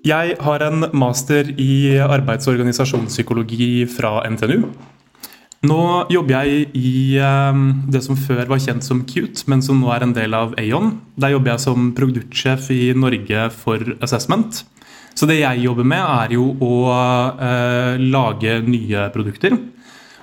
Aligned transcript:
Jeg 0.00 0.36
har 0.40 0.62
en 0.64 0.86
master 0.96 1.50
i 1.60 1.98
arbeids- 2.00 2.48
og 2.48 2.54
organisasjonspsykologi 2.54 3.84
fra 3.84 4.22
NTNU. 4.30 4.62
Nå 5.68 5.80
jobber 6.08 6.46
jeg 6.46 6.70
i 6.72 7.18
ehm, 7.20 7.66
det 7.92 8.00
som 8.06 8.16
før 8.16 8.46
var 8.48 8.62
kjent 8.64 8.86
som 8.86 9.02
Cute, 9.04 9.44
men 9.44 9.60
som 9.60 9.76
nå 9.76 9.90
er 9.92 10.06
en 10.06 10.14
del 10.16 10.32
av 10.32 10.54
Aon. 10.56 10.94
Der 11.20 11.34
jobber 11.34 11.52
jeg 11.52 11.64
som 11.66 11.90
produktsjef 11.92 12.70
i 12.72 12.94
Norge 12.96 13.50
for 13.52 13.84
Assessment. 14.00 14.62
Så 15.12 15.28
det 15.28 15.42
jeg 15.42 15.66
jobber 15.66 15.84
med, 15.84 16.00
er 16.00 16.32
jo 16.32 16.46
å 16.64 16.72
eh, 17.36 18.00
lage 18.00 18.56
nye 18.64 19.04
produkter. 19.12 19.58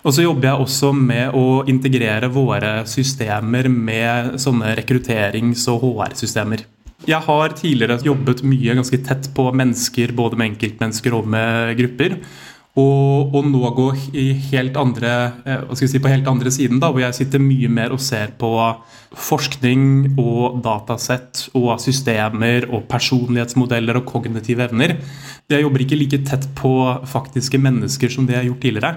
Og 0.01 0.15
så 0.15 0.25
jobber 0.25 0.49
jeg 0.49 0.63
også 0.63 0.89
med 0.95 1.37
å 1.37 1.61
integrere 1.69 2.31
våre 2.33 2.79
systemer 2.89 3.69
med 3.69 4.39
sånne 4.41 4.73
rekrutterings- 4.79 5.67
og 5.69 5.85
HR-systemer. 5.85 6.65
Jeg 7.05 7.21
har 7.27 7.53
tidligere 7.53 7.99
jobbet 8.01 8.41
mye 8.47 8.73
ganske 8.79 8.97
tett 9.05 9.29
på 9.37 9.51
mennesker, 9.53 10.15
både 10.17 10.39
med 10.39 10.53
enkeltmennesker 10.53 11.13
og 11.13 11.27
med 11.29 11.75
grupper. 11.77 12.17
Og, 12.77 13.33
og 13.33 13.45
nå 13.49 13.69
gå 13.73 13.85
helt 14.51 14.75
andre, 14.77 15.11
eh, 15.49 15.71
si, 15.77 15.97
på 15.97 16.11
helt 16.11 16.27
andre 16.29 16.51
siden, 16.53 16.77
da, 16.81 16.91
hvor 16.93 17.01
jeg 17.01 17.15
sitter 17.17 17.41
mye 17.41 17.69
mer 17.73 17.93
og 17.95 18.01
ser 18.01 18.35
på 18.37 18.51
forskning 19.17 20.17
og 20.21 20.59
datasett 20.65 21.47
og 21.57 21.71
systemer 21.81 22.67
og 22.69 22.85
personlighetsmodeller 22.91 23.97
og 23.97 24.05
kognitive 24.09 24.67
evner. 24.67 24.97
Jeg 25.49 25.65
jobber 25.65 25.85
ikke 25.85 25.97
like 25.97 26.21
tett 26.27 26.45
på 26.57 26.73
faktiske 27.09 27.57
mennesker 27.61 28.13
som 28.13 28.29
det 28.29 28.37
jeg 28.37 28.43
har 28.43 28.49
gjort 28.51 28.65
tidligere. 28.67 28.93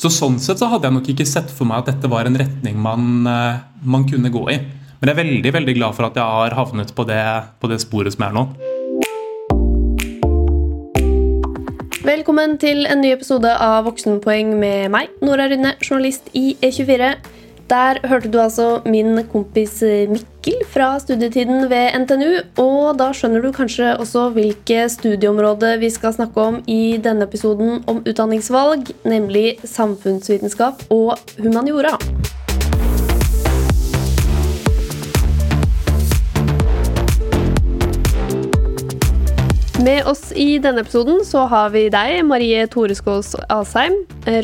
Så 0.00 0.08
Sånn 0.08 0.38
sett 0.40 0.60
så 0.62 0.70
hadde 0.72 0.88
jeg 0.88 0.96
nok 0.96 1.08
ikke 1.12 1.28
sett 1.28 1.52
for 1.52 1.68
meg 1.68 1.82
at 1.82 1.92
dette 1.92 2.08
var 2.08 2.24
en 2.24 2.40
retning 2.40 2.78
man, 2.80 3.26
eh, 3.28 3.60
man 3.84 4.08
kunne 4.08 4.32
gå 4.32 4.46
i. 4.48 4.60
Men 5.00 5.08
jeg 5.08 5.14
er 5.14 5.24
veldig 5.24 5.50
veldig 5.54 5.74
glad 5.78 5.94
for 5.96 6.04
at 6.10 6.18
jeg 6.18 6.28
har 6.28 6.54
havnet 6.58 6.90
på 6.92 7.06
det, 7.08 7.22
på 7.56 7.68
det 7.72 7.78
sporet 7.80 8.12
som 8.12 8.26
er 8.26 8.34
nå. 8.36 8.42
Velkommen 12.04 12.58
til 12.60 12.84
en 12.84 13.00
ny 13.00 13.14
episode 13.14 13.48
av 13.48 13.86
Voksenpoeng 13.86 14.50
med 14.60 14.90
meg, 14.92 15.08
Nora 15.24 15.46
Rynne, 15.48 15.72
journalist 15.80 16.28
i 16.36 16.52
E24. 16.60 17.14
Der 17.72 18.00
hørte 18.10 18.28
du 18.28 18.36
altså 18.42 18.82
min 18.84 19.22
kompis 19.30 19.78
Mikkel 20.10 20.66
fra 20.68 20.90
studietiden 21.00 21.70
ved 21.70 21.96
NTNU. 22.02 22.34
Og 22.60 22.98
da 23.00 23.08
skjønner 23.16 23.40
du 23.40 23.54
kanskje 23.56 23.94
også 23.94 24.26
hvilke 24.36 24.82
studieområde 24.92 25.78
vi 25.80 25.88
skal 25.94 26.12
snakke 26.18 26.44
om 26.44 26.60
i 26.68 26.98
denne 27.00 27.24
episoden 27.24 27.80
om 27.88 28.02
utdanningsvalg, 28.04 28.92
nemlig 29.08 29.54
samfunnsvitenskap 29.64 30.84
og 30.92 31.16
humaniora. 31.40 31.96
Med 39.80 40.04
oss 40.04 40.32
i 40.36 40.58
denne 40.60 40.82
episoden 40.84 41.22
så 41.24 41.46
har 41.48 41.70
vi 41.72 41.86
deg, 41.88 42.18
Marie 42.28 42.66
Toreskås 42.68 43.30
Asheim, 43.48 43.94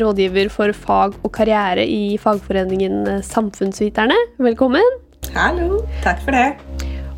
rådgiver 0.01 0.47
for 0.49 0.73
fag 0.73 1.13
og 1.21 1.29
karriere 1.35 1.83
i 1.85 2.17
fagforeningen 2.17 3.21
Samfunnsviterne. 3.21 4.17
Velkommen. 4.41 4.87
Hallo. 5.35 5.83
Takk 6.01 6.23
for 6.25 6.33
det. 6.33 6.47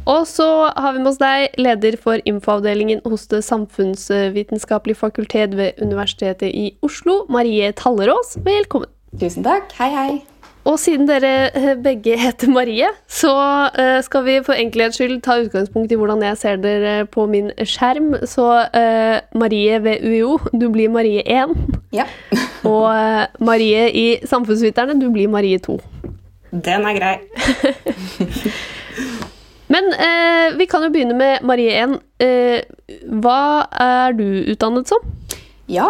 Og 0.09 0.25
så 0.27 0.49
har 0.75 0.97
vi 0.97 0.99
med 0.99 1.13
oss 1.13 1.21
deg, 1.21 1.55
leder 1.61 1.95
for 2.01 2.19
infoavdelingen 2.27 2.99
hos 3.07 3.29
Det 3.31 3.39
samfunnsvitenskapelige 3.47 4.99
fakultet 4.99 5.55
ved 5.55 5.79
Universitetet 5.79 6.51
i 6.51 6.73
Oslo, 6.83 7.21
Marie 7.31 7.71
Tallerås. 7.71 8.35
Velkommen. 8.43 8.91
Tusen 9.15 9.47
takk. 9.47 9.71
Hei, 9.79 9.93
hei. 9.95 10.11
Og 10.67 10.75
siden 10.79 11.07
dere 11.07 11.49
eh, 11.55 11.75
begge 11.79 12.17
heter 12.19 12.49
Marie, 12.51 12.87
så 13.07 13.31
eh, 13.79 13.99
skal 14.03 14.25
vi 14.25 14.39
for 14.43 14.59
enkelhets 14.59 14.99
skyld 14.99 15.21
ta 15.23 15.37
utgangspunkt 15.39 15.91
i 15.91 15.97
hvordan 15.99 16.23
jeg 16.25 16.37
ser 16.37 16.59
dere 16.59 17.05
på 17.07 17.25
min 17.31 17.51
skjerm. 17.63 18.11
Så 18.27 18.47
uh, 18.67 19.39
Marie 19.39 19.79
ved 19.83 20.03
UiO, 20.03 20.37
du 20.51 20.67
blir 20.71 20.91
Marie 20.91 21.23
1. 21.23 21.55
Ja. 21.95 22.05
og 22.73 22.89
uh, 22.91 23.45
Marie 23.45 23.87
i 23.95 24.05
Samfunnsviterne, 24.25 24.99
du 24.99 25.07
blir 25.13 25.31
Marie 25.31 25.59
2. 25.59 25.79
Den 26.51 26.85
er 26.89 26.97
grei. 26.97 27.15
Men 29.73 29.93
uh, 29.93 30.59
vi 30.59 30.65
kan 30.65 30.83
jo 30.83 30.91
begynne 30.91 31.15
med 31.15 31.45
Marie 31.45 31.85
1. 31.85 31.95
hva 33.23 33.41
er 33.79 34.17
du 34.17 34.27
utdannet 34.51 34.91
som? 34.91 35.18
Ja, 35.69 35.85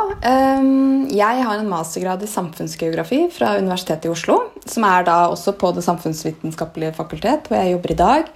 um, 0.59 1.05
jeg 1.07 1.43
har 1.47 1.55
en 1.55 1.69
mastergrad 1.71 2.23
i 2.25 2.27
samfunnsgeografi 2.27 3.21
fra 3.31 3.53
Universitetet 3.61 4.09
i 4.09 4.11
Oslo. 4.11 4.35
Som 4.67 4.83
er 4.83 5.05
da 5.07 5.21
også 5.31 5.53
på 5.55 5.71
Det 5.75 5.85
samfunnsvitenskapelige 5.85 6.97
fakultet, 6.97 7.47
hvor 7.47 7.61
jeg 7.61 7.77
jobber 7.77 7.93
i 7.93 7.99
dag. 8.01 8.33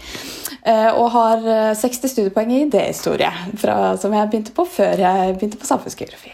Uh, 0.63 0.91
og 1.01 1.09
har 1.17 1.47
60 1.75 2.07
studiepoeng 2.13 2.53
i 2.55 2.63
idéhistorie, 2.63 3.33
som 3.59 4.15
jeg 4.15 4.31
begynte 4.31 4.55
på 4.55 4.63
før 4.63 5.03
jeg 5.03 5.35
begynte 5.35 5.59
på 5.59 5.67
samfunnsgeografi. 5.67 6.31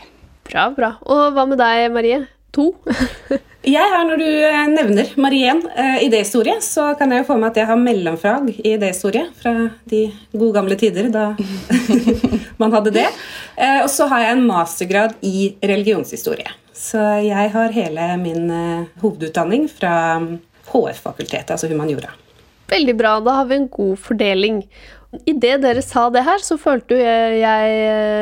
Bra, 0.49 0.69
bra. 0.77 0.95
Og 1.09 1.33
hva 1.33 1.49
med 1.49 1.57
deg, 1.61 1.89
Marie? 1.93 2.27
To? 2.55 2.71
jeg 3.75 3.91
har, 3.93 4.05
Når 4.07 4.21
du 4.21 4.27
eh, 4.27 4.61
nevner 4.71 5.11
Marien 5.21 5.61
uh, 5.61 5.97
idéhistorie, 6.01 6.57
så 6.65 6.93
kan 6.97 7.11
jeg 7.13 7.23
jo 7.23 7.27
få 7.27 7.37
med 7.37 7.51
at 7.51 7.59
jeg 7.61 7.69
har 7.69 7.81
mellomfag 7.81 8.49
i 8.55 8.73
idéhistorie 8.73 9.27
fra 9.37 9.53
de 9.91 10.07
gode 10.33 10.53
gamle 10.57 10.77
tider 10.79 11.11
da 11.13 11.31
man 12.61 12.73
hadde 12.73 12.95
det. 12.95 13.07
Uh, 13.53 13.83
og 13.83 13.89
så 13.93 14.09
har 14.09 14.25
jeg 14.25 14.37
en 14.37 14.47
mastergrad 14.49 15.19
i 15.21 15.51
religionshistorie. 15.61 16.49
Så 16.73 17.01
jeg 17.25 17.51
har 17.53 17.75
hele 17.75 18.07
min 18.21 18.49
uh, 18.49 18.87
hovedutdanning 19.03 19.67
fra 19.69 19.93
HF-fakultetet, 20.71 21.53
altså 21.53 21.69
humaniora. 21.69 22.13
Veldig 22.69 22.95
bra. 22.97 23.17
Da 23.25 23.39
har 23.39 23.49
vi 23.49 23.57
en 23.57 23.69
god 23.73 23.97
fordeling. 24.01 24.63
Idet 25.09 25.63
dere 25.63 25.81
sa 25.81 26.03
det 26.13 26.21
her, 26.21 26.37
så 26.45 26.53
følte 26.61 26.93
jeg 26.93 27.77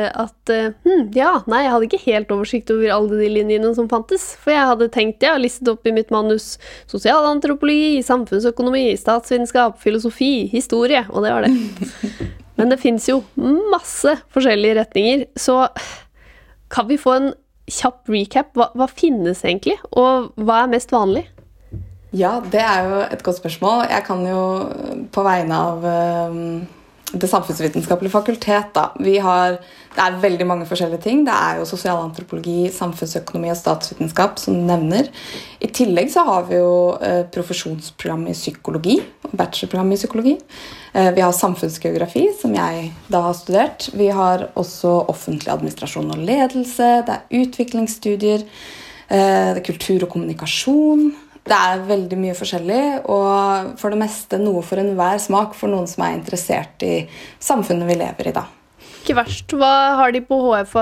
at 0.08 0.52
hm, 0.86 1.10
ja, 1.12 1.34
nei, 1.50 1.60
jeg 1.66 1.72
hadde 1.74 1.88
ikke 1.88 2.00
helt 2.06 2.30
oversikt 2.32 2.72
over 2.72 2.94
alle 2.94 3.18
de 3.20 3.28
linjene 3.34 3.74
som 3.76 3.90
fantes. 3.90 4.24
For 4.40 4.54
jeg 4.54 4.70
hadde 4.70 4.88
tenkt, 4.94 5.20
jeg 5.20 5.34
har 5.34 5.42
listet 5.42 5.68
opp 5.68 5.84
i 5.84 5.92
mitt 5.92 6.08
manus 6.14 6.54
sosialantropologi, 6.88 8.00
samfunnsøkonomi, 8.06 8.86
statsvitenskap, 8.96 9.76
filosofi, 9.82 10.48
historie, 10.48 11.04
og 11.12 11.26
det 11.26 11.34
var 11.34 11.44
det. 11.44 11.52
Men 12.58 12.72
det 12.72 12.80
fins 12.80 13.10
jo 13.10 13.20
masse 13.68 14.16
forskjellige 14.32 14.80
retninger, 14.80 15.26
så 15.36 15.66
kan 16.72 16.88
vi 16.88 16.96
få 17.00 17.18
en 17.18 17.28
kjapp 17.68 18.08
recap? 18.08 18.54
Hva, 18.56 18.70
hva 18.72 18.88
finnes 18.88 19.44
egentlig, 19.44 19.76
og 19.92 20.32
hva 20.40 20.62
er 20.64 20.72
mest 20.72 20.92
vanlig? 20.94 21.26
Ja, 22.16 22.38
det 22.40 22.64
er 22.64 22.88
jo 22.88 23.00
et 23.04 23.22
godt 23.24 23.36
spørsmål. 23.42 23.84
Jeg 23.90 24.04
kan 24.06 24.24
jo 24.24 24.42
på 25.12 25.24
vegne 25.26 25.60
av 25.68 25.84
um, 26.32 26.62
Det 27.08 27.28
samfunnsvitenskapelige 27.30 28.12
fakultet 28.12 28.74
da, 28.76 28.90
har, 29.24 29.54
Det 29.94 30.02
er 30.04 30.18
veldig 30.20 30.46
mange 30.46 30.66
forskjellige 30.68 31.00
ting. 31.06 31.22
Det 31.24 31.32
er 31.32 31.56
jo 31.56 31.64
sosialantropologi, 31.64 32.68
samfunnsøkonomi 32.68 33.48
og 33.48 33.56
statsvitenskap 33.56 34.36
som 34.38 34.58
du 34.58 34.66
nevner. 34.68 35.08
I 35.64 35.70
tillegg 35.72 36.10
så 36.12 36.26
har 36.28 36.44
vi 36.50 36.58
jo 36.58 36.98
eh, 37.00 37.22
profesjonsprogram 37.32 38.26
i 38.28 38.34
psykologi. 38.36 38.98
Bachelorprogram 39.32 39.94
i 39.94 39.96
psykologi. 39.96 40.34
Eh, 40.92 41.08
vi 41.16 41.24
har 41.24 41.32
samfunnsgeografi, 41.32 42.26
som 42.42 42.52
jeg 42.54 42.90
da 43.08 43.24
har 43.24 43.38
studert. 43.40 43.88
Vi 43.96 44.10
har 44.12 44.50
også 44.54 45.08
offentlig 45.08 45.54
administrasjon 45.54 46.12
og 46.12 46.20
ledelse. 46.28 46.90
Det 47.08 47.16
er 47.16 47.40
utviklingsstudier. 47.40 48.44
Eh, 49.08 49.48
det 49.56 49.62
er 49.62 49.64
kultur 49.64 50.04
og 50.04 50.12
kommunikasjon. 50.12 51.08
Det 51.48 51.56
er 51.56 51.82
veldig 51.88 52.18
mye 52.20 52.36
forskjellig, 52.36 52.82
og 53.08 53.74
for 53.80 53.94
det 53.94 54.00
meste 54.02 54.40
noe 54.42 54.62
for 54.66 54.80
enhver 54.82 55.20
smak 55.22 55.56
for 55.56 55.72
noen 55.72 55.88
som 55.90 56.04
er 56.06 56.18
interessert 56.18 56.84
i 56.84 56.94
samfunnet 57.40 57.88
vi 57.88 57.98
lever 58.02 58.30
i 58.30 58.36
da. 58.36 58.44
Ikke 58.98 59.16
verst. 59.16 59.54
Hva 59.56 59.72
har 59.96 60.12
de 60.12 60.20
på 60.24 60.36
HF, 60.42 60.74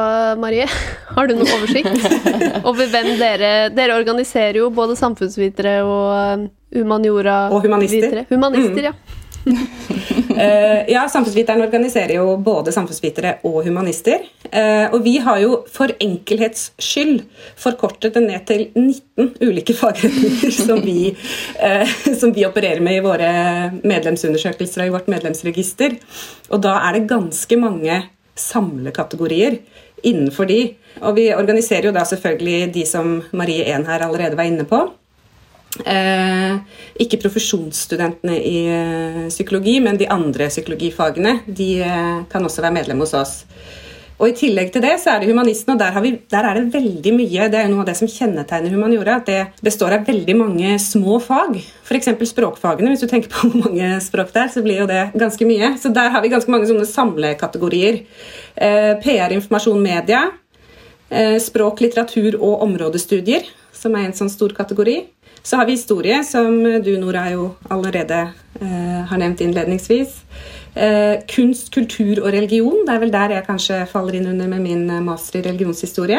Marie? 0.42 0.66
Har 1.16 1.28
du 1.28 1.36
noen 1.36 1.52
oversikt 1.54 1.94
over 2.68 2.88
hvem 2.90 3.12
dere 3.20 3.52
Dere 3.70 3.94
organiserer 3.94 4.58
jo 4.58 4.72
både 4.74 4.96
samfunnsvitere 4.98 5.78
og 5.86 6.40
um, 6.40 6.48
humaniora 6.74 7.36
Og 7.54 7.62
humanister. 7.64 8.08
Vitere. 8.08 8.26
Humanister, 8.32 8.82
mm. 8.82 8.88
ja 8.90 9.22
ja, 10.94 11.06
Samfunnsviteren 11.08 11.62
organiserer 11.62 12.16
jo 12.18 12.36
både 12.42 12.72
samfunnsvitere 12.74 13.36
og 13.46 13.60
humanister. 13.66 14.24
Uh, 14.46 14.92
og 14.94 15.00
vi 15.04 15.16
har 15.22 15.40
jo 15.42 15.60
for 15.72 15.92
enkelhets 16.02 16.70
skyld 16.82 17.22
forkortet 17.58 18.16
det 18.16 18.24
ned 18.26 18.44
til 18.48 18.66
19 18.74 19.32
ulike 19.46 19.76
fagretninger 19.80 20.54
som 20.54 20.82
uh, 20.82 21.94
som 22.20 22.34
vi 22.34 22.46
opererer 22.48 22.82
med 22.84 22.98
i 22.98 23.04
våre 23.04 23.30
medlemsundersøkelser 23.82 24.84
og 24.84 24.90
i 24.90 24.94
vårt 24.98 25.10
medlemsregister. 25.12 25.96
Og 26.50 26.62
da 26.66 26.78
er 26.86 26.98
det 26.98 27.08
ganske 27.10 27.58
mange 27.60 28.02
samlekategorier 28.36 29.60
innenfor 30.06 30.48
de. 30.50 30.60
Og 31.02 31.16
vi 31.16 31.30
organiserer 31.34 31.88
jo 31.88 31.96
da 31.96 32.04
selvfølgelig 32.08 32.74
de 32.74 32.84
som 32.88 33.18
Marie 33.36 33.64
1 33.64 33.88
her 33.88 34.04
allerede 34.06 34.38
var 34.38 34.48
inne 34.48 34.66
på. 34.68 34.86
Eh, 35.84 36.58
ikke 37.02 37.20
profesjonsstudentene 37.20 38.36
i 38.40 38.58
eh, 38.72 39.24
psykologi, 39.28 39.78
men 39.84 39.98
de 40.00 40.08
andre 40.12 40.48
psykologifagene. 40.52 41.40
De 41.46 41.72
eh, 41.84 42.22
kan 42.30 42.46
også 42.46 42.64
være 42.64 42.78
medlem 42.78 43.02
hos 43.04 43.16
oss. 43.18 43.34
Og 44.16 44.30
I 44.30 44.36
tillegg 44.36 44.70
til 44.72 44.80
det 44.80 44.94
så 45.02 45.12
er 45.12 45.20
det 45.20 45.28
humanisten, 45.28 45.74
og 45.74 45.80
der, 45.80 45.96
vi, 46.00 46.14
der, 46.32 46.46
er 46.48 46.56
det 46.56 46.72
veldig 46.72 47.12
mye. 47.12 47.48
Det 47.52 47.58
er 47.58 47.66
jo 47.66 47.74
noe 47.74 47.82
av 47.84 47.90
det 47.90 47.96
som 47.98 48.08
kjennetegner 48.08 48.72
humaniora. 48.72 49.18
at 49.20 49.28
Det 49.28 49.66
består 49.66 49.98
av 49.98 50.06
veldig 50.08 50.36
mange 50.38 50.70
små 50.80 51.18
fag. 51.20 51.58
F.eks. 51.84 52.08
språkfagene. 52.30 52.94
Hvis 52.94 53.04
du 53.04 53.10
tenker 53.10 53.28
på 53.32 53.44
hvor 53.50 53.66
mange 53.66 53.90
språk 54.00 54.32
det 54.32 54.46
er, 54.46 54.54
så 54.54 54.64
blir 54.64 54.80
jo 54.80 54.88
det 54.88 55.02
ganske 55.20 55.48
mye. 55.48 55.74
Så 55.82 55.92
der 55.92 56.14
har 56.14 56.24
vi 56.24 56.32
ganske 56.32 56.54
mange 56.54 56.70
sånne 56.70 56.88
samlekategorier. 56.88 58.00
Eh, 58.56 58.94
PR, 59.04 59.36
informasjon, 59.36 59.84
media. 59.84 60.24
Eh, 61.10 61.36
språk, 61.42 61.84
litteratur 61.84 62.40
og 62.40 62.64
områdestudier, 62.64 63.44
som 63.76 63.94
er 63.94 64.08
en 64.08 64.16
sånn 64.16 64.32
stor 64.32 64.56
kategori. 64.56 64.96
Så 65.46 65.56
har 65.56 65.66
vi 65.68 65.76
historie, 65.76 66.24
som 66.26 66.56
du, 66.82 66.96
Nora, 66.98 67.28
jo 67.30 67.52
allerede 67.70 68.16
eh, 68.58 69.02
har 69.06 69.18
nevnt 69.22 69.44
innledningsvis. 69.44 70.16
Eh, 70.74 71.20
kunst, 71.30 71.70
kultur 71.70 72.18
og 72.24 72.32
religion. 72.34 72.82
Det 72.82 72.96
er 72.96 73.02
vel 73.04 73.12
der 73.14 73.34
jeg 73.36 73.46
kanskje 73.46 73.76
faller 73.88 74.18
inn 74.18 74.26
under 74.32 74.50
med 74.50 74.64
min 74.64 74.82
eh, 74.90 75.04
master 75.06 75.38
i 75.38 75.44
religionshistorie. 75.46 76.18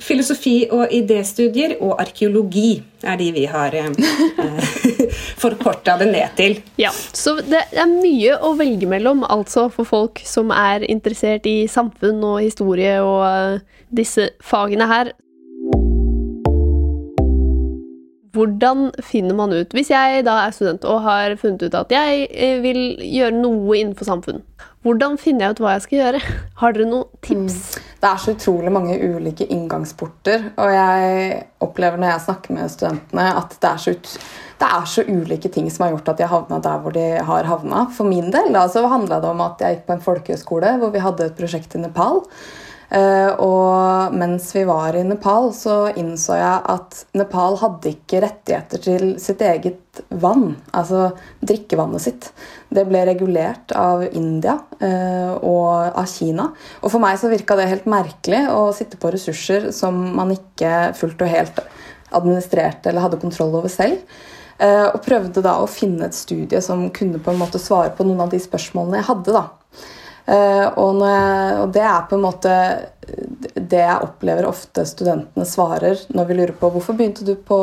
Filosofi 0.00 0.68
og 0.72 0.94
idéstudier 0.94 1.74
og 1.82 1.98
arkeologi 2.00 2.78
er 3.02 3.18
de 3.20 3.26
vi 3.34 3.42
har 3.50 3.74
eh, 3.76 3.90
forkorta 5.42 5.98
det 6.00 6.08
ned 6.12 6.36
til. 6.38 6.54
Ja, 6.78 6.92
Så 6.94 7.40
det 7.42 7.64
er 7.74 7.90
mye 7.90 8.38
å 8.38 8.54
velge 8.54 8.86
mellom 8.88 9.26
altså 9.26 9.66
for 9.74 9.88
folk 9.88 10.22
som 10.24 10.54
er 10.54 10.86
interessert 10.86 11.50
i 11.50 11.66
samfunn 11.66 12.22
og 12.22 12.38
historie 12.46 13.00
og 13.02 13.26
eh, 13.26 13.82
disse 13.90 14.30
fagene 14.40 14.86
her. 14.94 15.12
Hvordan 18.40 18.88
finner 19.04 19.36
man 19.36 19.52
ut 19.52 19.74
Hvis 19.76 19.90
jeg 19.92 20.24
da 20.24 20.38
er 20.46 20.54
student 20.56 20.86
og 20.88 21.02
har 21.04 21.34
funnet 21.40 21.66
ut 21.66 21.76
at 21.76 21.92
jeg 21.92 22.24
eh, 22.30 22.56
vil 22.64 22.80
gjøre 23.04 23.36
noe 23.36 23.76
innenfor 23.76 24.08
samfunn, 24.08 24.40
hvordan 24.80 25.18
finner 25.20 25.44
jeg 25.44 25.56
ut 25.56 25.58
hva 25.60 25.72
jeg 25.74 25.82
skal 25.84 25.98
gjøre? 25.98 26.20
Har 26.62 26.72
dere 26.72 26.88
noen 26.88 27.08
tips? 27.20 27.56
Mm. 27.76 27.88
Det 28.00 28.08
er 28.08 28.20
så 28.22 28.32
utrolig 28.32 28.70
mange 28.72 28.94
ulike 28.96 29.44
inngangsporter, 29.52 30.46
og 30.56 30.70
jeg 30.72 31.34
opplever 31.60 32.00
når 32.00 32.14
jeg 32.14 32.22
snakker 32.24 32.56
med 32.56 32.72
studentene, 32.72 33.26
at 33.36 33.58
det 33.60 33.68
er 33.68 33.82
så, 33.82 33.92
det 34.62 34.70
er 34.78 34.86
så 34.88 35.04
ulike 35.04 35.50
ting 35.52 35.68
som 35.68 35.84
har 35.84 35.92
gjort 35.92 36.08
at 36.14 36.22
de 36.22 36.24
har 36.24 36.32
havna 36.32 36.62
der 36.64 36.80
hvor 36.80 36.96
de 36.96 37.04
har 37.28 37.50
havna. 37.50 37.84
For 37.92 38.08
min 38.08 38.32
del 38.32 38.56
altså, 38.56 38.80
så 38.80 38.94
handla 38.94 39.20
det 39.20 39.28
om 39.34 39.44
at 39.44 39.60
jeg 39.60 39.76
gikk 39.76 39.84
på 39.90 39.98
en 39.98 40.06
folkehøyskole 40.08 40.72
hvor 40.80 40.96
vi 40.96 41.04
hadde 41.04 41.28
et 41.28 41.36
prosjekt 41.36 41.76
i 41.76 41.82
Nepal. 41.84 42.22
Eh, 42.90 43.32
og 43.38 44.14
mens 44.18 44.48
vi 44.56 44.64
var 44.66 44.96
i 44.98 45.04
Nepal, 45.06 45.52
så 45.54 45.92
innså 45.94 46.34
jeg 46.40 46.62
at 46.72 47.04
Nepal 47.14 47.58
hadde 47.60 47.92
ikke 47.92 48.22
rettigheter 48.24 48.82
til 48.82 49.12
sitt 49.22 49.44
eget 49.46 50.00
vann, 50.08 50.56
altså 50.74 51.12
drikkevannet 51.46 52.02
sitt. 52.02 52.30
Det 52.70 52.82
ble 52.88 53.04
regulert 53.06 53.74
av 53.78 54.02
India 54.08 54.56
eh, 54.82 55.30
og 55.38 55.94
av 55.94 56.08
Kina. 56.10 56.48
Og 56.82 56.90
for 56.90 57.02
meg 57.02 57.20
så 57.20 57.30
virka 57.30 57.58
det 57.58 57.68
helt 57.70 57.86
merkelig 57.90 58.42
å 58.50 58.70
sitte 58.74 58.98
på 58.98 59.12
ressurser 59.14 59.70
som 59.76 60.00
man 60.16 60.34
ikke 60.34 60.90
fullt 60.98 61.22
og 61.22 61.30
helt 61.30 61.62
administrerte 62.10 62.90
eller 62.90 63.06
hadde 63.06 63.22
kontroll 63.22 63.54
over 63.60 63.70
selv. 63.70 64.02
Eh, 64.58 64.88
og 64.90 64.98
prøvde 65.06 65.46
da 65.46 65.60
å 65.62 65.70
finne 65.70 66.10
et 66.10 66.18
studie 66.18 66.58
som 66.64 66.88
kunne 66.94 67.22
på 67.22 67.32
en 67.32 67.40
måte 67.40 67.62
svare 67.62 67.94
på 67.94 68.04
noen 68.08 68.26
av 68.26 68.34
de 68.34 68.42
spørsmålene 68.42 68.98
jeg 68.98 69.10
hadde. 69.12 69.38
da. 69.38 69.46
Eh, 70.26 70.66
og, 70.78 71.00
jeg, 71.00 71.60
og, 71.62 71.70
det 71.74 71.84
er 71.86 72.08
på 72.08 72.18
en 72.18 72.24
måte 72.24 72.54
det 73.54 73.80
jeg 73.80 74.04
opplever 74.04 74.46
ofte 74.46 74.84
studentene 74.86 75.46
svarer 75.48 75.98
når 76.14 76.28
vi 76.28 76.36
lurer 76.38 76.52
på 76.58 76.68
hvorfor 76.70 76.94
begynte 76.94 77.24
du 77.26 77.32
på 77.34 77.58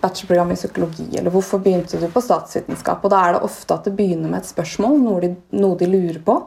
bachelorprogram 0.00 0.54
i 0.54 0.58
psykologi, 0.58 1.08
eller 1.18 1.34
hvorfor 1.34 1.60
begynte 1.64 2.00
du 2.00 2.06
på 2.12 2.22
statsvitenskap. 2.24 3.04
Og 3.04 3.12
da 3.12 3.24
er 3.24 3.36
det 3.36 3.44
ofte 3.48 3.76
at 3.76 3.88
det 3.88 3.96
begynner 3.98 4.30
med 4.30 4.40
et 4.40 4.52
spørsmål, 4.52 4.96
noe 5.02 5.24
de, 5.24 5.32
noe 5.58 5.78
de 5.80 5.90
lurer 5.90 6.22
på. 6.24 6.38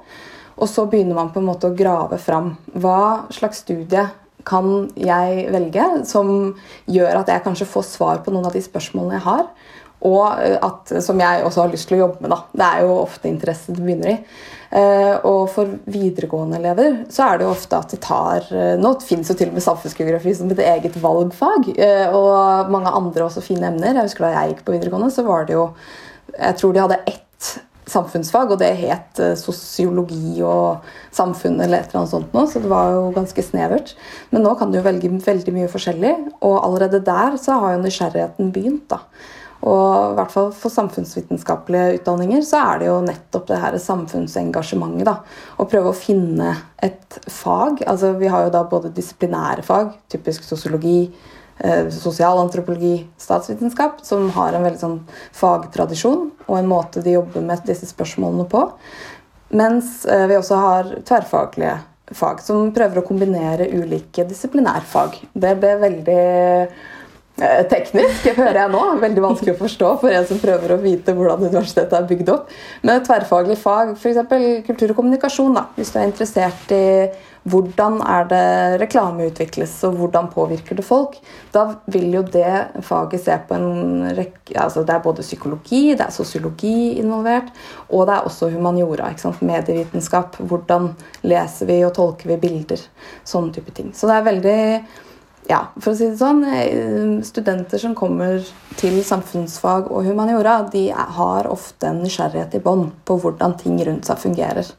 Og 0.62 0.70
så 0.70 0.86
begynner 0.90 1.18
man 1.18 1.32
på 1.34 1.42
en 1.42 1.48
måte 1.50 1.70
å 1.70 1.78
grave 1.78 2.18
fram. 2.22 2.56
Hva 2.74 3.28
slags 3.34 3.64
studie 3.66 4.08
kan 4.48 4.90
jeg 4.98 5.46
velge 5.54 5.86
som 6.10 6.32
gjør 6.90 7.22
at 7.22 7.30
jeg 7.30 7.44
kanskje 7.46 7.70
får 7.70 7.86
svar 7.88 8.22
på 8.26 8.34
noen 8.34 8.50
av 8.50 8.56
de 8.56 8.64
spørsmålene 8.66 9.20
jeg 9.20 9.28
har? 9.28 9.46
Og 10.08 10.26
at, 10.34 10.96
som 11.06 11.20
jeg 11.22 11.44
også 11.46 11.62
har 11.62 11.74
lyst 11.74 11.90
til 11.90 12.00
å 12.00 12.06
jobbe 12.08 12.24
med. 12.24 12.34
Da. 12.34 12.40
Det 12.58 12.68
er 12.68 12.88
jo 12.88 12.98
ofte 13.04 13.30
interesse 13.30 13.76
det 13.76 13.84
begynner 13.84 14.16
i. 14.16 14.18
Eh, 14.72 15.16
og 15.28 15.50
for 15.52 15.68
videregående 15.92 16.56
elever 16.56 17.02
så 17.12 17.26
er 17.26 17.40
det 17.40 17.44
jo 17.44 17.52
ofte 17.52 17.76
at 17.76 17.92
de 17.92 17.98
tar 18.00 18.46
eh, 18.56 18.78
Nå 18.80 18.94
finnes 19.04 19.28
jo 19.28 19.34
til 19.36 19.50
og 19.50 19.58
med 19.58 19.66
samfunnsgeografi 19.66 20.32
som 20.38 20.54
et 20.54 20.62
eget 20.64 20.96
valgfag, 21.04 21.74
eh, 21.76 22.06
og 22.16 22.72
mange 22.72 22.94
andre 22.96 23.26
også 23.26 23.44
fine 23.44 23.68
emner. 23.68 23.98
Jeg 23.98 24.08
husker 24.08 24.30
Da 24.30 24.32
jeg 24.38 24.54
gikk 24.54 24.62
på 24.70 24.78
videregående, 24.78 25.12
så 25.12 25.26
var 25.28 25.44
det 25.50 25.58
jo 25.58 25.66
Jeg 26.38 26.56
tror 26.62 26.72
de 26.72 26.84
hadde 26.86 27.02
ett 27.04 27.50
samfunnsfag, 27.92 28.54
og 28.54 28.62
det 28.62 28.70
het 28.80 29.20
sosiologi 29.36 30.40
og 30.48 30.86
samfunn 31.12 31.58
eller 31.60 31.82
et 31.82 31.90
eller 31.90 32.06
annet 32.06 32.14
sånt 32.14 32.32
noe, 32.32 32.48
så 32.48 32.62
det 32.64 32.70
var 32.72 32.94
jo 32.94 33.10
ganske 33.12 33.44
snevert. 33.44 33.92
Men 34.32 34.46
nå 34.46 34.54
kan 34.56 34.72
du 34.72 34.78
jo 34.78 34.86
velge 34.86 35.10
veldig 35.26 35.56
mye 35.58 35.68
forskjellig, 35.68 36.14
og 36.40 36.56
allerede 36.62 37.02
der 37.04 37.36
så 37.42 37.58
har 37.60 37.76
jo 37.76 37.82
nysgjerrigheten 37.84 38.54
begynt. 38.56 38.88
da. 38.94 39.02
Og 39.62 40.14
i 40.14 40.16
hvert 40.18 40.34
fall 40.34 40.50
for 40.58 40.74
samfunnsvitenskapelige 40.74 42.00
utdanninger 42.00 42.42
så 42.46 42.64
er 42.72 42.80
det 42.82 42.88
jo 42.88 42.96
nettopp 43.06 43.46
det 43.52 43.60
her 43.62 43.78
samfunnsengasjementet. 43.82 45.06
da, 45.06 45.20
Å 45.58 45.68
prøve 45.70 45.92
å 45.92 45.98
finne 45.98 46.56
et 46.82 47.20
fag. 47.28 47.84
altså 47.86 48.14
Vi 48.18 48.28
har 48.28 48.48
jo 48.48 48.56
da 48.56 48.64
både 48.64 48.94
disiplinære 48.96 49.62
fag, 49.62 49.94
typisk 50.10 50.44
sosiologi, 50.44 51.12
eh, 51.60 51.90
sosialantropologi, 51.90 53.08
statsvitenskap, 53.18 54.02
som 54.04 54.30
har 54.32 54.54
en 54.54 54.64
veldig 54.64 54.80
sånn 54.80 55.00
fagtradisjon 55.32 56.32
og 56.48 56.58
en 56.58 56.68
måte 56.68 57.04
de 57.04 57.12
jobber 57.20 57.42
med 57.42 57.62
disse 57.66 57.86
spørsmålene 57.86 58.50
på. 58.50 58.72
Mens 59.52 60.06
eh, 60.06 60.28
vi 60.28 60.40
også 60.40 60.56
har 60.56 60.96
tverrfaglige 61.06 61.78
fag 62.12 62.42
som 62.44 62.72
prøver 62.76 63.00
å 63.00 63.06
kombinere 63.08 63.70
ulike 63.72 64.26
disiplinærfag. 64.28 65.22
Det 65.34 65.54
ble 65.60 65.76
veldig 65.86 66.24
teknisk, 67.72 68.28
hører 68.38 68.64
jeg 68.64 68.74
nå. 68.74 68.84
Veldig 69.02 69.26
vanskelig 69.26 69.56
å 69.56 69.62
forstå 69.64 69.92
for 70.04 70.14
en 70.14 70.30
som 70.30 70.40
prøver 70.42 70.76
å 70.76 70.80
vite 70.84 71.16
hvordan 71.18 71.48
universitetet 71.48 71.98
er 71.98 72.08
bygd 72.10 72.32
opp. 72.36 72.54
Men 72.86 73.04
tverrfaglig 73.06 73.58
fag, 73.62 73.96
f.eks. 73.98 74.22
kultur 74.68 74.94
og 74.94 75.02
kommunikasjon, 75.02 75.58
da. 75.58 75.68
hvis 75.78 75.94
du 75.94 76.00
er 76.00 76.10
interessert 76.10 76.74
i 76.76 76.86
hvordan 77.50 77.98
er 78.06 78.28
det 78.30 78.46
reklame 78.84 79.26
utvikles, 79.32 79.74
og 79.88 79.98
hvordan 79.98 80.30
påvirker 80.34 80.78
det 80.78 80.86
folk, 80.86 81.16
da 81.54 81.64
vil 81.90 82.14
jo 82.14 82.22
det 82.22 82.84
faget 82.86 83.24
se 83.26 83.38
på 83.48 83.58
en 83.58 84.12
rekke 84.14 84.60
altså 84.62 84.84
Det 84.86 84.94
er 84.94 85.02
både 85.02 85.24
psykologi, 85.24 85.96
det 85.96 86.06
er 86.06 86.14
sosiologi 86.14 87.00
involvert, 87.00 87.50
og 87.90 88.06
det 88.08 88.18
er 88.18 88.28
også 88.28 88.50
humaniora. 88.52 89.10
ikke 89.10 89.26
sant? 89.26 89.42
Medievitenskap. 89.42 90.36
Hvordan 90.38 90.92
leser 91.24 91.66
vi 91.66 91.80
og 91.88 91.96
tolker 91.96 92.30
vi 92.30 92.38
bilder? 92.38 92.84
Sånne 93.24 93.56
type 93.56 93.72
ting. 93.72 93.94
Så 93.96 94.10
det 94.10 94.18
er 94.18 94.28
veldig 94.28 94.60
ja, 95.52 95.66
for 95.82 95.92
å 95.92 95.98
si 95.98 96.08
det 96.08 96.20
sånn, 96.20 96.44
eh, 96.48 97.18
studenter 97.28 97.82
som 97.82 97.96
kommer 97.98 98.40
til 98.80 99.02
samfunnsfag 99.04 99.90
og 99.92 100.08
humaniora, 100.08 100.62
de 100.72 100.88
har 100.92 101.50
ofte 101.52 101.90
en 101.90 102.00
nysgjerrighet 102.06 102.56
i 102.56 102.64
bånn 102.64 102.88
på 103.06 103.20
hvordan 103.20 103.58
ting 103.60 103.82
rundt 103.84 104.08
seg 104.08 104.22
fungerer. 104.22 104.72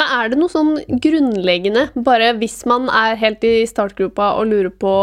Men 0.00 0.08
er 0.16 0.32
det 0.32 0.38
noe 0.40 0.52
sånn 0.52 0.72
grunnleggende, 1.04 1.90
bare 2.08 2.32
hvis 2.40 2.62
man 2.68 2.88
er 2.88 3.20
helt 3.20 3.44
i 3.44 3.66
startgropa 3.68 4.32
og 4.40 4.48
lurer 4.48 4.72
på 4.72 4.94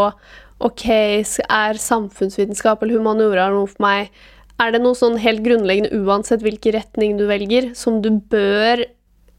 ok, 0.65 0.85
er 0.89 1.79
samfunnsvitenskap 1.79 2.81
eller 2.83 2.99
humaniora 2.99 3.47
noe 3.53 3.69
for 3.69 3.85
meg, 3.85 4.09
er 4.59 4.73
det 4.73 4.81
noe 4.83 4.97
sånn 4.97 5.19
helt 5.21 5.45
grunnleggende 5.45 6.01
uansett 6.01 6.41
hvilken 6.43 6.75
retning 6.75 7.19
du 7.19 7.27
velger, 7.29 7.71
som 7.77 8.01
du 8.03 8.09
bør 8.11 8.81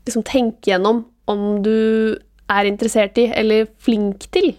liksom 0.07 0.25
tenke 0.25 0.71
gjennom 0.71 1.05
om 1.29 1.61
du 1.65 2.17
er 2.51 2.71
interessert 2.71 3.19
i 3.21 3.29
eller 3.35 3.69
flink 3.83 4.31
til? 4.33 4.55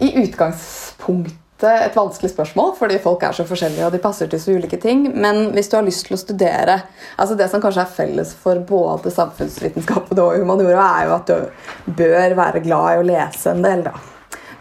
I 0.00 0.12
utgangspunktet 0.24 1.40
et 1.64 1.96
vanskelig 1.96 2.32
spørsmål, 2.32 2.72
fordi 2.78 2.98
folk 3.02 3.22
er 3.24 3.36
så 3.36 3.46
forskjellige 3.48 3.86
og 3.86 3.94
de 3.94 4.00
passer 4.02 4.28
til 4.30 4.40
så 4.42 4.56
ulike 4.56 4.78
ting. 4.82 5.06
Men 5.14 5.52
hvis 5.54 5.70
du 5.70 5.78
har 5.78 5.86
lyst 5.86 6.08
til 6.08 6.16
å 6.16 6.20
studere 6.20 6.80
altså 7.16 7.36
Det 7.38 7.46
som 7.50 7.62
kanskje 7.62 7.84
er 7.84 7.94
felles 7.94 8.34
for 8.36 8.58
både 8.68 9.12
samfunnsvitenskap 9.14 10.10
og 10.16 10.34
humaniora, 10.40 10.88
er 10.98 11.06
jo 11.08 11.14
at 11.14 11.30
du 11.30 11.94
bør 12.02 12.34
være 12.36 12.64
glad 12.64 12.90
i 12.94 12.98
å 13.00 13.06
lese 13.06 13.54
en 13.54 13.64
del. 13.64 13.86
da. 13.86 13.94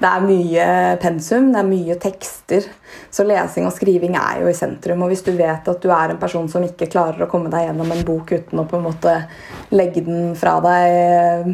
Det 0.03 0.09
er 0.09 0.23
mye 0.25 0.63
pensum, 0.99 1.45
det 1.53 1.59
er 1.61 1.67
mye 1.67 1.95
tekster. 2.01 2.65
Så 3.13 3.23
lesing 3.23 3.67
og 3.69 3.75
skriving 3.75 4.17
er 4.19 4.41
jo 4.41 4.49
i 4.51 4.57
sentrum. 4.57 5.05
Og 5.05 5.13
hvis 5.13 5.23
du 5.23 5.31
vet 5.37 5.69
at 5.69 5.83
du 5.83 5.87
er 5.93 6.11
en 6.11 6.19
person 6.19 6.49
som 6.51 6.65
ikke 6.65 6.89
klarer 6.91 7.23
å 7.23 7.29
komme 7.31 7.51
deg 7.53 7.69
gjennom 7.69 7.93
en 7.93 8.03
bok 8.07 8.33
uten 8.33 8.59
å 8.59 8.67
på 8.67 8.79
en 8.79 8.87
måte 8.89 9.13
legge 9.71 10.03
den 10.03 10.33
fra 10.39 10.57
deg 10.65 11.53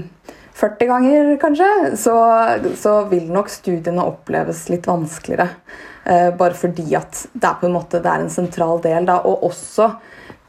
40 0.59 0.89
ganger, 0.89 1.29
kanskje, 1.39 1.69
så, 1.97 2.15
så, 2.75 2.95
vil 3.11 3.29
nok 3.31 3.51
studiene 3.51 4.03
oppleves 4.03 4.65
litt 4.71 4.89
vanskeligere. 4.89 5.47
Eh, 6.03 6.29
bare 6.35 6.57
fordi 6.57 6.87
at 6.97 7.25
det 7.31 7.47
er 7.47 7.59
på 7.61 7.67
en 7.69 7.75
måte 7.75 8.01
det 8.03 8.11
er 8.11 8.25
en 8.25 8.33
sentral 8.33 8.81
del. 8.83 9.07
Da, 9.07 9.19
og 9.27 9.45
også 9.47 9.87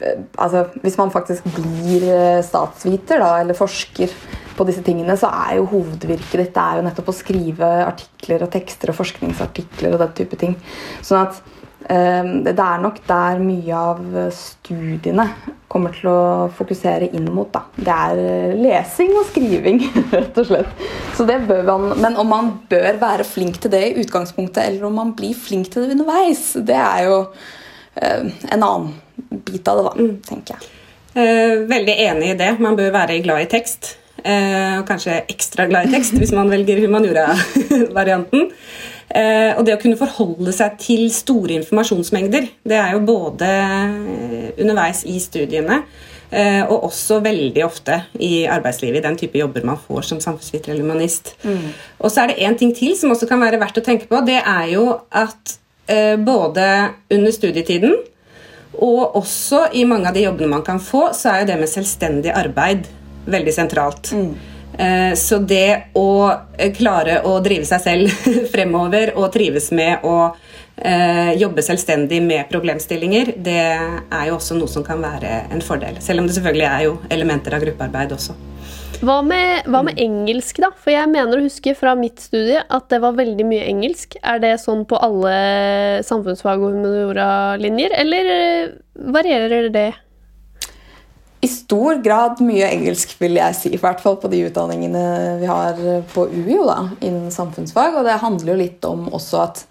eh, 0.01 0.25
altså, 0.35 0.65
Hvis 0.83 0.99
man 0.99 1.13
faktisk 1.15 1.47
blir 1.55 2.07
eh, 2.11 2.43
statsviter 2.47 3.23
da, 3.23 3.33
eller 3.43 3.59
forsker 3.59 4.15
på 4.57 4.67
disse 4.69 4.83
tingene, 4.87 5.15
så 5.21 5.31
er 5.47 5.61
jo 5.61 5.69
hovedvirket 5.71 6.43
ditt 6.43 6.55
det 6.57 6.65
er 6.65 6.81
jo 6.81 6.87
nettopp 6.89 7.13
å 7.13 7.17
skrive 7.17 7.71
artikler 7.87 8.45
og 8.45 8.53
tekster 8.53 8.91
og 8.91 8.99
forskningsartikler 8.99 9.95
og 9.95 10.03
den 10.03 10.17
type 10.19 10.41
ting. 10.41 10.59
Sånn 11.07 11.29
at 11.29 11.39
det 11.81 12.53
er 12.55 12.83
nok 12.83 13.01
der 13.09 13.41
mye 13.43 13.75
av 13.75 14.03
studiene 14.37 15.25
kommer 15.71 15.95
til 15.95 16.09
å 16.11 16.23
fokusere 16.57 17.13
inn 17.15 17.29
mot. 17.31 17.51
Da. 17.55 17.63
Det 17.77 17.95
er 17.95 18.23
eh, 18.25 18.57
lesing 18.59 19.13
og 19.21 19.29
skriving, 19.31 19.79
rett 20.17 20.41
og 20.43 20.49
slett. 20.49 20.83
Så 21.17 21.27
det 21.29 21.39
bør 21.47 21.63
man, 21.69 21.87
men 22.03 22.19
om 22.21 22.31
man 22.33 22.51
bør 22.71 22.99
være 23.01 23.27
flink 23.29 23.61
til 23.63 23.73
det 23.75 23.85
i 23.87 23.95
utgangspunktet, 24.03 24.65
eller 24.65 24.89
om 24.89 24.99
man 24.99 25.15
blir 25.19 25.39
flink 25.39 25.71
til 25.71 25.87
det 25.87 25.95
underveis, 25.95 26.43
det 26.67 26.79
er 26.81 27.07
jo 27.07 27.23
eh, 28.03 28.27
en 28.51 28.67
annen 28.67 28.91
bit 29.47 29.71
av 29.71 29.79
det, 29.79 29.87
da, 29.87 29.95
mm. 29.95 30.13
tenker 30.27 30.57
jeg. 30.57 30.77
Eh, 31.11 31.57
veldig 31.71 31.97
enig 32.09 32.35
i 32.35 32.39
det. 32.39 32.53
Man 32.63 32.79
bør 32.79 32.95
være 32.99 33.23
glad 33.25 33.47
i 33.47 33.51
tekst. 33.51 33.97
Og 34.21 34.83
kanskje 34.85 35.15
ekstra 35.33 35.65
glad 35.71 35.87
i 35.89 35.95
tekst 35.95 36.13
hvis 36.21 36.35
man 36.37 36.51
velger 36.53 36.83
humaniora-varianten. 36.83 38.51
Eh, 39.11 39.57
og 39.59 39.65
det 39.67 39.75
å 39.75 39.81
kunne 39.83 39.99
forholde 39.99 40.53
seg 40.55 40.77
til 40.79 41.09
store 41.11 41.57
informasjonsmengder, 41.59 42.47
det 42.63 42.79
er 42.79 42.95
jo 42.95 43.03
både 43.09 43.49
eh, 43.51 44.51
underveis 44.63 45.03
i 45.11 45.17
studiene 45.23 45.81
eh, 46.31 46.61
og 46.63 46.87
også 46.93 47.19
veldig 47.25 47.65
ofte 47.67 47.97
i 48.23 48.45
arbeidslivet, 48.47 49.01
i 49.01 49.07
den 49.09 49.19
type 49.19 49.41
jobber 49.41 49.67
man 49.67 49.81
får 49.83 50.07
som 50.13 50.21
samfunnsviter 50.23 50.75
eller 50.75 50.87
humanist. 50.87 51.35
Mm. 51.43 51.73
Og 51.99 52.13
så 52.13 52.23
er 52.23 52.31
det 52.31 52.45
én 52.47 52.59
ting 52.61 52.71
til 52.77 52.95
som 52.99 53.11
også 53.11 53.27
kan 53.31 53.43
være 53.43 53.59
verdt 53.63 53.83
å 53.83 53.85
tenke 53.87 54.07
på. 54.11 54.23
Det 54.27 54.39
er 54.39 54.71
jo 54.77 54.87
at 55.11 55.57
både 56.23 56.65
under 57.11 57.33
studietiden 57.35 57.97
og 58.79 59.17
også 59.19 59.65
i 59.75 59.83
mange 59.89 60.07
av 60.07 60.15
de 60.15 60.23
jobbene 60.23 60.53
man 60.53 60.63
kan 60.63 60.79
få, 60.79 61.09
så 61.19 61.33
er 61.33 61.41
jo 61.41 61.49
det 61.49 61.57
med 61.59 61.73
selvstendig 61.73 62.31
arbeid 62.31 62.87
veldig 63.27 63.55
sentralt. 63.57 64.13
Mm. 64.15 64.29
Eh, 64.79 65.15
så 65.19 65.39
det 65.39 65.93
å 65.99 66.31
eh, 66.31 66.71
klare 66.77 67.21
å 67.27 67.39
drive 67.45 67.67
seg 67.69 67.83
selv 67.85 68.29
fremover 68.53 69.15
og 69.17 69.31
trives 69.35 69.71
med 69.77 70.05
å 70.07 70.31
eh, 70.77 71.33
jobbe 71.41 71.65
selvstendig 71.65 72.21
med 72.25 72.49
problemstillinger, 72.53 73.35
det 73.37 73.59
er 73.61 74.29
jo 74.31 74.39
også 74.39 74.59
noe 74.59 74.71
som 74.71 74.87
kan 74.87 75.03
være 75.03 75.47
en 75.51 75.65
fordel. 75.65 75.99
Selv 76.05 76.23
om 76.23 76.31
det 76.31 76.39
selvfølgelig 76.39 76.69
er 76.71 76.87
jo 76.87 76.97
elementer 77.11 77.57
av 77.57 77.67
gruppearbeid 77.67 78.17
også. 78.17 78.37
Hva 79.01 79.23
med, 79.25 79.65
hva 79.73 79.81
med, 79.87 79.97
engelsk, 80.03 80.59
da? 80.61 80.69
For 80.77 80.93
jeg 80.93 81.09
mener 81.09 81.39
å 81.39 81.47
huske 81.47 81.73
fra 81.79 81.95
mitt 81.97 82.21
studie 82.21 82.61
at 82.61 82.91
det 82.93 82.99
var 83.01 83.17
veldig 83.17 83.47
mye 83.49 83.65
engelsk. 83.71 84.19
Er 84.21 84.43
det 84.43 84.59
sånn 84.61 84.85
på 84.89 84.99
alle 85.01 85.33
samfunnsfag- 86.05 86.61
og 86.61 86.75
humaniora-linjer, 86.77 87.97
eller 87.97 88.29
varierer 89.17 89.71
det? 89.73 89.89
I 91.41 91.49
stor 91.49 92.03
grad 92.05 92.43
mye 92.45 92.69
engelsk, 92.69 93.15
vil 93.21 93.39
jeg 93.41 93.57
si. 93.57 93.73
I 93.73 93.81
hvert 93.81 94.03
fall 94.03 94.19
på 94.21 94.29
de 94.29 94.43
utdanningene 94.51 95.05
vi 95.41 95.49
har 95.49 95.81
på 96.13 96.27
UiO 96.29 96.67
da, 96.69 96.83
innen 97.01 97.33
samfunnsfag. 97.33 97.97
Og 97.97 98.05
det 98.05 98.21
handler 98.21 98.53
jo 98.53 98.61
litt 98.61 98.85
om 98.89 99.09
også 99.09 99.41
at 99.47 99.65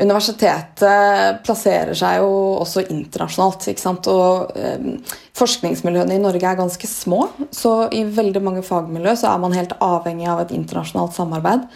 universitetet 0.00 1.42
plasserer 1.44 1.92
seg 1.96 2.22
jo 2.22 2.30
også 2.62 2.84
internasjonalt. 2.86 3.66
ikke 3.72 3.82
sant? 3.82 4.08
Og 4.08 4.54
eh, 4.56 5.18
forskningsmiljøene 5.38 6.16
i 6.16 6.22
Norge 6.22 6.48
er 6.48 6.58
ganske 6.58 6.88
små, 6.88 7.26
så 7.52 7.74
i 7.92 8.04
veldig 8.06 8.42
mange 8.44 8.64
fagmiljø 8.66 9.16
så 9.20 9.32
er 9.32 9.42
man 9.42 9.56
helt 9.56 9.74
avhengig 9.82 10.30
av 10.32 10.44
et 10.44 10.54
internasjonalt 10.56 11.16
samarbeid. 11.18 11.68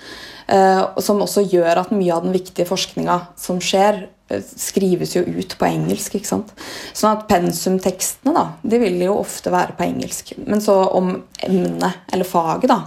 Eh, 0.47 0.83
som 1.03 1.23
også 1.23 1.45
gjør 1.51 1.83
at 1.83 1.95
mye 1.95 2.15
av 2.15 2.27
den 2.27 2.37
viktige 2.37 2.69
forskninga 2.69 3.19
som 3.41 3.61
skjer, 3.63 4.05
eh, 4.07 4.16
skrives 4.43 5.15
jo 5.17 5.23
ut 5.23 5.55
på 5.59 5.69
engelsk. 5.69 6.17
ikke 6.19 6.29
sant? 6.29 6.53
Sånn 6.93 7.15
at 7.15 7.27
pensumtekstene 7.31 8.35
da, 8.35 8.47
de 8.63 8.81
vil 8.83 8.99
jo 9.05 9.21
ofte 9.21 9.53
være 9.55 9.77
på 9.79 9.87
engelsk. 9.87 10.35
Men 10.47 10.63
så 10.65 10.81
om 10.99 11.13
emnet 11.47 12.11
eller 12.13 12.29
faget 12.29 12.73
da, 12.73 12.81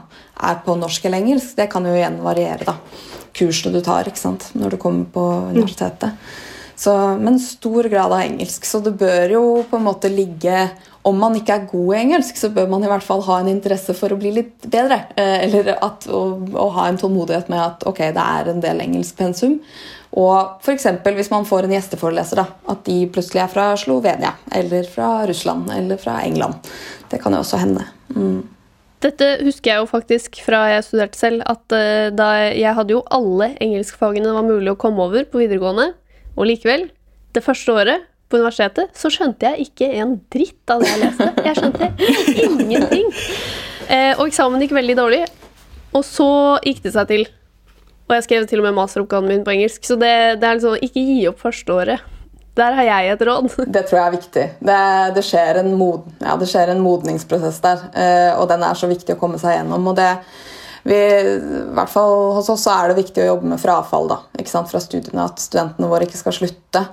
er 0.50 0.60
på 0.65 0.75
norsk 0.79 1.08
eller 1.08 1.24
engelsk, 1.24 1.55
det 1.58 1.69
kan 1.72 1.88
jo 1.88 1.96
igjen 1.96 2.19
variere. 2.25 2.67
da. 2.67 2.77
Kursene 3.36 3.77
du 3.77 3.84
tar 3.86 4.10
ikke 4.10 4.19
sant? 4.19 4.50
når 4.53 4.75
du 4.75 4.81
kommer 4.81 5.08
på 5.13 5.25
universitetet. 5.53 6.17
Så, 6.79 6.93
men 7.19 7.39
stor 7.43 7.89
grad 7.91 8.13
av 8.13 8.22
engelsk. 8.22 8.65
Så 8.65 8.79
det 8.84 8.96
bør 9.00 9.36
jo 9.36 9.43
på 9.67 9.79
en 9.79 9.88
måte 9.88 10.12
ligge 10.12 10.69
om 11.07 11.15
man 11.19 11.35
ikke 11.37 11.55
er 11.55 11.67
god 11.69 11.93
i 11.93 11.99
engelsk, 12.01 12.37
så 12.39 12.49
bør 12.51 12.67
man 12.71 12.83
i 12.83 12.89
hvert 12.91 13.05
fall 13.05 13.21
ha 13.27 13.39
en 13.39 13.51
interesse 13.51 13.93
for 13.95 14.11
å 14.11 14.17
bli 14.19 14.33
litt 14.35 14.67
bedre. 14.67 15.01
Eh, 15.19 15.45
eller 15.45 15.71
at, 15.77 16.09
å, 16.11 16.23
å, 16.51 16.67
ha 16.75 16.89
en 16.89 16.99
tålmodighet 16.99 17.47
med 17.51 17.61
at 17.63 17.87
ok, 17.87 18.03
det 18.15 18.25
er 18.25 18.51
en 18.51 18.61
del 18.63 18.83
engelsk 18.83 19.15
pensum. 19.19 19.59
Og 20.19 20.59
f.eks. 20.65 20.87
hvis 21.05 21.31
man 21.31 21.47
får 21.47 21.67
en 21.67 21.75
gjesteforeleser, 21.77 22.41
da, 22.41 22.47
at 22.73 22.83
de 22.87 23.03
plutselig 23.13 23.45
er 23.45 23.51
fra 23.53 23.71
Slovenia, 23.79 24.33
eller 24.55 24.87
fra 24.89 25.09
Russland 25.29 25.69
eller 25.71 26.01
fra 26.01 26.19
England. 26.25 26.71
Det 27.11 27.21
kan 27.21 27.35
jo 27.35 27.43
også 27.45 27.61
hende. 27.61 27.85
Mm. 28.15 28.41
Dette 28.99 29.27
husker 29.45 29.71
jeg 29.71 29.79
jo 29.79 29.87
faktisk 29.87 30.41
fra 30.43 30.65
jeg 30.73 30.87
studerte 30.89 31.19
selv, 31.19 31.43
at 31.47 31.63
uh, 31.71 32.09
da 32.11 32.29
jeg 32.51 32.75
hadde 32.75 32.97
jo 32.97 33.05
alle 33.15 33.53
engelskfagene 33.63 34.27
det 34.27 34.35
var 34.35 34.47
mulig 34.49 34.73
å 34.73 34.79
komme 34.81 35.05
over 35.05 35.29
på 35.29 35.39
videregående, 35.39 35.93
og 36.35 36.49
likevel, 36.49 36.89
det 37.37 37.45
første 37.45 37.75
året 37.77 38.08
på 38.29 38.38
universitetet, 38.38 38.93
så 38.98 39.09
skjønte 39.13 39.50
jeg 39.50 39.69
ikke 39.69 39.89
en 40.01 40.15
dritt 40.31 40.71
av 40.74 40.83
det 40.83 40.91
jeg 40.91 41.01
leste. 41.01 41.29
Jeg 41.48 41.57
skjønte 41.57 41.89
ingenting. 42.45 43.09
Eh, 43.89 44.13
og 44.19 44.27
eksamen 44.27 44.62
gikk 44.62 44.75
veldig 44.77 44.95
dårlig. 45.00 45.24
Og 45.98 46.05
så 46.05 46.29
gikk 46.62 46.83
det 46.86 46.93
seg 46.93 47.09
til. 47.09 47.25
Og 48.09 48.15
jeg 48.17 48.25
skrev 48.25 48.45
til 48.50 48.62
og 48.62 48.69
med 48.69 48.77
masteroppgaven 48.77 49.29
min 49.29 49.43
på 49.45 49.53
engelsk, 49.53 49.83
så 49.86 49.98
det, 49.98 50.13
det 50.41 50.48
er 50.48 50.57
liksom 50.57 50.86
ikke 50.86 51.05
gi 51.05 51.19
opp 51.29 51.41
førsteåret. 51.41 52.05
Der 52.59 52.75
har 52.75 52.88
jeg 52.88 53.13
et 53.13 53.21
råd. 53.24 53.50
Det 53.75 53.83
tror 53.88 54.00
jeg 54.00 54.05
er 54.05 54.15
viktig. 54.15 54.45
Det, 54.59 54.77
det, 55.15 55.24
skjer, 55.25 55.62
en 55.62 55.74
mod, 55.79 56.05
ja, 56.19 56.36
det 56.39 56.50
skjer, 56.50 56.74
en 56.74 56.81
modningsprosess 56.83 57.62
der, 57.63 57.83
eh, 57.93 58.31
og 58.36 58.50
den 58.51 58.65
er 58.65 58.77
så 58.77 58.89
viktig 58.89 59.15
å 59.15 59.21
komme 59.21 59.39
seg 59.41 59.59
gjennom. 59.59 59.89
og 59.91 59.98
det 60.00 60.12
vi, 60.88 60.95
i 60.95 61.63
hvert 61.75 61.91
fall 61.91 62.13
Hos 62.38 62.48
oss 62.53 62.63
er 62.71 62.89
det 62.89 63.01
viktig 63.01 63.21
å 63.21 63.33
jobbe 63.33 63.50
med 63.51 63.59
frafall 63.62 64.07
da, 64.09 64.21
fra 64.48 64.81
studiene. 64.81 65.25
At 65.25 65.41
studentene 65.43 65.89
våre 65.91 66.07
ikke 66.07 66.19
skal 66.19 66.36
slutte. 66.36 66.86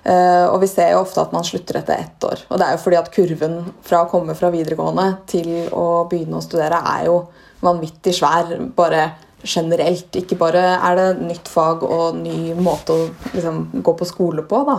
Uh, 0.00 0.48
og 0.48 0.62
vi 0.62 0.68
ser 0.70 0.94
jo 0.94 1.02
ofte 1.02 1.20
at 1.20 1.32
man 1.34 1.44
slutter 1.44 1.80
etter 1.80 2.00
ett 2.00 2.24
år. 2.24 2.44
Og 2.48 2.60
det 2.60 2.66
er 2.66 2.76
jo 2.76 2.84
fordi 2.84 3.00
at 3.00 3.10
kurven 3.12 3.58
fra 3.84 4.04
å 4.04 4.08
komme 4.08 4.36
fra 4.38 4.52
videregående 4.52 5.08
til 5.28 5.50
å 5.76 6.06
begynne 6.08 6.38
å 6.38 6.44
studere 6.44 6.80
er 6.94 7.10
jo 7.10 7.18
vanvittig 7.60 8.14
svær. 8.16 8.54
Bare 8.76 9.10
generelt. 9.42 10.16
Ikke 10.16 10.38
bare 10.40 10.62
er 10.76 10.96
det 10.96 11.08
nytt 11.24 11.48
fag 11.48 11.84
og 11.84 12.16
ny 12.20 12.54
måte 12.56 12.96
å 12.96 13.04
liksom, 13.32 13.62
gå 13.84 13.94
på 13.96 14.08
skole 14.08 14.44
på 14.44 14.58
da, 14.68 14.74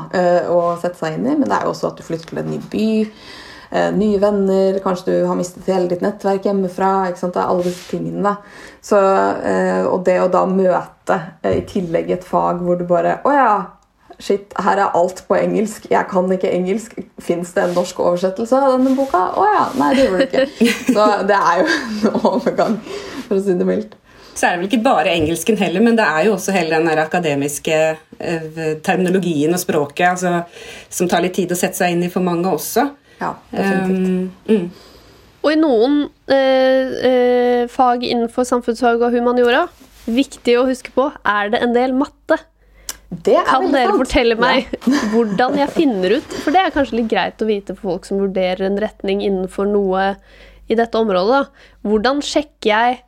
og 0.54 0.84
sette 0.84 1.00
seg 1.00 1.16
inn 1.16 1.26
i, 1.26 1.34
men 1.34 1.50
det 1.50 1.56
er 1.56 1.66
jo 1.66 1.72
også 1.72 1.90
at 1.90 1.98
du 1.98 2.06
flytter 2.06 2.30
til 2.30 2.42
en 2.44 2.52
ny 2.54 2.60
by. 2.70 2.92
Uh, 3.72 3.90
nye 3.96 4.20
venner, 4.22 4.78
kanskje 4.84 5.08
du 5.08 5.28
har 5.30 5.38
mistet 5.40 5.70
hele 5.72 5.90
ditt 5.90 6.06
nettverk 6.06 6.46
hjemmefra. 6.46 6.92
ikke 7.10 7.24
sant, 7.24 7.38
det 7.38 7.42
er 7.42 7.54
alle 7.54 7.66
disse 7.66 7.90
tingene. 7.90 8.36
Så, 8.86 8.98
og 8.98 10.02
det 10.06 10.18
å 10.22 10.30
da 10.34 10.42
møte 10.50 11.18
i 11.46 11.62
tillegg 11.70 12.10
et 12.18 12.26
fag 12.26 12.64
hvor 12.66 12.80
du 12.80 12.88
bare 12.90 13.20
Å 13.26 13.34
ja, 13.36 13.54
Shit, 14.22 14.54
her 14.62 14.78
er 14.78 14.98
alt 14.98 15.24
på 15.26 15.36
engelsk. 15.36 15.88
Jeg 15.90 16.06
kan 16.12 16.28
ikke 16.32 16.52
engelsk. 16.54 16.94
Fins 17.22 17.56
det 17.56 17.64
en 17.64 17.74
norsk 17.74 18.00
oversettelse 18.04 18.60
av 18.60 18.76
denne 18.76 18.94
boka? 18.98 19.24
Å 19.34 19.48
ja. 19.50 19.64
Nei, 19.80 19.90
det 19.98 20.06
gjorde 20.06 20.28
det 20.30 20.44
ikke. 20.46 20.76
Så 20.96 21.08
det 21.32 21.40
er 21.40 21.64
jo 21.64 21.72
en 21.72 22.20
overgang, 22.20 22.78
for 23.26 23.40
å 23.40 23.42
si 23.42 23.58
det 23.58 23.68
mildt. 23.68 23.98
Så 24.32 24.48
er 24.48 24.54
det 24.54 24.62
vel 24.62 24.70
ikke 24.70 24.86
bare 24.86 25.16
engelsken 25.16 25.58
heller, 25.60 25.84
men 25.84 25.98
det 25.98 26.06
er 26.06 26.28
jo 26.28 26.36
også 26.38 26.54
hele 26.56 26.78
den 26.78 27.02
akademiske 27.02 27.80
eh, 27.82 28.62
terminologien 28.86 29.52
og 29.54 29.60
språket 29.60 30.14
altså, 30.14 30.32
som 30.90 31.10
tar 31.12 31.26
litt 31.26 31.36
tid 31.36 31.52
å 31.52 31.58
sette 31.60 31.82
seg 31.82 31.98
inn 31.98 32.06
i 32.08 32.12
for 32.14 32.24
mange 32.24 32.54
også. 32.54 32.88
Ja, 33.20 33.34
definitivt. 33.52 34.32
Um, 34.48 34.56
mm. 34.56 34.88
Og 35.42 35.52
i 35.52 35.60
noen 35.60 35.98
eh, 36.30 36.96
eh, 37.10 37.62
fag 37.74 38.06
innenfor 38.06 38.46
samfunnsfag 38.48 39.02
og 39.02 39.18
humaniora, 39.18 39.66
viktig 40.06 40.56
å 40.62 40.68
huske 40.70 40.94
på, 40.96 41.10
er 41.28 41.52
det 41.54 41.62
en 41.66 41.76
del 41.76 41.94
matte 41.98 42.40
kan 43.12 43.68
dere 43.74 43.92
sant. 43.92 44.00
fortelle 44.00 44.38
meg 44.40 44.70
ja. 44.72 45.00
hvordan 45.14 45.58
jeg 45.60 45.74
finner 45.76 46.18
ut 46.18 46.36
For 46.42 46.56
det 46.56 46.62
er 46.64 46.74
kanskje 46.74 47.02
litt 47.02 47.10
greit 47.12 47.44
å 47.44 47.48
vite 47.50 47.76
for 47.76 47.94
folk 47.94 48.08
som 48.08 48.22
vurderer 48.24 48.64
en 48.70 48.80
retning 48.82 49.24
innenfor 49.26 49.68
noe 49.70 50.14
i 50.72 50.78
dette 50.80 50.98
området. 50.98 51.42
Da. 51.42 51.90
Hvordan 51.90 52.22
sjekker 52.24 52.70
jeg 52.72 53.02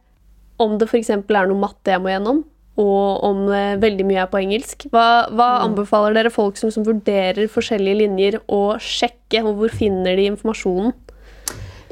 om 0.62 0.76
det 0.80 0.90
f.eks. 0.90 1.14
er 1.16 1.48
noe 1.50 1.60
matte 1.60 1.94
jeg 1.94 2.02
må 2.04 2.12
gjennom, 2.12 2.42
og 2.82 3.24
om 3.28 3.46
eh, 3.54 3.78
veldig 3.82 4.08
mye 4.10 4.26
er 4.26 4.32
på 4.32 4.42
engelsk? 4.42 4.88
Hva, 4.92 5.30
hva 5.32 5.48
mm. 5.54 5.64
anbefaler 5.70 6.18
dere 6.18 6.34
folk 6.34 6.60
som, 6.60 6.72
som, 6.74 6.86
vurderer 6.88 7.50
forskjellige 7.52 8.02
linjer, 8.02 8.40
å 8.52 8.76
sjekke, 8.82 9.44
og 9.46 9.62
hvor 9.62 9.74
finner 9.74 10.20
de 10.20 10.28
informasjonen? 10.34 10.94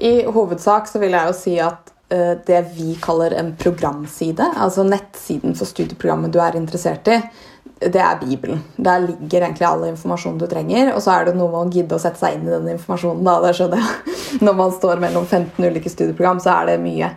I 0.02 0.14
hovedsak 0.26 0.90
så 0.90 1.02
vil 1.02 1.14
jeg 1.14 1.30
jo 1.30 1.38
si 1.38 1.56
at 1.62 1.92
uh, 2.14 2.34
det 2.48 2.62
vi 2.74 2.96
kaller 3.04 3.36
en 3.38 3.54
programside, 3.60 4.48
altså 4.58 4.86
nettsiden 4.88 5.54
for 5.58 5.70
studieprogrammet 5.70 6.34
du 6.34 6.42
er 6.42 6.58
interessert 6.58 7.08
i, 7.14 7.20
det 7.82 8.02
er 8.02 8.20
Bibelen. 8.22 8.60
Der 8.78 9.00
ligger 9.00 9.42
egentlig 9.42 9.66
all 9.66 9.86
informasjonen 9.88 10.40
du 10.40 10.46
trenger. 10.50 10.92
Og 10.96 11.02
så 11.02 11.16
er 11.16 11.26
det 11.26 11.36
noe 11.38 11.50
med 11.50 11.62
å 11.62 11.74
gidde 11.74 11.98
å 11.98 12.02
sette 12.02 12.22
seg 12.22 12.38
inn 12.38 12.46
i 12.46 12.54
den 12.54 12.70
informasjonen. 12.76 13.24
da, 13.26 13.40
det 13.42 13.56
skjønner 13.58 13.82
jeg. 13.82 14.18
Når 14.46 14.58
man 14.60 14.76
står 14.76 15.02
mellom 15.02 15.26
15 15.26 15.66
ulike 15.66 15.90
studieprogram, 15.90 16.42
så 16.44 16.54
er 16.60 16.72
det 16.72 16.82
mye. 16.84 17.10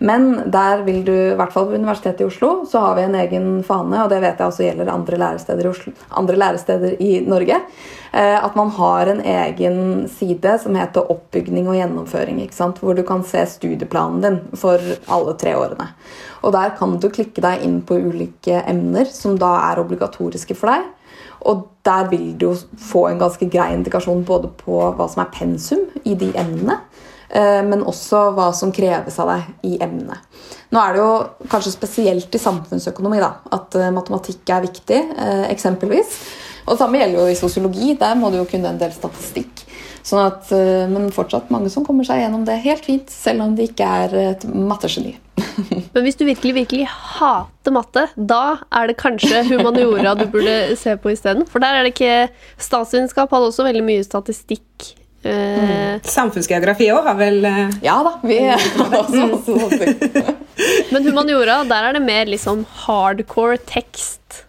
Men 0.00 0.30
der 0.48 0.80
vil 0.86 1.02
du, 1.04 1.12
i 1.12 1.36
hvert 1.36 1.52
fall 1.52 1.66
på 1.68 1.76
Universitetet 1.76 2.22
i 2.24 2.28
Oslo, 2.30 2.64
så 2.68 2.80
har 2.80 2.94
vi 2.96 3.02
en 3.04 3.16
egen 3.20 3.48
fane, 3.66 3.98
og 4.00 4.08
det 4.08 4.22
vet 4.22 4.38
jeg 4.40 4.48
også 4.48 4.64
gjelder 4.64 4.88
andre 4.88 5.18
læresteder 5.20 5.66
i, 5.66 5.72
Oslo, 5.74 5.92
andre 6.16 6.38
læresteder 6.40 6.94
i 7.04 7.10
Norge, 7.28 7.58
eh, 8.12 8.38
at 8.40 8.56
man 8.56 8.72
har 8.78 9.10
en 9.12 9.20
egen 9.20 9.82
side 10.08 10.54
som 10.62 10.78
heter 10.80 11.10
Oppbygning 11.12 11.68
og 11.68 11.76
gjennomføring. 11.76 12.40
Hvor 12.80 12.96
du 12.96 13.02
kan 13.04 13.26
se 13.28 13.44
studieplanen 13.46 14.24
din 14.24 14.40
for 14.56 14.80
alle 15.12 15.36
tre 15.36 15.52
årene. 15.58 15.90
Og 16.40 16.56
der 16.56 16.72
kan 16.78 16.96
du 16.96 17.10
klikke 17.12 17.44
deg 17.44 17.66
inn 17.66 17.82
på 17.84 18.00
ulike 18.00 18.64
emner 18.64 19.04
som 19.04 19.36
da 19.36 19.52
er 19.68 19.84
obligatoriske 19.84 20.56
for 20.56 20.72
deg. 20.72 20.88
Og 21.48 21.66
der 21.84 22.08
vil 22.08 22.32
du 22.38 22.50
jo 22.50 22.56
få 22.80 23.06
en 23.08 23.20
ganske 23.20 23.48
grei 23.52 23.70
indikasjon 23.74 24.24
både 24.28 24.50
på 24.60 24.80
hva 24.96 25.06
som 25.08 25.22
er 25.24 25.32
pensum 25.32 25.86
i 26.04 26.16
de 26.16 26.32
emnene, 26.36 26.76
men 27.30 27.84
også 27.86 28.30
hva 28.34 28.48
som 28.56 28.72
kreves 28.74 29.18
av 29.22 29.28
deg 29.30 29.68
i 29.70 29.76
emnet. 29.82 30.18
Nå 30.70 30.78
er 30.82 30.94
det 30.94 31.02
jo 31.02 31.46
kanskje 31.50 31.72
spesielt 31.74 32.34
i 32.34 32.40
samfunnsøkonomi 32.40 33.18
da, 33.22 33.32
at 33.54 33.74
eh, 33.78 33.90
matematikk 33.94 34.52
er 34.54 34.66
viktig, 34.68 35.00
eh, 35.18 35.46
eksempelvis. 35.50 36.12
Og 36.66 36.76
det 36.76 36.82
samme 36.82 37.00
gjelder 37.00 37.18
jo 37.18 37.30
i 37.32 37.38
sosiologi. 37.38 37.94
Der 37.98 38.14
må 38.18 38.30
du 38.30 38.38
jo 38.38 38.46
kunne 38.50 38.70
en 38.70 38.78
del 38.78 38.92
statistikk. 38.94 39.64
Sånn 40.06 40.22
at, 40.22 40.48
men 40.88 41.10
fortsatt 41.12 41.50
mange 41.52 41.68
som 41.72 41.84
kommer 41.84 42.06
seg 42.08 42.22
gjennom 42.22 42.46
det 42.46 42.54
helt 42.62 42.86
fint, 42.86 43.10
selv 43.12 43.44
om 43.44 43.56
de 43.56 43.66
ikke 43.68 43.84
er 43.84 44.14
et 44.30 44.46
mattegeni. 44.48 45.12
Men 45.94 46.04
hvis 46.06 46.16
du 46.16 46.24
virkelig 46.28 46.54
virkelig 46.56 46.86
hater 46.88 47.74
matte, 47.74 48.06
da 48.16 48.60
er 48.76 48.90
det 48.90 48.98
kanskje 49.00 49.42
humaniora 49.50 50.14
du 50.18 50.26
burde 50.30 50.76
se 50.80 50.94
på 51.00 51.12
isteden. 51.12 51.44
For 51.50 51.62
der 51.62 51.78
er 51.78 51.84
det 51.84 51.94
ikke 51.94 52.30
Statsvitenskap 52.60 53.32
hadde 53.34 53.50
også 53.50 53.66
veldig 53.66 53.84
mye 53.86 54.06
statistikk. 54.06 54.92
Mm. 55.20 56.00
Samfunnsgeografi 56.08 56.86
òg 56.94 57.08
har 57.10 57.16
vel 57.18 57.42
uh... 57.44 57.66
Ja 57.84 57.98
da, 58.06 58.14
vi 58.24 58.38
er 58.40 58.56
også, 58.56 59.26
også 59.66 60.30
Men 60.92 61.04
humaniora, 61.04 61.60
der 61.68 61.90
er 61.90 61.98
det 61.98 62.04
mer 62.04 62.30
liksom 62.30 62.64
hardcore 62.86 63.58
tekst. 63.68 64.44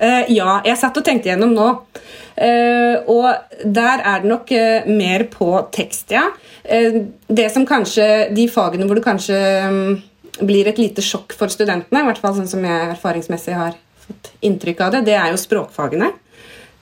Uh, 0.00 0.24
ja, 0.32 0.60
jeg 0.64 0.78
satt 0.80 0.96
og 0.96 1.04
tenkte 1.04 1.32
gjennom 1.32 1.52
nå. 1.56 1.68
Uh, 2.40 2.96
og 3.12 3.60
der 3.68 4.00
er 4.00 4.22
det 4.22 4.30
nok 4.30 4.52
mer 4.88 5.26
på 5.28 5.50
tekst, 5.74 6.14
ja. 6.14 6.30
det 6.64 7.48
som 7.52 7.66
kanskje 7.68 8.30
De 8.32 8.46
fagene 8.48 8.86
hvor 8.88 8.96
det 8.96 9.04
kanskje 9.04 9.36
um, 9.68 9.98
blir 10.40 10.70
et 10.70 10.80
lite 10.80 11.04
sjokk 11.04 11.34
for 11.36 11.52
studentene, 11.52 12.00
i 12.00 12.08
hvert 12.08 12.20
fall 12.22 12.36
sånn 12.38 12.48
som 12.48 12.64
jeg 12.64 12.94
erfaringsmessig 12.94 13.56
har 13.58 13.76
fått 14.06 14.32
inntrykk 14.46 14.80
av 14.86 14.94
det, 14.94 15.04
det 15.10 15.16
er 15.18 15.32
jo 15.34 15.40
språkfagene. 15.40 16.12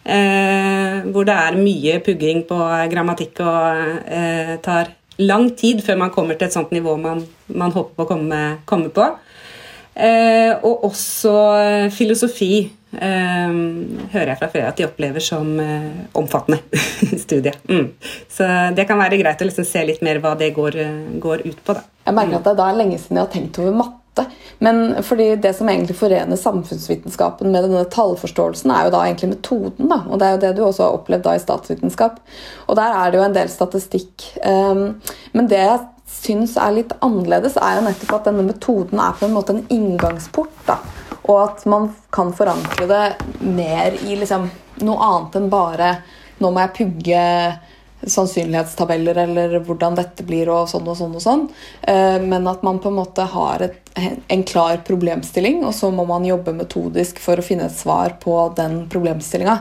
Eh, 0.04 1.08
hvor 1.12 1.26
det 1.28 1.34
er 1.34 1.58
mye 1.58 1.98
pugging 2.04 2.44
på 2.48 2.58
grammatikk 2.92 3.42
og 3.44 4.04
eh, 4.08 4.54
tar 4.64 4.94
lang 5.18 5.50
tid 5.58 5.82
før 5.84 5.98
man 6.04 6.12
kommer 6.14 6.38
til 6.38 6.48
et 6.48 6.54
sånt 6.54 6.70
nivå 6.72 6.94
man, 7.00 7.24
man 7.50 7.74
håper 7.74 8.04
å 8.04 8.08
komme, 8.08 8.42
komme 8.68 8.92
på. 8.94 9.08
Eh, 9.98 10.52
og 10.62 10.84
også 10.86 11.32
filosofi 11.90 12.52
eh, 12.62 13.54
hører 14.12 14.30
jeg 14.30 14.38
fra 14.38 14.50
før 14.52 14.68
at 14.68 14.78
de 14.78 14.86
opplever 14.86 15.24
som 15.24 15.50
eh, 15.62 16.04
omfattende 16.18 16.60
studie. 17.24 17.54
Mm. 17.66 17.88
Så 18.30 18.46
det 18.78 18.86
kan 18.88 19.00
være 19.00 19.18
greit 19.18 19.42
å 19.42 19.48
liksom 19.48 19.66
se 19.66 19.82
litt 19.88 20.04
mer 20.06 20.22
hva 20.22 20.36
det 20.38 20.52
går, 20.56 20.78
går 21.18 21.46
ut 21.48 21.64
på. 21.64 21.74
Da. 21.74 21.82
Jeg 22.06 22.18
merker 22.20 22.38
at 22.38 22.52
det 22.52 22.68
er 22.68 22.78
lenge 22.78 23.00
siden 23.00 23.18
jeg 23.18 23.26
har 23.26 23.34
tenkt 23.34 23.58
over 23.64 23.80
matte. 23.82 23.97
Men 24.64 25.02
fordi 25.06 25.30
det 25.42 25.54
som 25.56 25.68
egentlig 25.70 25.96
forener 25.98 26.40
samfunnsvitenskapen 26.40 27.52
med 27.52 27.66
denne 27.66 27.84
tallforståelsen, 27.92 28.72
er 28.74 28.86
jo 28.86 28.94
da 28.94 29.04
egentlig 29.06 29.32
metoden. 29.34 29.88
da, 29.90 30.02
Og 30.08 30.18
det 30.18 30.26
er 30.26 30.34
jo 30.34 30.42
det 30.46 30.52
du 30.56 30.64
også 30.66 30.86
har 30.86 30.98
opplevd 30.98 31.26
da 31.26 31.36
i 31.36 31.42
statsvitenskap. 31.42 32.20
Og 32.66 32.76
der 32.76 32.96
er 32.96 33.10
det 33.10 33.20
jo 33.20 33.26
en 33.26 33.36
del 33.36 33.52
statistikk. 33.52 34.28
Um, 34.44 35.00
men 35.32 35.50
det 35.50 35.62
jeg 35.62 35.80
syns 36.18 36.56
er 36.58 36.74
litt 36.74 36.94
annerledes, 37.04 37.58
er 37.60 37.78
jo 37.78 37.86
nettopp 37.86 38.14
at 38.18 38.30
denne 38.30 38.46
metoden 38.46 39.02
er 39.02 39.18
på 39.18 39.28
en 39.28 39.36
måte 39.36 39.54
en 39.56 39.66
inngangsport. 39.72 40.54
da, 40.66 40.78
Og 41.28 41.42
at 41.44 41.66
man 41.66 41.92
kan 42.12 42.32
forankre 42.32 42.88
det 42.88 43.04
mer 43.44 43.98
i 44.02 44.16
liksom 44.16 44.48
noe 44.82 45.02
annet 45.02 45.36
enn 45.38 45.50
bare 45.52 45.96
nå 46.38 46.50
må 46.54 46.62
jeg 46.62 46.76
pugge 46.76 47.22
sannsynlighetstabeller 48.06 49.18
eller 49.24 49.58
hvordan 49.66 49.96
dette 49.98 50.26
blir 50.26 50.50
og 50.52 50.68
sånn 50.70 50.86
og 50.86 50.98
sånn 50.98 51.16
og 51.18 51.24
sånn. 51.24 51.46
Eh, 51.82 52.18
men 52.22 52.46
at 52.50 52.62
man 52.66 52.78
på 52.82 52.92
en 52.92 52.98
måte 53.00 53.26
har 53.32 53.64
et, 53.66 53.78
en 53.98 54.44
klar 54.46 54.78
problemstilling, 54.86 55.64
og 55.66 55.74
så 55.74 55.90
må 55.90 56.04
man 56.06 56.26
jobbe 56.26 56.54
metodisk 56.54 57.18
for 57.22 57.40
å 57.40 57.44
finne 57.44 57.66
et 57.66 57.74
svar 57.74 58.14
på 58.22 58.36
den 58.58 58.84
problemstillinga. 58.92 59.56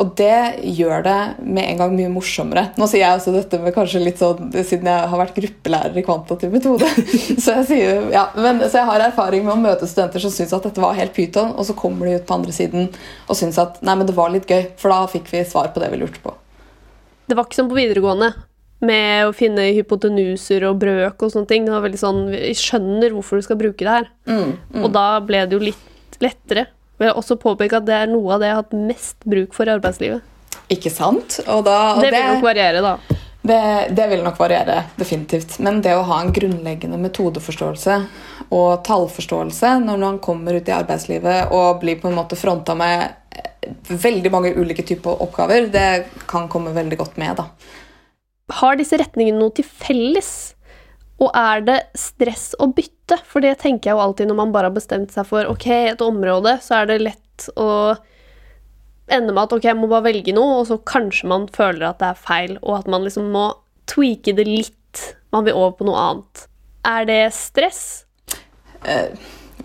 Og 0.00 0.12
det 0.16 0.60
gjør 0.76 1.04
det 1.04 1.18
med 1.40 1.64
en 1.70 1.78
gang 1.80 1.94
mye 1.96 2.12
morsommere. 2.12 2.66
Nå 2.76 2.88
sier 2.88 3.02
jeg 3.04 3.20
også 3.20 3.32
dette 3.32 3.60
med 3.60 3.72
kanskje 3.76 4.02
litt 4.04 4.20
sånn, 4.20 4.50
siden 4.56 4.90
jeg 4.92 5.10
har 5.12 5.20
vært 5.22 5.36
gruppelærer 5.36 5.96
i 5.96 6.04
kvantitativ 6.04 6.52
metode. 6.52 6.88
Så 7.44 7.58
jeg, 7.58 7.66
sier, 7.68 8.08
ja, 8.12 8.26
men, 8.36 8.60
så 8.64 8.80
jeg 8.80 8.88
har 8.88 9.06
erfaring 9.06 9.44
med 9.46 9.54
å 9.54 9.60
møte 9.60 9.88
studenter 9.88 10.22
som 10.22 10.32
syns 10.32 10.54
at 10.56 10.68
dette 10.68 10.82
var 10.82 10.96
helt 10.96 11.14
pyton, 11.16 11.52
og 11.56 11.68
så 11.68 11.76
kommer 11.76 12.08
de 12.08 12.16
ut 12.16 12.26
på 12.28 12.36
andre 12.36 12.54
siden 12.54 12.90
og 13.26 13.38
syns 13.38 13.60
at 13.60 13.80
nei, 13.84 13.96
men 13.96 14.08
det 14.08 14.16
var 14.16 14.32
litt 14.32 14.48
gøy, 14.48 14.72
for 14.80 14.92
da 14.92 15.04
fikk 15.10 15.30
vi 15.32 15.44
svar 15.48 15.72
på 15.72 15.82
det 15.82 15.92
vi 15.92 16.00
lurte 16.00 16.22
på. 16.24 16.34
Det 17.26 17.34
var 17.34 17.48
ikke 17.48 17.58
som 17.58 17.70
på 17.70 17.78
videregående, 17.78 18.30
med 18.86 19.26
å 19.26 19.34
finne 19.34 19.70
hypotenuser 19.74 20.66
og 20.68 20.78
brøk 20.82 21.24
og 21.24 21.32
sånne 21.32 21.50
ting. 21.50 21.66
Det 21.66 21.74
var 21.74 21.84
veldig 21.86 22.00
sånn, 22.00 22.22
Vi 22.30 22.54
skjønner 22.58 23.14
hvorfor 23.16 23.40
du 23.40 23.46
skal 23.46 23.58
bruke 23.60 23.82
det 23.82 23.94
her. 23.98 24.08
Mm, 24.28 24.56
mm. 24.74 24.82
Og 24.84 24.90
da 24.94 25.08
ble 25.24 25.42
det 25.46 25.56
jo 25.56 25.62
litt 25.64 26.20
lettere. 26.22 26.68
Jeg 26.96 27.08
vil 27.08 27.18
også 27.18 27.36
påpeke 27.40 27.80
at 27.80 27.88
det 27.88 27.96
er 27.96 28.08
noe 28.08 28.36
av 28.36 28.40
det 28.40 28.50
jeg 28.50 28.56
har 28.56 28.62
hatt 28.62 28.76
mest 28.78 29.16
bruk 29.28 29.56
for 29.56 29.68
i 29.68 29.74
arbeidslivet. 29.74 30.34
Ikke 30.72 30.90
sant? 30.90 31.40
Og 31.46 31.64
da, 31.66 31.76
og 31.96 32.04
det 32.04 32.12
vil 32.14 32.30
nok 32.30 32.46
variere, 32.46 32.82
da. 32.84 32.96
Det, 33.46 33.58
det, 33.94 34.06
vil 34.10 34.24
nok 34.26 34.38
variere, 34.40 34.80
definitivt. 34.98 35.58
Men 35.62 35.78
det 35.84 35.92
å 35.94 36.06
ha 36.08 36.22
en 36.22 36.32
grunnleggende 36.34 36.98
metodeforståelse 36.98 37.98
og 38.56 38.70
tallforståelse 38.86 39.76
når 39.84 40.00
man 40.02 40.18
kommer 40.22 40.58
ut 40.58 40.66
i 40.66 40.74
arbeidslivet 40.74 41.52
og 41.54 41.78
blir 41.82 42.00
på 42.00 42.10
en 42.10 42.18
måte 42.18 42.38
fronta 42.38 42.74
med 42.78 43.14
veldig 43.88 44.32
mange 44.32 44.52
ulike 44.56 44.84
typer 44.86 45.22
oppgaver, 45.24 45.68
det 45.72 45.88
kan 46.30 46.48
komme 46.52 46.74
veldig 46.76 46.98
godt 47.00 47.18
med. 47.20 47.36
da. 47.40 47.48
Har 48.60 48.78
disse 48.78 48.98
retningene 49.00 49.40
noe 49.40 49.54
til 49.54 49.66
felles? 49.66 50.54
Og 51.22 51.30
er 51.32 51.62
det 51.64 51.78
stress 51.96 52.50
å 52.60 52.68
bytte? 52.76 53.18
For 53.24 53.44
det 53.44 53.56
tenker 53.62 53.90
jeg 53.90 53.96
jo 53.96 54.02
alltid 54.04 54.28
når 54.28 54.40
man 54.42 54.52
bare 54.54 54.70
har 54.70 54.76
bestemt 54.76 55.14
seg 55.14 55.28
for 55.28 55.48
ok, 55.48 55.66
et 55.94 56.04
område, 56.04 56.58
så 56.62 56.82
er 56.82 56.90
det 56.90 56.98
lett 57.06 57.46
å 57.56 57.70
ende 59.06 59.32
med 59.32 59.44
at 59.46 59.54
ok, 59.56 59.64
jeg 59.70 59.78
må 59.78 59.88
bare 59.90 60.08
velge 60.08 60.34
noe, 60.36 60.60
og 60.60 60.68
så 60.68 60.80
kanskje 60.82 61.30
man 61.30 61.46
føler 61.54 61.88
at 61.88 62.02
det 62.02 62.10
er 62.10 62.20
feil, 62.26 62.58
og 62.62 62.82
at 62.82 62.90
man 62.90 63.06
liksom 63.06 63.30
må 63.32 63.48
tweake 63.88 64.34
det 64.36 64.48
litt. 64.48 65.06
Man 65.32 65.46
vil 65.46 65.56
over 65.56 65.78
på 65.78 65.88
noe 65.88 66.02
annet. 66.02 66.46
Er 66.86 67.08
det 67.08 67.22
stress? 67.34 67.82
Uh 68.86 69.14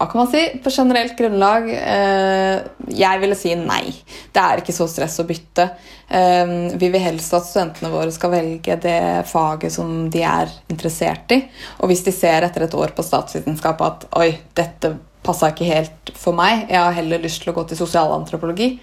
hva 0.02 0.08
kan 0.10 0.24
man 0.24 0.30
si? 0.32 0.42
På 0.64 0.72
generelt 0.74 1.14
grunnlag 1.18 1.68
eh, 1.70 2.62
Jeg 2.98 3.22
ville 3.22 3.38
si 3.38 3.54
nei. 3.54 3.92
Det 4.34 4.42
er 4.42 4.62
ikke 4.62 4.74
så 4.74 4.88
stress 4.90 5.20
å 5.22 5.28
bytte. 5.30 5.68
Eh, 6.10 6.56
vi 6.74 6.90
vil 6.90 7.04
helst 7.04 7.36
at 7.38 7.46
studentene 7.46 7.92
våre 7.94 8.14
skal 8.16 8.34
velge 8.34 8.80
det 8.82 9.02
faget 9.30 9.76
som 9.76 10.10
de 10.10 10.24
er 10.26 10.50
interessert 10.74 11.36
i. 11.38 11.44
Og 11.80 11.92
hvis 11.92 12.02
de 12.08 12.16
ser 12.16 12.48
etter 12.48 12.66
et 12.66 12.78
år 12.78 12.96
på 12.98 13.06
statsvitenskap 13.06 13.86
at 13.86 14.10
oi, 14.18 14.32
dette 14.58 14.96
passa 15.22 15.52
ikke 15.52 15.70
helt 15.70 16.12
for 16.18 16.34
meg, 16.34 16.66
jeg 16.66 16.82
har 16.82 16.98
heller 16.98 17.22
lyst 17.22 17.44
til 17.44 17.54
å 17.54 17.58
gå 17.60 17.68
til 17.70 17.78
sosialantropologi, 17.78 18.74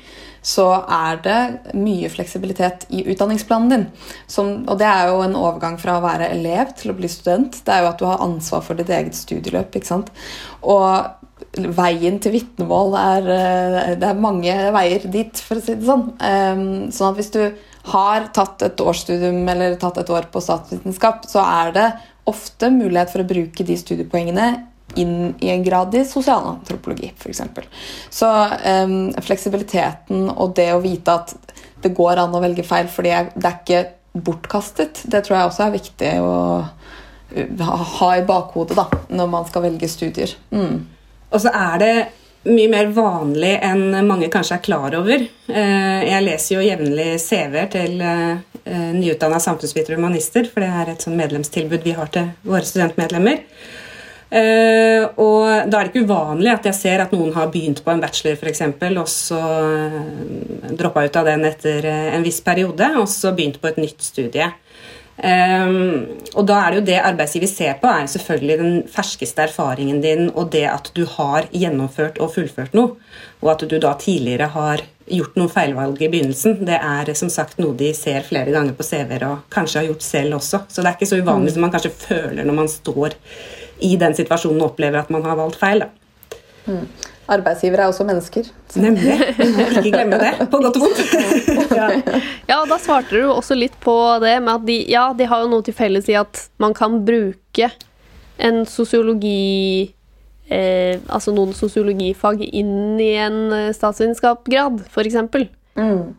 så 0.42 0.66
er 0.85 1.20
det 1.24 1.74
mye 1.79 2.11
fleksibilitet 2.12 2.87
i 2.94 3.05
utdanningsplanen 3.11 3.72
din. 3.72 3.87
Som, 4.31 4.64
og 4.68 4.79
det 4.81 4.88
er 4.88 5.12
jo 5.12 5.22
en 5.24 5.38
overgang 5.38 5.79
fra 5.81 5.98
å 5.98 6.05
være 6.05 6.31
elev 6.35 6.74
til 6.79 6.92
å 6.92 6.98
bli 6.98 7.11
student. 7.12 7.61
Det 7.64 7.74
er 7.74 7.85
jo 7.85 7.92
at 7.92 8.03
du 8.03 8.07
har 8.09 8.24
ansvar 8.24 8.64
for 8.66 8.79
ditt 8.79 8.92
eget 8.94 9.18
studieløp. 9.18 9.74
ikke 9.74 9.92
sant? 9.92 10.12
Og 10.62 11.18
veien 11.79 12.18
til 12.22 12.35
vitnemål 12.35 12.94
er 12.98 13.29
eh, 13.33 13.96
Det 14.01 14.09
er 14.09 14.20
mange 14.20 14.55
veier 14.74 15.07
dit, 15.11 15.42
for 15.42 15.59
å 15.59 15.64
si 15.64 15.77
det 15.79 15.88
sånn. 15.88 16.07
Ehm, 16.24 16.68
sånn 16.94 17.12
at 17.12 17.20
hvis 17.20 17.33
du 17.35 17.42
har 17.92 18.31
tatt 18.37 18.62
et 18.66 18.81
årsstudium 18.85 19.46
eller 19.48 19.79
tatt 19.81 20.01
et 20.03 20.11
år 20.12 20.29
på 20.33 20.42
statsvitenskap, 20.44 21.24
så 21.31 21.44
er 21.44 21.74
det 21.77 21.88
ofte 22.29 22.68
mulighet 22.72 23.12
for 23.12 23.24
å 23.24 23.29
bruke 23.29 23.64
de 23.64 23.77
studiepoengene 23.81 24.48
inn 24.96 25.35
i 25.40 25.51
en 25.53 25.64
grad 25.64 25.94
i 25.94 26.05
sosialantropologi, 26.09 27.12
f.eks. 27.18 27.42
Så 28.11 28.29
um, 28.29 28.96
fleksibiliteten 29.22 30.31
og 30.31 30.55
det 30.57 30.70
å 30.74 30.83
vite 30.83 31.18
at 31.20 31.35
det 31.83 31.94
går 31.94 32.22
an 32.24 32.35
å 32.35 32.42
velge 32.42 32.64
feil 32.66 32.88
fordi 32.90 33.12
det 33.35 33.46
er 33.46 33.59
ikke 33.61 33.85
bortkastet, 34.18 35.05
det 35.07 35.22
tror 35.27 35.38
jeg 35.38 35.51
også 35.51 35.66
er 35.66 35.74
viktig 35.77 36.12
å 36.24 36.37
uh, 36.64 37.74
ha 38.01 38.12
i 38.16 38.24
bakhodet 38.27 38.79
da, 38.79 38.88
når 39.12 39.35
man 39.35 39.51
skal 39.51 39.68
velge 39.68 39.90
studier. 39.92 40.33
Mm. 40.51 40.87
Og 41.29 41.44
så 41.44 41.53
er 41.53 41.83
det 41.83 41.92
mye 42.48 42.68
mer 42.70 42.92
vanlig 42.94 43.55
enn 43.64 43.96
mange 44.07 44.29
kanskje 44.33 44.59
er 44.59 44.64
klar 44.64 44.94
over. 44.98 45.24
Eh, 45.51 46.05
jeg 46.07 46.24
leser 46.24 46.55
jo 46.55 46.64
jevnlig 46.64 47.09
CV-er 47.22 47.68
til 47.72 47.98
eh, 48.05 48.92
nyutdanna 48.94 49.40
samfunnsvitere 49.42 49.96
og 49.96 50.03
humanister, 50.03 50.48
for 50.48 50.64
det 50.64 50.70
er 50.70 50.92
et 50.92 51.05
sånn 51.05 51.18
medlemstilbud 51.18 51.85
vi 51.87 51.96
har 51.98 52.12
til 52.14 52.31
våre 52.46 52.64
studentmedlemmer. 52.68 53.42
Uh, 54.28 55.06
og 55.16 55.70
da 55.72 55.78
er 55.78 55.86
det 55.86 55.94
ikke 55.94 56.04
uvanlig 56.04 56.50
at 56.52 56.66
jeg 56.68 56.76
ser 56.76 57.00
at 57.00 57.12
noen 57.16 57.32
har 57.32 57.48
begynt 57.48 57.80
på 57.80 57.92
en 57.94 58.02
bachelor 58.02 58.36
for 58.36 58.50
eksempel, 58.50 58.98
og 59.00 59.08
så 59.08 59.40
uh, 59.40 60.72
droppa 60.76 61.06
ut 61.06 61.16
av 61.16 61.30
den 61.30 61.46
etter 61.48 61.88
uh, 61.88 62.10
en 62.12 62.26
viss 62.26 62.42
periode, 62.44 62.90
og 63.00 63.08
så 63.08 63.32
begynt 63.32 63.56
på 63.62 63.70
et 63.70 63.80
nytt 63.80 64.04
studie. 64.04 64.50
Um, 65.18 66.04
og 66.38 66.44
da 66.46 66.60
er 66.62 66.70
det 66.70 66.78
jo 66.78 66.84
det 66.92 66.98
arbeidsgiver 67.02 67.50
ser 67.50 67.80
på, 67.80 67.88
er 67.90 68.06
selvfølgelig 68.06 68.58
den 68.60 68.76
ferskeste 68.92 69.48
erfaringen 69.48 69.98
din 70.04 70.28
og 70.28 70.52
det 70.52 70.62
at 70.70 70.92
du 70.94 71.02
har 71.16 71.48
gjennomført 71.50 72.20
og 72.22 72.36
fullført 72.36 72.76
noe, 72.78 72.94
og 73.42 73.50
at 73.56 73.64
du 73.66 73.74
da 73.82 73.96
tidligere 73.98 74.46
har 74.54 74.84
gjort 75.08 75.34
noen 75.40 75.50
feilvalg 75.50 76.04
i 76.04 76.10
begynnelsen. 76.12 76.60
Det 76.68 76.78
er 76.78 77.10
som 77.18 77.32
sagt 77.32 77.58
noe 77.58 77.74
de 77.80 77.90
ser 77.96 78.22
flere 78.28 78.52
ganger 78.54 78.76
på 78.78 78.86
CV-er 78.86 79.24
og 79.26 79.48
kanskje 79.50 79.80
har 79.80 79.88
gjort 79.88 80.06
selv 80.06 80.38
også. 80.38 80.62
Så 80.68 80.84
det 80.84 80.92
er 80.92 80.98
ikke 81.00 81.10
så 81.10 81.18
uvanlig 81.18 81.50
mm. 81.50 81.54
som 81.56 81.66
man 81.66 81.74
kanskje 81.74 81.96
føler 82.04 82.46
når 82.46 82.58
man 82.60 82.70
står 82.70 83.16
i 83.84 83.94
den 84.00 84.16
situasjonen 84.16 84.64
opplever 84.66 85.00
at 85.02 85.10
man 85.14 85.24
har 85.26 85.38
valgt 85.38 85.60
feil. 85.60 85.86
Mm. 86.68 86.84
arbeidsgivere 87.32 87.84
er 87.84 87.90
også 87.90 88.04
mennesker. 88.08 88.48
Nemlig. 88.80 89.14
Ikke 89.38 89.90
glemme 89.92 90.18
det, 90.20 90.32
på 90.52 90.60
godt 90.62 90.76
og 90.76 90.84
vondt. 90.84 91.00
ja. 91.78 91.88
Ja, 92.48 92.58
da 92.68 92.78
svarte 92.80 93.16
du 93.16 93.28
også 93.32 93.56
litt 93.56 93.76
på 93.84 93.94
det 94.24 94.34
med 94.44 94.54
at 94.54 94.64
de, 94.68 94.78
ja, 94.88 95.10
de 95.16 95.28
har 95.28 95.44
jo 95.44 95.50
noe 95.52 95.64
til 95.64 95.76
felles 95.76 96.08
i 96.08 96.16
at 96.16 96.46
man 96.60 96.76
kan 96.76 97.02
bruke 97.08 97.70
en 98.38 98.62
sosiologi 98.70 99.90
eh, 100.48 101.00
Altså 101.10 101.34
noen 101.34 101.52
sosiologifag 101.56 102.44
inn 102.48 103.00
i 103.02 103.10
en 103.20 103.40
eh, 103.52 103.70
statsvitenskapsgrad, 103.76 104.84
f.eks. 104.88 105.18
Mm. 105.76 106.14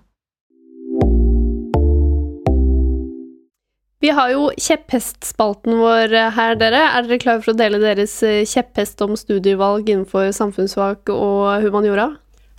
Vi 4.00 4.14
har 4.16 4.30
jo 4.32 4.46
kjepphestspalten 4.56 5.76
vår 5.76 6.14
eh, 6.16 6.30
her, 6.32 6.54
dere. 6.56 6.86
Er 6.96 7.04
dere 7.04 7.20
klare 7.20 7.42
for 7.44 7.52
å 7.52 7.60
dele 7.60 7.82
deres 7.82 8.14
eh, 8.24 8.46
kjepphest 8.48 9.02
om 9.04 9.18
studievalg 9.20 9.90
innenfor 9.92 10.30
samfunnsfag 10.38 11.12
og 11.12 11.66
humaniora? 11.66 12.06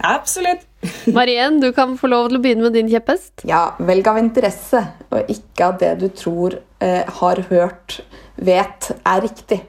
Absolutt. 0.05 0.67
Marien, 1.17 1.57
du 1.63 1.71
kan 1.77 1.97
få 1.97 2.11
lov 2.13 2.29
til 2.29 2.37
å 2.37 2.43
begynne 2.45 2.67
med 2.67 2.77
din 2.77 2.91
kjepphest. 2.93 3.47
Ja, 3.49 3.71
velg 3.81 4.13
av 4.13 4.21
interesse, 4.21 4.85
og 5.09 5.33
ikke 5.33 5.71
av 5.71 5.81
det 5.81 5.95
du 6.03 6.11
tror, 6.13 6.59
eh, 6.85 7.09
har 7.23 7.41
hørt, 7.49 8.03
vet 8.37 8.91
er 9.01 9.25
riktig. 9.25 9.63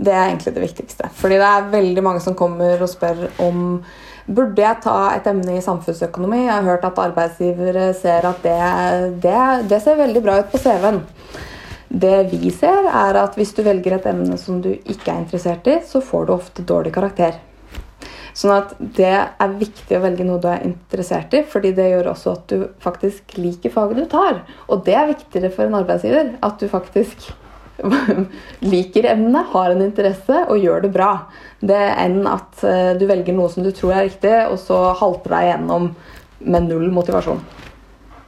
Det 0.00 0.08
er 0.08 0.30
egentlig 0.30 0.56
det 0.56 0.64
viktigste. 0.64 1.12
Fordi 1.20 1.36
det 1.36 1.50
er 1.50 1.72
veldig 1.76 2.06
mange 2.08 2.24
som 2.24 2.36
kommer 2.38 2.80
og 2.80 2.88
spør 2.88 3.26
om 3.44 3.60
Burde 4.24 4.62
jeg 4.62 4.80
ta 4.80 4.98
et 5.12 5.26
emne 5.28 5.58
i 5.58 5.64
samfunnsøkonomi? 5.64 6.46
Jeg 6.46 6.54
har 6.54 6.64
hørt 6.64 6.84
at 6.88 7.00
arbeidsgivere 7.02 7.90
ser 7.98 8.24
at 8.24 8.40
det, 8.46 8.60
det, 9.20 9.40
det 9.68 9.80
ser 9.84 9.98
veldig 10.00 10.22
bra 10.24 10.38
ut 10.40 10.52
på 10.52 10.60
CV-en. 10.62 11.02
Det 11.94 12.14
vi 12.30 12.48
ser, 12.50 12.88
er 12.88 13.18
at 13.20 13.36
hvis 13.38 13.52
du 13.54 13.60
velger 13.66 13.98
et 13.98 14.06
emne 14.10 14.38
som 14.40 14.62
du 14.64 14.72
ikke 14.72 15.12
er 15.12 15.20
interessert 15.20 15.68
i, 15.68 15.76
så 15.86 16.00
får 16.02 16.24
du 16.26 16.32
ofte 16.38 16.64
dårlig 16.66 16.94
karakter. 16.96 17.36
Sånn 18.34 18.50
at 18.56 18.72
det 18.96 19.12
er 19.14 19.58
viktig 19.60 19.94
å 19.94 20.02
velge 20.02 20.24
noe 20.26 20.40
du 20.42 20.48
er 20.50 20.64
interessert 20.66 21.36
i, 21.36 21.44
fordi 21.46 21.70
det 21.76 21.92
gjør 21.92 22.10
også 22.16 22.32
at 22.34 22.48
du 22.50 22.64
faktisk 22.82 23.36
liker 23.38 23.70
faget 23.76 24.00
du 24.00 24.08
tar. 24.10 24.40
Og 24.66 24.82
det 24.88 24.96
er 24.98 25.12
viktigere 25.12 25.52
for 25.54 25.68
en 25.68 25.78
arbeidsgiver. 25.78 26.32
At 26.42 26.58
du 26.58 26.66
faktisk 26.72 27.28
liker 28.72 29.08
emnet, 29.10 29.50
har 29.52 29.72
en 29.72 29.82
interesse 29.84 30.44
og 30.48 30.62
gjør 30.62 30.86
det 30.86 30.92
bra. 30.94 31.10
Det 31.64 31.80
enn 32.04 32.22
at 32.30 32.64
eh, 32.66 32.92
du 33.00 33.06
velger 33.10 33.36
noe 33.36 33.50
som 33.52 33.66
du 33.66 33.72
tror 33.74 33.96
er 33.96 34.08
riktig, 34.08 34.34
og 34.50 34.58
så 34.62 34.80
halter 35.00 35.36
deg 35.36 35.50
gjennom 35.52 35.90
med 36.44 36.68
null 36.68 36.90
motivasjon. 36.94 37.42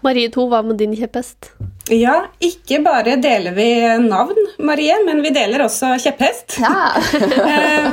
Marie 0.07 0.31
2, 0.31 0.45
hva 0.51 0.61
med 0.63 0.79
din 0.79 0.95
kjepphest? 0.97 1.51
Ja, 1.91 2.29
ikke 2.43 2.79
bare 2.85 3.17
deler 3.23 3.55
vi 3.57 3.69
navn, 4.05 4.39
Marie, 4.63 4.99
men 5.07 5.23
vi 5.25 5.33
deler 5.35 5.65
også 5.67 5.97
kjepphest. 6.03 6.61
Ja. 6.63 6.95
Eh, 7.47 7.93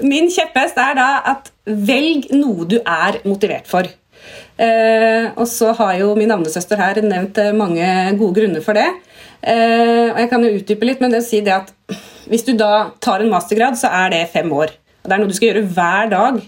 Min 0.00 0.30
kjepphest 0.32 0.78
er 0.80 0.94
da 0.96 1.08
at 1.28 1.50
velg 1.66 2.30
noe 2.32 2.64
du 2.64 2.78
er 2.80 3.18
motivert 3.28 3.66
for. 3.68 3.84
Eh, 4.60 5.26
og 5.34 5.44
så 5.48 5.74
har 5.76 5.98
jo 6.00 6.14
min 6.16 6.30
navnesøster 6.32 6.80
her 6.80 7.02
nevnt 7.04 7.36
mange 7.56 7.84
gode 8.16 8.38
grunner 8.38 8.64
for 8.64 8.80
det. 8.80 8.86
Eh, 9.40 10.08
og 10.12 10.18
jeg 10.20 10.30
kan 10.32 10.44
jo 10.44 10.52
utdype 10.58 10.88
litt, 10.88 11.00
men 11.02 11.12
det 11.12 11.22
å 11.22 11.26
si 11.26 11.40
det 11.44 11.54
at 11.56 11.72
hvis 12.30 12.44
du 12.46 12.52
da 12.58 12.90
tar 13.02 13.24
en 13.24 13.32
mastergrad, 13.32 13.78
så 13.80 13.90
er 14.02 14.12
det 14.12 14.24
fem 14.34 14.50
år. 14.52 14.74
Og 15.00 15.08
det 15.08 15.16
er 15.16 15.22
noe 15.22 15.30
du 15.30 15.36
skal 15.36 15.50
gjøre 15.50 15.68
hver 15.76 16.10
dag 16.12 16.42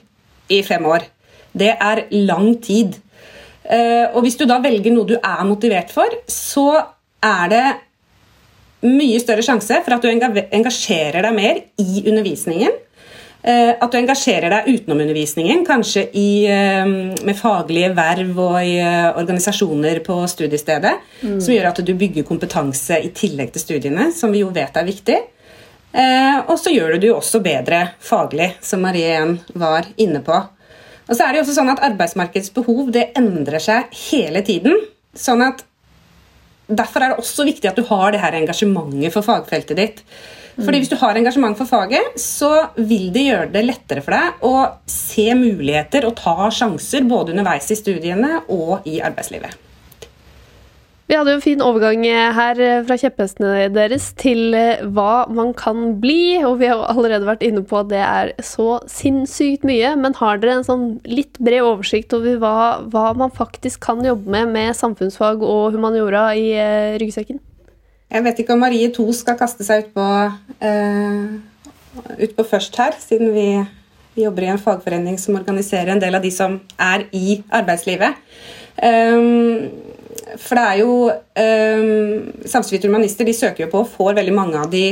i 0.53 0.61
fem 0.67 0.85
år. 0.89 1.07
Det 1.57 1.73
er 1.73 2.05
lang 2.29 2.53
tid. 2.65 2.99
Uh, 3.63 4.11
og 4.13 4.25
hvis 4.25 4.37
du 4.37 4.45
da 4.49 4.59
velger 4.63 4.93
noe 4.93 5.09
du 5.09 5.15
er 5.17 5.43
motivert 5.49 5.93
for, 5.95 6.13
så 6.29 6.69
er 7.23 7.51
det 7.53 7.67
mye 8.83 9.21
større 9.23 9.45
sjanse 9.47 9.79
for 9.85 9.95
at 9.95 10.03
du 10.03 10.11
engasjerer 10.11 11.23
deg 11.23 11.37
mer 11.37 11.61
i 11.81 12.03
undervisningen. 12.03 12.75
Eh, 13.43 13.75
At 13.75 13.91
du 13.91 13.99
engasjerer 13.99 14.53
deg 14.53 14.69
utenom 14.71 15.01
undervisningen, 15.03 15.65
kanskje 15.67 16.05
i, 16.15 16.47
eh, 16.47 16.87
med 16.87 17.35
faglige 17.39 17.91
verv 17.97 18.39
og 18.39 18.59
i 18.63 18.77
eh, 18.79 19.11
organisasjoner 19.19 19.99
på 20.07 20.21
studiestedet, 20.31 20.95
som 21.23 21.51
gjør 21.51 21.73
at 21.73 21.83
du 21.83 21.93
bygger 21.95 22.27
kompetanse 22.29 23.01
i 23.03 23.11
tillegg 23.11 23.51
til 23.53 23.65
studiene, 23.65 24.13
som 24.15 24.31
vi 24.31 24.45
jo 24.45 24.53
vet 24.55 24.77
er 24.77 24.87
viktig. 24.87 25.21
Og 26.49 26.55
så 26.57 26.71
gjør 26.73 26.95
du 26.95 27.03
det 27.03 27.09
jo 27.11 27.19
også 27.19 27.43
bedre 27.45 27.83
faglig, 28.01 28.55
som 28.65 28.81
Marie 28.81 29.11
igjen 29.11 29.35
var 29.61 29.85
inne 30.01 30.23
på. 30.25 30.33
Og 30.33 31.13
så 31.13 31.27
er 31.27 31.35
det 31.35 31.43
jo 31.43 31.43
også 31.45 31.57
sånn 31.59 31.73
at 31.75 31.83
Arbeidsmarkedets 31.85 32.55
behov 32.57 32.89
det 32.95 33.11
endrer 33.19 33.61
seg 33.61 33.93
hele 34.09 34.41
tiden. 34.41 34.79
sånn 35.15 35.43
at 35.45 35.65
Derfor 36.73 37.03
er 37.03 37.13
det 37.13 37.19
også 37.21 37.45
viktig 37.45 37.69
at 37.69 37.77
du 37.77 37.85
har 37.85 38.13
det 38.13 38.23
her 38.23 38.33
engasjementet 38.33 39.13
for 39.13 39.21
fagfeltet 39.27 39.77
ditt. 39.77 40.01
Fordi 40.59 40.83
Hvis 40.83 40.93
du 40.93 40.99
har 41.01 41.17
engasjement 41.17 41.57
for 41.57 41.69
faget, 41.69 42.17
så 42.21 42.69
vil 42.77 43.09
det 43.15 43.27
gjøre 43.31 43.51
det 43.55 43.65
lettere 43.65 44.05
for 44.05 44.17
deg 44.17 44.47
å 44.47 44.55
se 44.91 45.31
muligheter 45.39 46.05
og 46.09 46.17
ta 46.21 46.51
sjanser 46.53 47.09
både 47.09 47.33
underveis 47.33 47.71
i 47.73 47.79
studiene 47.79 48.43
og 48.53 48.89
i 48.89 49.01
arbeidslivet. 49.05 49.57
Vi 51.11 51.17
hadde 51.19 51.33
jo 51.35 51.37
en 51.37 51.45
fin 51.45 51.61
overgang 51.61 52.05
her 52.09 52.61
eh, 52.63 52.79
fra 52.89 52.97
kjepphestene 52.97 53.67
deres 53.75 54.07
til 54.17 54.55
eh, 54.57 54.81
hva 54.97 55.27
man 55.29 55.51
kan 55.53 55.99
bli, 56.01 56.39
og 56.41 56.57
vi 56.63 56.71
har 56.71 56.79
jo 56.79 56.87
allerede 56.89 57.29
vært 57.29 57.45
inne 57.45 57.61
på 57.69 57.83
at 57.83 57.91
det 57.91 58.01
er 58.01 58.33
så 58.41 58.79
sinnssykt 58.89 59.67
mye. 59.69 59.93
Men 60.01 60.17
har 60.17 60.41
dere 60.41 60.61
en 60.61 60.65
sånn 60.65 60.87
litt 61.05 61.37
bred 61.37 61.67
oversikt 61.67 62.17
over 62.17 62.41
hva, 62.41 62.55
hva 62.95 63.11
man 63.19 63.35
faktisk 63.35 63.83
kan 63.85 64.01
jobbe 64.07 64.33
med 64.33 64.55
med 64.57 64.79
samfunnsfag 64.79 65.45
og 65.45 65.77
humaniora 65.77 66.31
i 66.39 66.49
eh, 66.57 66.97
ryggsekken? 67.03 67.43
Jeg 68.13 68.25
vet 68.27 68.41
ikke 68.43 68.53
om 68.53 68.61
Marie 68.61 68.91
2 68.93 69.07
skal 69.17 69.39
kaste 69.41 69.65
seg 69.65 69.87
utpå 69.87 70.05
uh, 70.05 71.23
ut 72.21 72.35
på 72.37 72.45
først 72.45 72.77
her, 72.77 72.99
siden 73.01 73.33
vi, 73.33 73.47
jobber 74.13 74.45
i 74.45 74.51
en 74.53 74.61
fagforening 74.61 75.17
som 75.17 75.39
organiserer 75.39 75.95
en 75.95 76.01
del 76.03 76.19
av 76.19 76.21
de 76.21 76.29
som 76.35 76.59
er 76.77 77.07
i 77.17 77.39
arbeidslivet. 77.49 78.19
Um, 78.77 79.71
for 80.37 80.59
det 80.59 80.65
er 80.67 80.81
jo 80.83 80.93
um, 81.09 82.29
Samfunnsviter 82.45 82.89
humanister 82.91 83.25
de 83.29 83.35
søker 83.37 83.65
jo 83.65 83.71
på 83.73 83.83
og 83.87 83.91
får 83.95 84.19
veldig 84.21 84.35
mange 84.37 84.61
av 84.61 84.69
de 84.73 84.85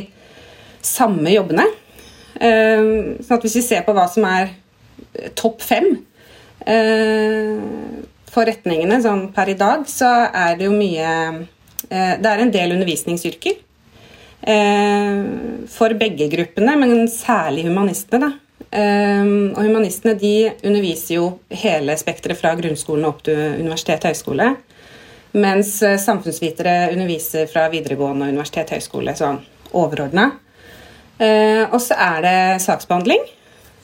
samme 0.80 1.34
jobbene. 1.34 1.68
Um, 2.40 3.20
sånn 3.20 3.36
at 3.36 3.44
hvis 3.44 3.58
vi 3.60 3.66
ser 3.68 3.84
på 3.84 3.92
hva 3.96 4.08
som 4.08 4.24
er 4.24 4.54
topp 5.36 5.60
fem 5.68 5.92
uh, 6.64 7.60
for 8.32 8.48
retningene 8.48 9.02
sånn 9.04 9.26
per 9.36 9.52
i 9.52 9.60
dag, 9.60 9.84
så 9.84 10.14
er 10.32 10.56
det 10.56 10.70
jo 10.70 10.76
mye 10.76 11.10
Det 11.90 12.30
er 12.30 12.42
en 12.44 12.52
del 12.54 12.76
undervisningsyrker. 12.76 13.58
Uh, 14.40 15.66
for 15.68 15.92
begge 16.00 16.30
gruppene, 16.32 16.76
men 16.80 17.08
særlig 17.12 17.66
humanistene. 17.66 18.32
Um, 18.70 19.50
og 19.56 19.64
Humanistene 19.66 20.14
de 20.14 20.52
underviser 20.62 21.16
jo 21.16 21.24
hele 21.50 21.96
spekteret 21.98 22.38
fra 22.38 22.52
grunnskolen 22.54 23.08
opp 23.08 23.24
til 23.26 23.58
universitet 23.58 24.04
og 24.04 24.12
høyskole. 24.12 24.52
Mens 25.30 25.76
eh, 25.86 25.98
samfunnsvitere 25.98 26.90
underviser 26.90 27.46
fra 27.50 27.68
videregående 27.70 28.26
og 28.26 28.32
universitet 28.34 28.70
og 28.70 28.80
høyskole 28.80 29.14
sånn 29.18 29.36
og 31.70 31.78
så 31.82 31.98
er 32.02 32.24
det 32.24 32.62
saksbehandling, 32.64 33.22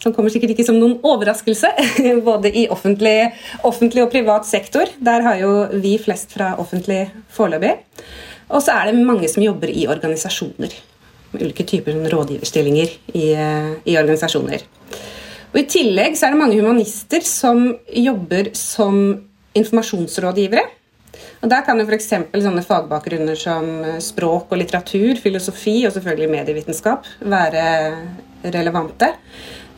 som 0.07 0.15
kommer 0.15 0.31
sikkert 0.31 0.55
ikke 0.55 0.67
som 0.69 0.79
noen 0.79 0.99
overraskelse. 1.07 1.73
Både 2.29 2.53
i 2.55 2.67
offentlig, 2.73 3.33
offentlig 3.67 4.07
og 4.07 4.13
privat 4.15 4.47
sektor. 4.49 4.91
Der 5.03 5.27
har 5.27 5.41
jo 5.43 5.53
vi 5.83 5.97
flest 6.03 6.37
fra 6.37 6.55
offentlig 6.63 7.09
foreløpig. 7.35 7.75
Og 8.55 8.63
så 8.63 8.77
er 8.77 8.93
det 8.93 9.03
mange 9.03 9.29
som 9.31 9.43
jobber 9.43 9.73
i 9.73 9.89
organisasjoner. 9.91 10.75
Med 11.33 11.43
ulike 11.43 11.67
typer 11.67 11.97
sånn 11.97 12.07
rådgiverstillinger 12.13 12.93
i, 13.19 13.27
i 13.35 13.99
organisasjoner. 13.99 14.63
Og 15.51 15.59
I 15.63 15.69
tillegg 15.73 16.15
så 16.19 16.29
er 16.29 16.35
det 16.35 16.43
mange 16.43 16.59
humanister 16.61 17.25
som 17.27 17.67
jobber 17.91 18.53
som 18.55 19.01
informasjonsrådgivere. 19.57 20.63
Og 21.43 21.51
Der 21.51 21.65
kan 21.67 21.81
jo 21.81 21.87
f.eks. 21.87 22.11
sånne 22.13 22.65
fagbakgrunner 22.65 23.39
som 23.39 23.67
eh, 23.85 23.99
språk 24.05 24.53
og 24.53 24.61
litteratur, 24.61 25.19
filosofi 25.21 25.79
og 25.89 25.95
selvfølgelig 25.95 26.33
medievitenskap 26.33 27.09
være 27.25 27.65
relevante. 28.55 29.11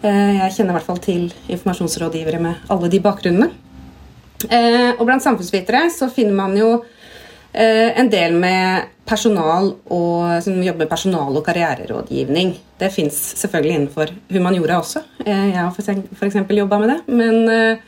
Eh, 0.03 0.37
Jeg 0.39 0.53
kjenner 0.55 0.75
i 0.75 0.79
hvert 0.79 0.87
fall 0.87 1.01
til 1.03 1.25
informasjonsrådgivere 1.51 2.41
med 2.43 2.69
alle 2.71 2.91
de 2.93 3.01
bakgrunnene. 3.03 3.51
Eh, 4.51 4.93
Og 4.99 5.05
blant 5.07 5.23
samfunnsvitere 5.25 5.89
så 5.91 6.09
finner 6.15 6.37
man 6.39 6.55
jo 6.57 6.85
eh, 7.53 7.99
en 7.99 8.11
del 8.11 8.37
med 8.39 8.87
personal 9.09 9.73
og, 9.91 10.43
som 10.45 10.63
jobber 10.63 10.85
med 10.85 10.91
personal- 10.93 11.37
og 11.37 11.45
karriererådgivning. 11.47 12.55
Det 12.79 12.93
fins 12.93 13.17
selvfølgelig 13.41 13.75
innenfor 13.75 14.13
humaniora 14.31 14.79
også. 14.79 15.03
Jeg 15.27 15.55
har 15.57 15.73
f.eks. 15.73 16.37
jobba 16.51 16.79
med 16.79 16.91
det. 16.93 16.99
Men, 17.09 17.79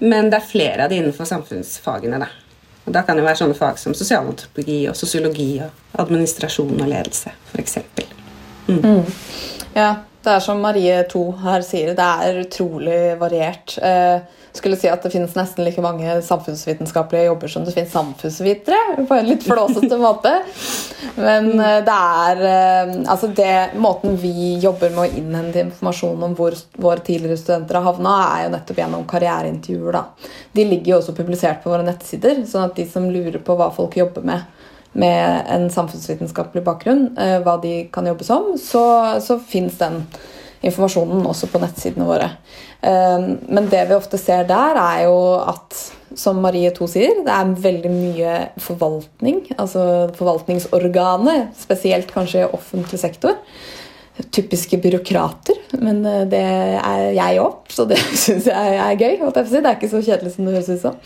men 0.00 0.30
det 0.30 0.40
er 0.40 0.48
flere 0.50 0.84
av 0.84 0.90
de 0.90 0.98
innenfor 0.98 1.24
samfunnsfagene. 1.30 2.18
da. 2.18 2.26
Og 2.86 2.92
Da 2.92 3.02
kan 3.02 3.16
det 3.16 3.24
være 3.24 3.38
sånne 3.40 3.56
fag 3.56 3.78
som 3.80 3.94
sosialantropologi 3.96 4.82
og 4.90 4.96
sosiologi 4.98 5.62
og 5.62 6.00
administrasjon 6.02 6.74
og 6.82 6.88
ledelse, 6.90 7.30
f.eks. 7.54 7.78
Ja, 9.74 9.88
Det 10.24 10.32
er 10.32 10.40
som 10.40 10.62
Marie 10.64 11.02
2 11.04 11.22
her 11.42 11.64
sier, 11.66 11.90
det 11.92 12.04
er 12.24 12.38
utrolig 12.40 13.00
variert. 13.20 13.74
Eh, 13.76 14.22
skulle 14.56 14.78
si 14.80 14.88
at 14.88 15.02
det 15.04 15.10
finnes 15.12 15.34
nesten 15.36 15.66
like 15.66 15.82
mange 15.84 16.14
samfunnsvitenskapelige 16.24 17.26
jobber 17.26 17.50
som 17.52 17.66
det 17.66 17.74
finnes 17.74 17.92
samfunnsvitere, 17.92 19.04
på 19.04 19.18
en 19.18 19.28
litt 19.28 19.44
flåsete 19.44 19.98
måte. 20.00 20.32
Men 21.18 21.50
eh, 21.58 21.82
det 21.84 21.98
er 21.98 22.42
eh, 22.48 22.94
Altså, 23.04 23.28
det 23.36 23.76
måten 23.76 24.16
vi 24.16 24.54
jobber 24.62 24.94
med 24.94 25.02
å 25.04 25.20
innhente 25.20 25.60
informasjon 25.60 26.24
om 26.24 26.36
hvor 26.38 26.56
våre 26.80 27.04
tidligere 27.04 27.36
studenter 27.42 27.80
har 27.80 27.88
havna, 27.90 28.16
er 28.38 28.46
jo 28.46 28.54
nettopp 28.54 28.80
gjennom 28.80 29.04
karriereintervjuer, 29.10 29.98
da. 29.98 30.30
De 30.56 30.64
ligger 30.70 30.94
jo 30.94 31.02
også 31.02 31.16
publisert 31.18 31.60
på 31.60 31.74
våre 31.74 31.84
nettsider, 31.84 32.46
sånn 32.48 32.70
at 32.70 32.78
de 32.80 32.88
som 32.88 33.10
lurer 33.12 33.42
på 33.44 33.58
hva 33.60 33.68
folk 33.76 33.98
jobber 34.00 34.24
med, 34.24 34.48
med 34.94 35.50
en 35.50 35.66
samfunnsvitenskapelig 35.72 36.62
bakgrunn, 36.66 37.08
eh, 37.18 37.40
hva 37.44 37.58
de 37.62 37.84
kan 37.94 38.06
jobbe 38.06 38.26
som, 38.26 38.54
så, 38.60 38.84
så 39.24 39.38
fins 39.42 39.78
den 39.80 40.02
informasjonen 40.64 41.26
også 41.28 41.50
på 41.52 41.60
nettsidene 41.62 42.06
våre. 42.08 42.30
Eh, 42.84 43.28
men 43.48 43.68
det 43.72 43.84
vi 43.90 43.98
ofte 43.98 44.20
ser 44.20 44.46
der, 44.48 44.80
er 44.80 45.04
jo 45.08 45.18
at, 45.42 45.78
som 46.18 46.40
Marie 46.44 46.72
To 46.76 46.88
sier, 46.90 47.22
det 47.26 47.34
er 47.34 47.54
veldig 47.66 47.92
mye 47.92 48.34
forvaltning. 48.62 49.44
Altså 49.58 50.10
forvaltningsorganet, 50.18 51.54
spesielt 51.58 52.12
kanskje 52.14 52.44
i 52.44 52.50
offentlig 52.50 53.02
sektor. 53.02 53.38
Typiske 54.30 54.78
byråkrater, 54.78 55.58
men 55.82 56.04
eh, 56.06 56.26
det 56.30 56.44
er 56.44 57.08
jeg 57.18 57.40
òg, 57.42 57.64
så 57.74 57.88
det 57.90 57.98
syns 58.24 58.46
jeg 58.50 58.76
er 58.78 59.00
gøy. 59.00 59.18
Det 59.34 59.48
er 59.58 59.74
ikke 59.74 59.90
så 59.90 60.04
kjedelig 60.04 60.36
som 60.36 60.46
det 60.46 60.60
høres 60.60 60.70
ut 60.70 60.86
som. 60.86 61.02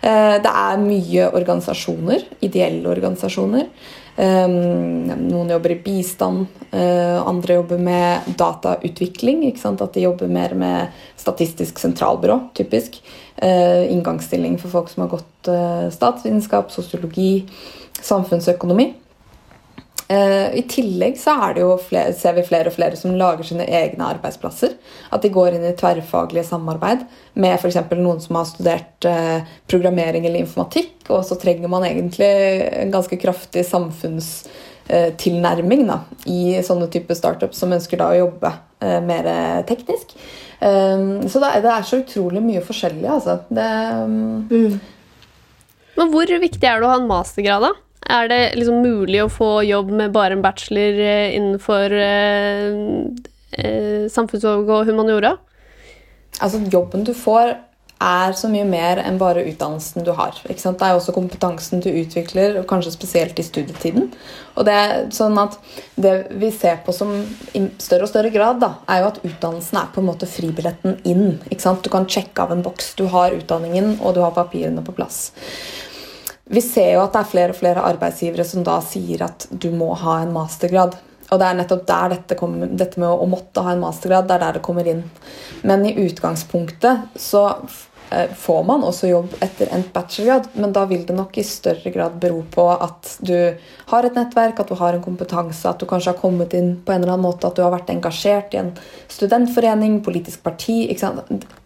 Eh, 0.00 0.36
det 0.40 0.50
er 0.50 0.80
mye 0.80 1.26
organisasjoner, 1.36 2.24
ideelle 2.44 2.88
organisasjoner. 2.88 3.66
Eh, 4.16 4.46
noen 4.48 5.52
jobber 5.52 5.74
i 5.74 5.80
bistand, 5.84 6.46
eh, 6.72 7.18
andre 7.20 7.58
jobber 7.60 7.78
med 7.78 8.30
datautvikling. 8.36 9.44
At 9.64 9.92
de 9.92 10.00
jobber 10.00 10.28
mer 10.28 10.54
med 10.54 10.88
Statistisk 11.16 11.78
sentralbyrå, 11.78 12.54
typisk. 12.54 13.00
Inngangsstilling 13.42 14.58
for 14.58 14.68
folk 14.68 14.88
som 14.88 15.02
har 15.02 15.10
gått 15.10 15.92
statsvitenskap, 15.92 16.70
sosiologi, 16.70 17.46
samfunnsøkonomi. 18.00 18.94
Eh, 20.10 20.58
I 20.58 20.62
tillegg 20.66 21.14
så 21.18 21.36
flere, 21.86 22.12
ser 22.18 22.32
vi 22.34 22.42
flere 22.42 22.66
og 22.66 22.74
flere 22.74 22.96
som 22.98 23.14
lager 23.14 23.46
sine 23.46 23.62
egne 23.62 24.02
arbeidsplasser. 24.10 24.74
At 25.14 25.22
de 25.22 25.30
går 25.30 25.54
inn 25.54 25.62
i 25.68 25.76
tverrfaglige 25.78 26.42
samarbeid 26.48 27.04
med 27.38 27.54
f.eks. 27.54 27.78
noen 27.94 28.18
som 28.22 28.36
har 28.40 28.46
studert 28.48 29.04
eh, 29.06 29.40
programmering 29.70 30.26
eller 30.26 30.40
informatikk, 30.42 31.06
og 31.14 31.22
så 31.28 31.34
trenger 31.38 31.68
man 31.70 31.84
egentlig 31.86 32.26
en 32.82 32.90
ganske 32.90 33.16
kraftig 33.22 33.62
samfunnstilnærming 33.68 35.86
da, 35.86 35.98
i 36.26 36.58
sånne 36.66 36.90
typer 36.90 37.14
startups 37.14 37.58
som 37.62 37.70
ønsker 37.76 37.96
da 38.00 38.06
å 38.10 38.20
jobbe 38.24 38.50
eh, 38.82 39.00
mer 39.04 39.24
teknisk. 39.68 40.06
Så 40.60 41.38
det 41.40 41.48
er 41.56 41.84
så 41.88 41.96
utrolig 42.02 42.42
mye 42.44 42.60
forskjellig, 42.60 43.08
altså. 43.08 43.40
Det, 43.48 43.64
mm. 44.50 44.80
Men 45.96 46.12
hvor 46.12 46.28
viktig 46.42 46.66
er 46.68 46.76
det 46.76 46.84
å 46.84 46.90
ha 46.90 46.98
en 46.98 47.08
mastergrad, 47.08 47.64
da? 47.64 47.72
Er 48.08 48.28
det 48.30 48.40
liksom 48.56 48.80
mulig 48.82 49.20
å 49.22 49.30
få 49.30 49.50
jobb 49.66 49.90
med 49.92 50.14
bare 50.14 50.36
en 50.36 50.44
bachelor 50.44 51.00
eh, 51.04 51.34
innenfor 51.36 51.92
eh, 51.92 52.78
eh, 53.52 54.06
samfunnsfag 54.10 54.70
og 54.70 54.86
humaniora? 54.88 55.34
Altså, 56.40 56.62
jobben 56.72 57.04
du 57.04 57.12
får, 57.14 57.58
er 58.00 58.32
så 58.32 58.48
mye 58.48 58.64
mer 58.64 59.02
enn 59.02 59.18
bare 59.20 59.42
utdannelsen 59.44 60.06
du 60.06 60.14
har. 60.16 60.38
Det 60.48 60.56
er 60.56 60.94
også 60.94 61.12
kompetansen 61.12 61.82
du 61.84 61.90
utvikler, 61.90 62.56
og 62.56 62.68
kanskje 62.70 62.94
spesielt 62.94 63.38
i 63.38 63.44
studietiden. 63.44 64.08
Og 64.56 64.64
det 64.64 64.78
sånn 65.12 65.36
det 66.00 66.14
vi 66.40 66.48
ser 66.54 66.80
på 66.86 66.94
som 66.96 67.12
i 67.52 67.66
større 67.76 68.08
og 68.08 68.12
større 68.12 68.32
grad, 68.32 68.62
da, 68.64 68.72
er 68.88 69.02
jo 69.02 69.10
at 69.10 69.20
utdannelsen 69.20 69.82
er 69.82 69.92
på 69.92 70.00
en 70.00 70.08
måte 70.08 70.30
fribilletten 70.30 70.96
inn. 71.04 71.36
Du 71.44 71.92
kan 71.92 72.08
sjekke 72.08 72.48
av 72.48 72.56
en 72.56 72.64
boks. 72.64 72.94
Du 72.96 73.04
har 73.12 73.36
utdanningen, 73.36 73.98
og 74.00 74.16
du 74.16 74.24
har 74.24 74.32
papirene 74.32 74.84
på 74.86 74.96
plass. 74.96 75.26
Vi 76.50 76.62
ser 76.64 76.96
jo 76.96 77.04
at 77.04 77.14
det 77.14 77.20
er 77.22 77.30
flere 77.30 77.54
og 77.54 77.60
flere 77.60 77.84
arbeidsgivere 77.86 78.46
som 78.46 78.64
da 78.66 78.80
sier 78.82 79.22
at 79.28 79.46
du 79.50 79.68
må 79.70 79.92
ha 80.00 80.18
en 80.24 80.32
mastergrad. 80.34 80.96
Og 81.30 81.38
det 81.38 81.46
er 81.46 81.58
nettopp 81.60 81.84
der 81.86 82.16
dette, 82.16 82.36
kommer, 82.38 82.72
dette 82.74 82.98
med 82.98 83.06
å 83.06 83.28
måtte 83.30 83.62
ha 83.62 83.76
en 83.76 83.84
mastergrad, 83.84 84.26
det 84.26 84.34
er 84.34 84.42
der 84.42 84.58
det 84.58 84.64
kommer 84.66 84.88
inn. 84.90 85.04
Men 85.62 85.86
i 85.86 85.94
utgangspunktet 86.02 87.14
så 87.14 87.44
får 88.36 88.64
man 88.66 88.82
også 88.82 89.06
jobb 89.10 89.34
etter 89.44 89.68
endt 89.74 89.92
bachelorgrad, 89.94 90.48
men 90.58 90.72
da 90.74 90.82
vil 90.90 91.04
det 91.06 91.14
nok 91.14 91.36
i 91.38 91.44
større 91.46 91.92
grad 91.94 92.16
bero 92.22 92.40
på 92.50 92.64
at 92.74 93.12
du 93.22 93.36
har 93.92 94.06
et 94.06 94.16
nettverk, 94.18 94.58
at 94.58 94.70
du 94.70 94.74
har 94.80 94.96
en 94.96 95.04
kompetanse, 95.04 95.62
at 95.68 95.78
du 95.78 95.86
kanskje 95.86 96.10
har 96.10 96.18
kommet 96.18 96.54
inn 96.58 96.72
på 96.82 96.94
en 96.94 97.04
eller 97.04 97.14
annen 97.14 97.28
måte, 97.28 97.46
at 97.46 97.54
du 97.54 97.62
har 97.62 97.70
vært 97.74 97.92
engasjert 97.94 98.56
i 98.56 98.60
en 98.64 98.72
studentforening, 99.10 100.00
politisk 100.06 100.42
parti 100.46 100.80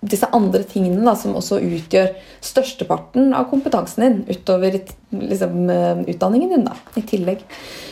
Disse 0.05 0.29
andre 0.37 0.63
tingene 0.69 1.01
da, 1.07 1.15
som 1.17 1.37
også 1.39 1.63
utgjør 1.65 2.13
størsteparten 2.45 3.33
av 3.37 3.49
kompetansen 3.49 4.05
din 4.05 4.21
utover 4.29 4.77
liksom, 4.77 5.65
eh, 5.73 6.05
utdanningen 6.13 6.53
din. 6.53 6.69
da, 6.69 6.77
i 6.97 7.03
tillegg. 7.09 7.41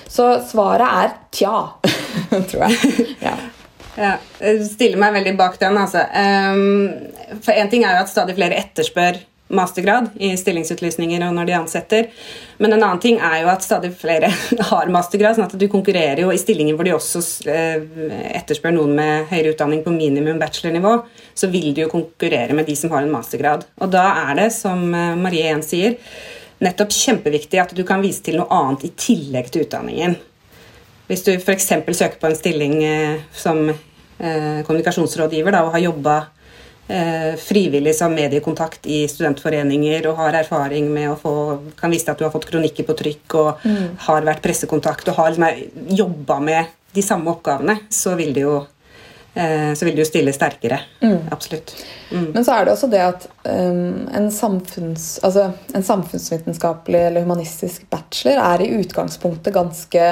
Så 0.09 0.29
svaret 0.45 0.87
er 0.87 1.17
tja, 1.33 1.57
tror 2.51 2.69
jeg. 2.69 3.09
ja. 3.25 3.37
Ja, 3.99 4.15
jeg 4.41 4.65
stiller 4.71 5.01
meg 5.01 5.17
veldig 5.19 5.35
bak 5.37 5.59
den. 5.61 5.77
Altså. 5.77 6.07
Um, 6.09 7.37
for 7.45 7.53
Én 7.53 7.71
ting 7.73 7.85
er 7.85 7.99
jo 7.99 8.07
at 8.07 8.13
stadig 8.13 8.37
flere 8.39 8.59
etterspør 8.61 9.21
mastergrad 9.53 10.07
i 10.17 10.31
stillingsutlysninger 10.41 11.21
og 11.27 11.35
når 11.37 11.49
de 11.51 11.55
ansetter. 11.59 12.09
Men 12.57 12.73
en 12.73 12.87
annen 12.87 13.03
ting 13.03 13.19
er 13.21 13.43
jo 13.43 13.51
at 13.53 13.65
stadig 13.65 13.93
flere 14.01 14.31
har 14.71 14.93
mastergrad. 14.93 15.37
sånn 15.37 15.51
at 15.51 15.59
du 15.61 15.67
konkurrerer 15.73 16.25
jo 16.25 16.33
i 16.33 16.41
stillinger 16.41 16.79
hvor 16.79 16.89
de 16.89 16.97
også 16.97 17.23
uh, 17.53 18.17
etterspør 18.33 18.77
noen 18.79 18.97
med 18.97 19.29
høyere 19.33 19.53
utdanning 19.53 19.85
på 19.85 19.93
minimum 19.95 20.41
bachelornivå. 20.41 20.97
Så 21.37 21.53
vil 21.53 21.73
du 21.77 21.85
jo 21.85 21.93
konkurrere 21.93 22.57
med 22.57 22.69
de 22.69 22.79
som 22.79 22.93
har 22.95 23.05
en 23.05 23.13
mastergrad. 23.13 23.69
Og 23.85 23.93
da 23.93 24.09
er 24.31 24.39
det, 24.41 24.51
som 24.57 24.89
eh, 24.95 25.15
Marie 25.21 25.47
igjen 25.47 25.63
sier, 25.65 25.95
nettopp 26.63 26.93
kjempeviktig 26.95 27.61
at 27.61 27.73
du 27.77 27.81
kan 27.89 28.03
vise 28.05 28.23
til 28.25 28.37
noe 28.41 28.53
annet 28.53 28.85
i 28.87 28.93
tillegg 28.97 29.49
til 29.53 29.65
utdanningen. 29.65 30.19
Hvis 31.11 31.25
du 31.27 31.33
f.eks. 31.35 31.67
søker 31.69 32.19
på 32.21 32.29
en 32.29 32.39
stilling 32.39 32.79
eh, 32.85 33.25
som 33.35 33.67
eh, 33.69 34.63
kommunikasjonsrådgiver 34.67 35.55
da, 35.55 35.65
og 35.67 35.75
har 35.75 35.85
jobba 35.85 36.17
eh, 36.89 37.33
frivillig 37.41 37.95
som 37.99 38.15
mediekontakt 38.15 38.87
i 38.87 39.03
studentforeninger 39.11 40.07
og 40.11 40.21
har 40.23 40.41
erfaring 40.43 40.91
med 40.95 41.11
å 41.13 41.19
få 41.19 41.35
Kan 41.79 41.95
vise 41.95 42.07
til 42.07 42.15
at 42.15 42.23
du 42.23 42.27
har 42.29 42.35
fått 42.35 42.49
kronikker 42.51 42.87
på 42.89 42.99
trykk 42.99 43.39
og 43.41 43.65
mm. 43.67 43.89
har 44.07 44.29
vært 44.29 44.45
pressekontakt 44.45 45.11
og 45.11 45.19
har 45.19 45.35
liksom, 45.35 45.91
jobba 46.03 46.39
med 46.45 46.79
de 46.93 47.03
samme 47.03 47.33
oppgavene, 47.33 47.81
så 47.91 48.15
vil 48.19 48.35
det 48.37 48.47
jo 48.47 48.63
så 49.33 49.87
vil 49.87 49.95
det 49.97 50.03
jo 50.03 50.05
stille 50.05 50.33
sterkere. 50.37 50.77
Mm. 51.01 51.31
Absolutt. 51.33 51.71
Mm. 52.11 52.27
Men 52.35 52.45
så 52.45 52.53
er 52.53 52.67
det 52.67 52.75
også 52.75 52.89
det 52.93 52.99
at 53.01 53.23
um, 53.49 54.03
en, 54.13 54.27
samfunns, 54.29 55.07
altså, 55.25 55.47
en 55.73 55.87
samfunnsvitenskapelig 55.89 57.01
eller 57.07 57.25
humanistisk 57.25 57.87
bachelor 57.89 58.43
er 58.43 58.67
i 58.67 58.69
utgangspunktet 58.83 59.57
ganske 59.57 60.11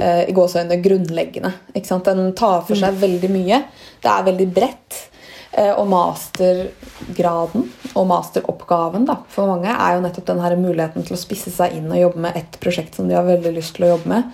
Eh, 0.00 0.22
i 0.30 0.32
gåseøynene 0.32 0.80
grunnleggende. 0.82 1.52
Den 1.74 2.32
tar 2.38 2.62
for 2.64 2.78
seg 2.78 2.96
mm. 2.96 3.00
veldig 3.04 3.30
mye. 3.34 3.62
Det 4.00 4.10
er 4.10 4.28
veldig 4.30 4.48
bredt. 4.56 5.06
Eh, 5.50 5.72
og 5.74 5.88
mastergraden 5.90 7.64
og 7.98 8.04
masteroppgaven 8.06 9.02
da, 9.08 9.16
for 9.34 9.50
mange 9.50 9.72
er 9.72 9.96
jo 9.96 10.02
nettopp 10.04 10.28
den 10.28 10.42
her 10.44 10.54
muligheten 10.54 11.02
til 11.02 11.16
å 11.16 11.18
spisse 11.18 11.50
seg 11.50 11.74
inn 11.74 11.88
og 11.90 11.98
jobbe 11.98 12.22
med 12.22 12.38
et 12.38 12.58
prosjekt 12.62 12.94
som 12.94 13.08
de 13.10 13.16
har 13.18 13.26
veldig 13.26 13.50
lyst 13.56 13.74
til 13.74 13.88
å 13.88 13.96
jobbe 13.96 14.12
med. 14.12 14.28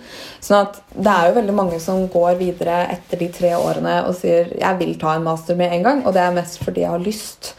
Sånn 0.45 0.59
at 0.67 0.77
Det 0.93 1.09
er 1.09 1.31
jo 1.31 1.39
veldig 1.39 1.55
mange 1.57 1.79
som 1.81 2.05
går 2.13 2.37
videre 2.37 2.83
etter 2.93 3.17
de 3.17 3.31
tre 3.33 3.55
årene 3.57 3.95
og 4.05 4.13
sier 4.19 4.53
jeg 4.53 4.77
vil 4.77 4.93
ta 5.01 5.15
en 5.17 5.25
master 5.25 5.57
med 5.57 5.73
en 5.73 5.87
gang, 5.89 6.05
og 6.05 6.13
det 6.13 6.21
er 6.21 6.37
mest 6.37 6.61
fordi 6.61 6.85
jeg 6.85 6.93
har 6.93 7.01
lyst. 7.01 7.55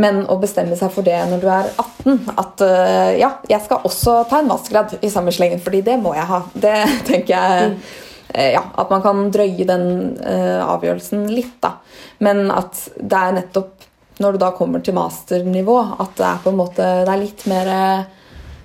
Men 0.00 0.24
å 0.30 0.36
bestemme 0.42 0.76
seg 0.78 0.90
for 0.94 1.06
det 1.06 1.18
når 1.30 1.42
du 1.42 1.46
er 1.50 1.68
18 1.70 2.32
At 2.40 2.64
uh, 2.66 3.12
ja, 3.18 3.30
jeg 3.50 3.62
skal 3.64 3.84
også 3.86 4.16
ta 4.30 4.40
en 4.42 4.50
mastergrad 4.50 4.96
i 5.00 5.10
samme 5.12 5.34
slengen, 5.34 5.62
fordi 5.62 5.84
det 5.86 5.98
må 6.02 6.16
jeg 6.16 6.26
ha. 6.30 6.40
Det 6.52 6.74
tenker 7.10 7.34
jeg 7.34 7.68
mm. 7.74 7.78
uh, 8.34 8.50
ja, 8.56 8.64
At 8.82 8.90
man 8.90 9.04
kan 9.04 9.22
drøye 9.34 9.68
den 9.68 9.86
uh, 10.18 10.64
avgjørelsen 10.74 11.28
litt, 11.30 11.56
da. 11.62 11.76
Men 12.24 12.48
at 12.54 12.88
det 12.98 13.20
er 13.20 13.38
nettopp 13.38 13.90
når 14.22 14.34
du 14.34 14.44
da 14.44 14.52
kommer 14.54 14.82
til 14.82 14.94
masternivå, 14.94 15.78
at 15.98 16.12
det 16.20 16.26
er 16.28 16.42
på 16.44 16.52
en 16.52 16.58
måte 16.60 16.84
Det 17.02 17.10
er 17.10 17.18
litt 17.18 17.48
mer 17.50 17.70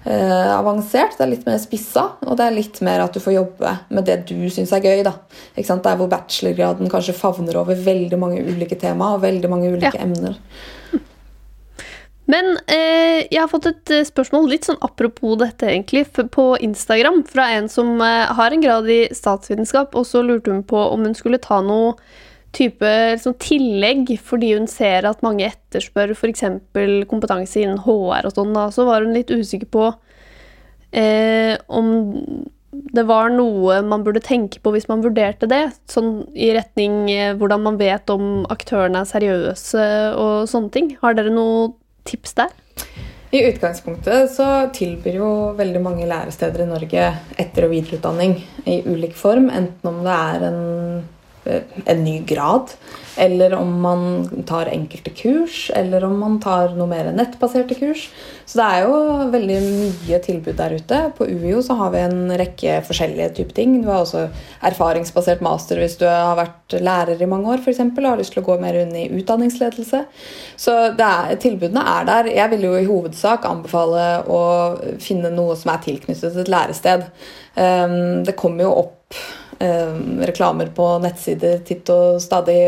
avansert, 0.10 1.18
det 1.18 1.24
er 1.26 1.30
litt 1.32 1.44
mer 1.46 1.58
spissa, 1.62 2.04
og 2.24 2.38
det 2.38 2.46
er 2.46 2.54
litt 2.56 2.78
mer 2.86 3.02
at 3.04 3.13
du 3.13 3.20
får 3.22 3.34
jobbe 3.34 3.74
med 3.94 4.06
det 4.08 4.15
du 4.30 4.46
syns 4.54 4.72
er 4.74 4.86
gøy. 4.86 5.02
da. 5.06 5.12
Der 5.58 5.98
hvor 6.00 6.10
bachelorgraden 6.10 6.89
kanskje 6.89 7.18
favner 7.18 7.60
over 7.60 7.78
veldig 7.78 8.18
mange 8.22 8.46
ulike 8.46 8.78
tema 8.80 9.12
og 9.15 9.26
veldig 9.26 9.52
mange 9.52 9.74
ulike 9.74 9.92
ja. 9.98 10.06
emner. 10.06 10.38
Men 12.30 12.54
eh, 12.70 13.26
jeg 13.26 13.42
har 13.42 13.50
fått 13.50 13.68
et 13.72 13.92
eh, 13.96 14.06
spørsmål 14.06 14.52
litt 14.52 14.68
sånn 14.68 14.78
apropos 14.86 15.39
dette, 15.42 15.65
egentlig, 15.65 16.06
på 16.13 16.52
Instagram 16.62 17.24
fra 17.30 17.48
en 17.56 17.70
som 17.72 17.96
eh, 18.06 18.30
har 18.38 18.54
en 18.54 18.65
grad 18.65 18.89
i 18.92 19.02
statsvitenskap, 19.15 19.98
og 19.98 20.06
så 20.06 20.22
lurte 20.26 20.54
hun 20.54 20.62
på 20.68 20.78
om 20.92 21.08
hun 21.08 21.18
skulle 21.18 21.42
ta 21.42 21.62
noe 21.65 21.96
type 22.56 22.86
liksom, 22.86 23.36
tillegg 23.42 24.13
fordi 24.26 24.54
hun 24.56 24.70
ser 24.70 25.06
at 25.10 25.26
mange 25.26 25.48
etterspør 25.50 26.15
f.eks. 26.15 26.46
kompetanse 27.10 27.62
innen 27.62 27.82
HR 27.86 28.30
og 28.30 28.38
sånn. 28.38 28.54
Da 28.58 28.70
så 28.74 28.86
var 28.89 29.06
hun 29.06 29.18
litt 29.18 29.34
usikker 29.34 29.70
på 29.70 29.89
eh, 30.94 31.58
om 31.68 31.92
det 32.70 33.04
var 33.10 33.32
noe 33.34 33.80
man 33.86 34.06
burde 34.06 34.22
tenke 34.24 34.62
på 34.62 34.74
hvis 34.74 34.88
man 34.89 35.02
vurderte 35.02 35.50
det, 35.50 35.63
sånn 35.89 36.24
i 36.38 36.52
retning 36.54 37.10
eh, 37.13 37.36
hvordan 37.38 37.65
man 37.65 37.82
vet 37.82 38.10
om 38.13 38.46
aktørene 38.54 39.02
er 39.02 39.10
seriøse 39.10 39.86
og 40.13 40.50
sånne 40.50 40.74
ting. 40.74 40.92
Har 41.02 41.18
dere 41.18 41.34
noen 41.34 41.74
tips 42.08 42.36
der? 42.40 42.56
I 43.30 43.44
utgangspunktet 43.46 44.32
så 44.34 44.48
tilbyr 44.74 45.20
jo 45.20 45.30
veldig 45.58 45.82
mange 45.86 46.08
læresteder 46.10 46.64
i 46.64 46.70
Norge 46.70 47.06
etter- 47.38 47.68
og 47.68 47.76
videreutdanning 47.76 48.40
i 48.66 48.82
ulik 48.90 49.14
form, 49.18 49.52
enten 49.54 49.92
om 49.92 50.02
det 50.06 50.16
er 50.16 50.48
en 50.50 50.62
Eh, 51.50 51.62
en 51.86 52.04
ny 52.04 52.20
grad, 52.26 52.74
eller 53.17 53.54
om 53.58 53.72
man 53.82 54.43
tar 54.48 54.69
enkelte 54.72 55.10
kurs, 55.15 55.72
eller 55.76 56.04
om 56.06 56.17
man 56.19 56.38
tar 56.43 56.76
noe 56.78 56.88
mer 56.89 57.10
nettbaserte 57.15 57.78
kurs. 57.80 58.08
Så 58.50 58.60
det 58.60 58.65
er 58.65 58.86
jo 58.88 59.30
veldig 59.34 59.58
mye 59.65 60.19
tilbud 60.26 60.58
der 60.58 60.76
ute. 60.78 61.00
På 61.17 61.28
UiO 61.30 61.62
så 61.65 61.76
har 61.80 61.91
vi 61.93 62.04
en 62.04 62.34
rekke 62.39 62.80
forskjellige 62.88 63.32
typer 63.39 63.58
ting. 63.60 63.76
Du 63.84 63.89
har 63.91 64.04
også 64.04 64.28
erfaringsbasert 64.65 65.43
master 65.45 65.82
hvis 65.82 66.00
du 66.02 66.08
har 66.10 66.38
vært 66.39 66.78
lærer 66.82 67.22
i 67.22 67.30
mange 67.30 67.52
år 67.54 67.62
f.eks. 67.63 67.82
og 67.86 68.08
har 68.08 68.22
lyst 68.22 68.34
til 68.36 68.43
å 68.43 68.48
gå 68.50 68.58
mer 68.62 68.80
inn 68.82 68.95
i 68.98 69.08
utdanningsledelse. 69.19 70.04
Så 70.60 70.78
er, 70.91 71.36
tilbudene 71.41 71.86
er 71.98 72.10
der. 72.10 72.32
Jeg 72.39 72.54
vil 72.56 72.69
jo 72.69 72.74
i 72.80 72.88
hovedsak 72.89 73.45
anbefale 73.50 74.08
å 74.30 74.41
finne 75.02 75.34
noe 75.34 75.58
som 75.60 75.74
er 75.74 75.84
tilknyttet 75.86 76.41
et 76.41 76.52
lærested. 76.52 77.06
Ehm, 77.60 78.24
det 78.26 78.38
kommer 78.39 78.65
jo 78.65 78.74
opp 78.86 79.19
reklamer 79.60 80.69
på 80.72 80.86
nettsider 81.04 81.58
titt 81.67 81.89
og 81.91 82.22
stadig 82.24 82.62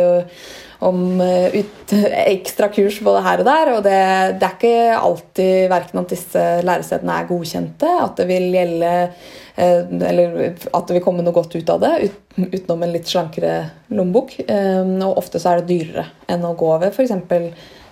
om 0.82 1.21
eh, 1.21 1.56
ut, 1.56 1.93
ekstra 2.25 2.69
kurs 2.73 2.99
både 3.06 3.21
her 3.25 3.41
og 3.43 3.47
der. 3.47 3.71
Og 3.75 3.84
det, 3.86 3.99
det 4.41 4.47
er 4.47 4.56
ikke 4.56 4.97
alltid 4.97 5.69
verken 5.69 6.01
at 6.01 6.15
disse 6.15 6.45
lærestedene 6.65 7.17
er 7.19 7.30
godkjente, 7.30 7.91
at 8.06 8.17
det 8.17 8.25
vil 8.32 8.47
gjelde 8.56 8.93
eh, 8.95 9.91
Eller 10.10 10.34
at 10.49 10.88
det 10.88 10.97
vil 10.97 11.04
komme 11.06 11.25
noe 11.25 11.36
godt 11.36 11.54
ut 11.54 11.69
av 11.69 11.84
det, 11.84 11.93
ut, 12.08 12.39
utenom 12.47 12.88
en 12.88 12.95
litt 12.95 13.12
slankere 13.12 13.54
lommebok. 13.93 14.39
Eh, 14.47 14.82
og 15.06 15.21
ofte 15.21 15.41
så 15.41 15.54
er 15.54 15.62
det 15.62 15.69
dyrere 15.69 16.08
enn 16.32 16.49
å 16.49 16.56
gå 16.58 16.73
ved 16.82 16.95
f.eks. 16.95 17.13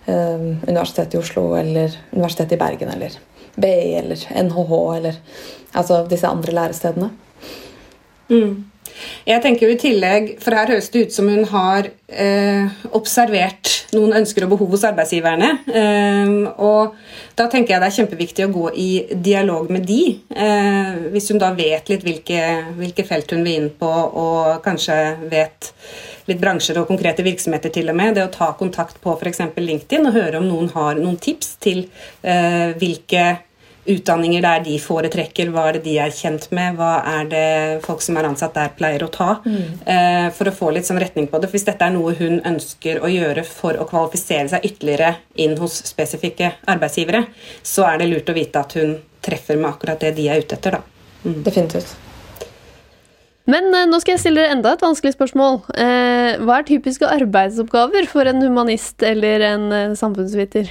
Universitetet 0.10 1.14
i 1.14 1.20
Oslo 1.20 1.52
eller 1.60 1.94
Universitetet 2.16 2.56
i 2.56 2.58
Bergen 2.58 2.90
eller 2.90 3.14
BI 3.62 3.92
eller 4.00 4.24
NHH 4.42 4.80
eller 4.96 5.20
altså 5.78 6.00
disse 6.10 6.26
andre 6.26 6.56
lærestedene. 6.56 7.12
Mm. 8.32 8.69
Jeg 9.28 9.44
tenker 9.44 9.68
jo 9.68 9.76
i 9.76 9.80
tillegg, 9.80 10.36
for 10.44 10.58
Her 10.58 10.74
høres 10.74 10.90
det 10.94 11.06
ut 11.06 11.16
som 11.16 11.30
hun 11.30 11.46
har 11.52 11.90
eh, 12.10 12.80
observert 12.98 13.72
noen 13.96 14.16
ønsker 14.20 14.46
og 14.46 14.54
behov 14.56 14.76
hos 14.76 14.86
arbeidsgiverne. 14.90 15.50
Eh, 15.68 16.36
og 16.58 16.96
Da 17.40 17.46
tenker 17.48 17.72
jeg 17.72 17.80
det 17.80 17.88
er 17.88 17.96
kjempeviktig 17.96 18.46
å 18.46 18.52
gå 18.52 18.66
i 18.76 18.90
dialog 19.16 19.70
med 19.72 19.86
de. 19.88 20.02
Eh, 20.30 21.10
hvis 21.14 21.30
hun 21.32 21.40
da 21.40 21.54
vet 21.56 21.88
litt 21.88 22.04
hvilke, 22.04 22.42
hvilke, 22.76 23.06
felt 23.08 23.32
hun 23.32 23.46
vil 23.46 23.62
inn 23.62 23.70
på, 23.80 23.88
og 23.90 24.60
kanskje 24.66 24.98
vet 25.32 25.72
litt 26.28 26.42
bransjer 26.42 26.82
og 26.82 26.90
konkrete 26.90 27.24
virksomheter 27.26 27.72
til 27.74 27.90
og 27.92 27.98
med. 27.98 28.18
Det 28.18 28.28
å 28.28 28.34
ta 28.34 28.52
kontakt 28.60 29.00
på 29.04 29.16
f.eks. 29.16 29.42
LinkedIn 29.56 30.10
og 30.10 30.18
høre 30.18 30.42
om 30.42 30.50
noen 30.50 30.68
har 30.76 31.00
noen 31.00 31.16
tips 31.22 31.56
til 31.64 31.86
eh, 32.22 32.76
hvilke 32.80 33.24
utdanninger 33.90 34.44
der 34.44 34.64
de 34.66 34.76
foretrekker, 34.82 35.52
hva 35.54 35.68
er 35.70 35.78
det 35.78 35.84
de 35.88 35.96
er 36.02 36.14
kjent 36.14 36.50
med, 36.56 36.78
hva 36.80 36.92
er 37.18 37.30
det 37.32 37.46
folk 37.86 38.04
som 38.06 38.20
er 38.20 38.30
ansatt 38.30 38.58
der, 38.58 38.74
pleier 38.78 39.06
å 39.06 39.12
ta. 39.14 39.30
Mm. 39.46 39.64
Eh, 39.96 40.28
for 40.36 40.50
å 40.50 40.56
få 40.56 40.74
litt 40.76 40.90
sånn 40.90 41.02
retning 41.02 41.30
på 41.32 41.42
det. 41.42 41.52
Hvis 41.54 41.68
dette 41.68 41.86
er 41.86 41.96
noe 41.96 42.16
hun 42.20 42.42
ønsker 42.48 43.02
å 43.04 43.12
gjøre 43.12 43.46
for 43.48 43.80
å 43.80 43.88
kvalifisere 43.90 44.50
seg 44.52 44.68
ytterligere 44.72 45.16
inn 45.42 45.58
hos 45.62 45.82
spesifikke 45.90 46.54
arbeidsgivere, 46.70 47.26
så 47.64 47.88
er 47.90 48.02
det 48.02 48.12
lurt 48.12 48.30
å 48.30 48.38
vite 48.38 48.62
at 48.62 48.78
hun 48.80 49.00
treffer 49.26 49.60
med 49.60 49.74
akkurat 49.74 50.06
det 50.06 50.16
de 50.20 50.30
er 50.30 50.46
ute 50.46 50.60
etter. 50.60 50.80
da. 50.80 50.86
Mm. 51.26 51.42
Definitivt. 51.44 52.09
Men 53.50 53.74
eh, 53.74 53.88
nå 53.90 54.00
skal 54.02 54.16
jeg 54.16 54.24
stille 54.24 54.44
dere 54.44 54.56
enda 54.56 54.74
et 54.76 54.84
vanskelig 54.84 55.16
spørsmål. 55.16 55.62
Eh, 55.74 56.40
hva 56.44 56.60
er 56.60 56.68
typiske 56.68 57.08
arbeidsoppgaver 57.10 58.08
for 58.12 58.30
en 58.30 58.44
humanist 58.46 59.04
eller 59.06 59.46
en 59.50 59.66
eh, 59.74 59.96
samfunnsviter? 59.98 60.70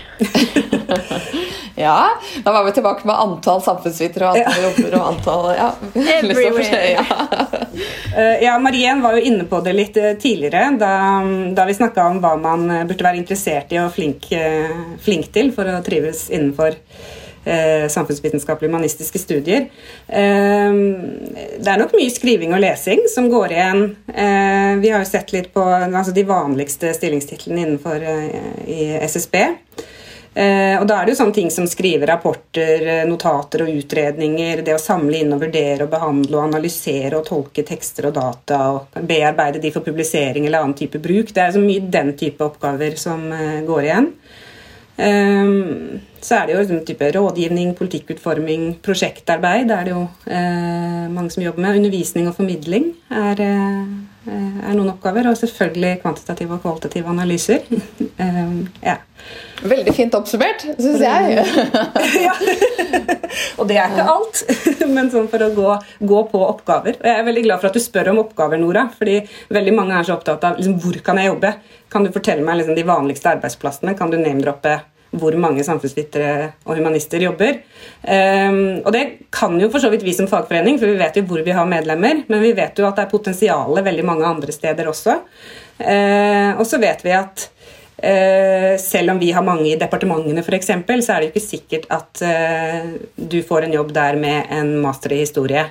ja, 1.84 1.98
da 2.44 2.54
var 2.54 2.66
vi 2.68 2.74
tilbake 2.78 3.08
med 3.08 3.18
antall 3.18 3.62
samfunnsvitere 3.66 4.30
og 4.30 4.38
antall 4.38 4.66
jobber 4.68 4.98
og 5.00 5.08
antall 5.12 5.48
ja. 5.58 5.68
Everywhere. 6.18 6.82
Ja. 6.94 7.04
uh, 8.16 8.36
ja, 8.42 8.56
Marien 8.62 9.02
var 9.04 9.18
jo 9.18 9.26
inne 9.30 9.46
på 9.48 9.60
det 9.64 9.74
litt 9.76 9.98
uh, 10.00 10.14
tidligere 10.20 10.72
da, 10.80 10.92
da 11.54 11.66
vi 11.68 11.76
snakka 11.76 12.08
om 12.12 12.22
hva 12.22 12.34
man 12.40 12.66
burde 12.88 13.04
være 13.04 13.20
interessert 13.20 13.74
i 13.74 13.80
og 13.82 13.92
flink, 13.94 14.30
uh, 14.32 14.98
flink 15.02 15.32
til 15.34 15.52
for 15.54 15.68
å 15.70 15.80
trives 15.86 16.28
innenfor 16.32 16.78
eh, 16.78 17.27
samfunnsvitenskapelige 17.90 18.70
humanistiske 18.70 19.20
studier. 19.22 19.68
Eh, 20.06 20.78
det 21.58 21.72
er 21.72 21.80
nok 21.80 21.94
mye 21.96 22.12
skriving 22.12 22.54
og 22.56 22.62
lesing 22.62 23.04
som 23.12 23.30
går 23.32 23.54
igjen. 23.56 23.84
Eh, 24.12 24.72
vi 24.82 24.92
har 24.92 25.04
jo 25.04 25.10
sett 25.10 25.32
litt 25.32 25.52
på 25.54 25.64
altså 25.64 26.14
de 26.14 26.26
vanligste 26.28 26.92
stillingstitlene 26.96 27.64
innenfor 27.64 28.02
eh, 28.02 28.50
i 28.66 28.90
SSB. 29.08 29.36
Eh, 30.38 30.76
og 30.78 30.84
da 30.86 31.00
er 31.00 31.06
det 31.06 31.14
jo 31.14 31.18
sånne 31.22 31.34
ting 31.34 31.48
som 31.50 31.66
skrive 31.66 32.06
rapporter, 32.06 32.84
eh, 32.86 33.06
notater 33.08 33.64
og 33.64 33.72
utredninger, 33.80 34.62
det 34.62 34.76
å 34.76 34.82
samle 34.82 35.18
inn 35.18 35.32
og 35.34 35.42
vurdere 35.42 35.86
og 35.86 35.90
behandle 35.90 36.36
og 36.36 36.44
analysere 36.44 37.18
og 37.18 37.26
tolke 37.26 37.64
tekster 37.66 38.06
og 38.10 38.14
data 38.20 38.60
og 38.76 39.00
bearbeide 39.08 39.62
de 39.62 39.72
for 39.74 39.86
publisering 39.86 40.46
eller 40.46 40.62
annen 40.62 40.78
type 40.78 41.00
bruk. 41.02 41.32
Det 41.34 41.42
er 41.42 41.56
så 41.56 41.64
mye 41.64 41.90
den 41.90 42.14
type 42.20 42.44
oppgaver 42.44 42.94
som 43.00 43.24
går 43.66 43.88
igjen. 43.88 44.12
Um, 44.98 46.00
så 46.18 46.40
er 46.40 46.46
det 46.46 46.54
jo 46.54 46.60
liksom 46.62 46.84
type 46.86 47.10
rådgivning, 47.14 47.74
politikkutforming, 47.78 48.64
prosjektarbeid. 48.82 49.68
Det 49.70 49.76
er 49.76 49.84
det 49.86 49.94
jo 49.94 50.04
uh, 50.04 51.04
mange 51.14 51.30
som 51.30 51.44
jobber 51.44 51.62
med. 51.62 51.78
Undervisning 51.78 52.26
og 52.28 52.34
formidling 52.34 52.90
er, 53.10 53.38
eh, 53.38 53.84
er, 54.28 54.74
noen 54.76 54.92
oppgaver. 54.92 55.28
Og 55.30 55.38
selvfølgelig 55.40 56.00
kvantitative 56.02 56.56
og 56.56 56.64
kvalitative 56.64 57.12
analyser. 57.12 57.64
um, 57.70 58.66
ja. 58.90 58.98
Veldig 59.58 59.92
fint 59.96 60.14
oppsummert, 60.14 60.62
syns 60.78 61.02
jeg. 61.02 61.44
ja. 62.26 62.34
og 63.58 63.66
det 63.68 63.78
er 63.80 63.90
ikke 63.90 64.04
alt, 64.12 64.42
men 64.94 65.10
sånn 65.10 65.26
for 65.32 65.42
å 65.42 65.48
gå, 65.56 65.72
gå, 66.12 66.20
på 66.30 66.42
oppgaver. 66.46 67.00
Og 67.00 67.08
jeg 67.10 67.22
er 67.22 67.26
veldig 67.26 67.42
glad 67.48 67.62
for 67.62 67.70
at 67.70 67.78
du 67.78 67.82
spør 67.82 68.12
om 68.12 68.22
oppgaver, 68.22 68.62
Nora. 68.62 68.86
fordi 68.94 69.18
veldig 69.54 69.74
mange 69.74 69.98
er 69.98 70.06
så 70.06 70.14
opptatt 70.14 70.46
av 70.46 70.60
liksom, 70.60 70.78
hvor 70.84 71.00
kan 71.04 71.18
jeg 71.18 71.32
jobbe. 71.32 71.56
Kan 71.90 72.06
du 72.06 72.14
fortelle 72.14 72.46
meg 72.46 72.60
liksom, 72.60 72.78
de 72.78 72.86
vanligste 72.86 73.34
arbeidsplassene? 73.34 73.96
Kan 73.98 74.14
du 74.14 74.20
name-droppe 74.20 74.78
hvor 75.16 75.36
mange 75.40 75.64
samfunnsvitere 75.64 76.52
og 76.66 76.76
humanister 76.76 77.22
jobber. 77.22 77.60
Um, 78.02 78.80
og 78.84 78.90
det 78.94 79.04
kan 79.34 79.56
jo 79.60 79.70
for 79.72 79.82
så 79.82 79.90
vidt 79.92 80.04
vi 80.06 80.14
som 80.16 80.28
fagforening, 80.30 80.78
for 80.80 80.90
vi 80.90 81.00
vet 81.00 81.16
jo 81.16 81.24
hvor 81.28 81.44
vi 81.44 81.54
har 81.56 81.68
medlemmer. 81.68 82.24
Men 82.28 82.44
vi 82.44 82.54
vet 82.56 82.78
jo 82.78 82.88
at 82.88 82.98
det 82.98 83.06
er 83.06 83.12
potensial 83.12 83.80
veldig 83.84 84.04
mange 84.06 84.28
andre 84.28 84.54
steder 84.54 84.90
også. 84.90 85.20
Uh, 85.80 86.58
og 86.58 86.66
så 86.68 86.80
vet 86.82 87.04
vi 87.06 87.14
at 87.16 87.48
uh, 87.48 88.74
selv 88.82 89.14
om 89.14 89.22
vi 89.22 89.32
har 89.32 89.46
mange 89.46 89.70
i 89.72 89.78
departementene 89.80 90.44
f.eks., 90.44 90.72
så 90.74 91.14
er 91.14 91.18
det 91.18 91.28
jo 91.28 91.32
ikke 91.32 91.46
sikkert 91.46 91.88
at 91.94 92.24
uh, 92.28 92.94
du 93.16 93.40
får 93.46 93.66
en 93.66 93.76
jobb 93.78 93.94
der 93.96 94.20
med 94.20 94.52
en 94.60 94.76
master 94.84 95.16
i 95.16 95.22
historie. 95.24 95.64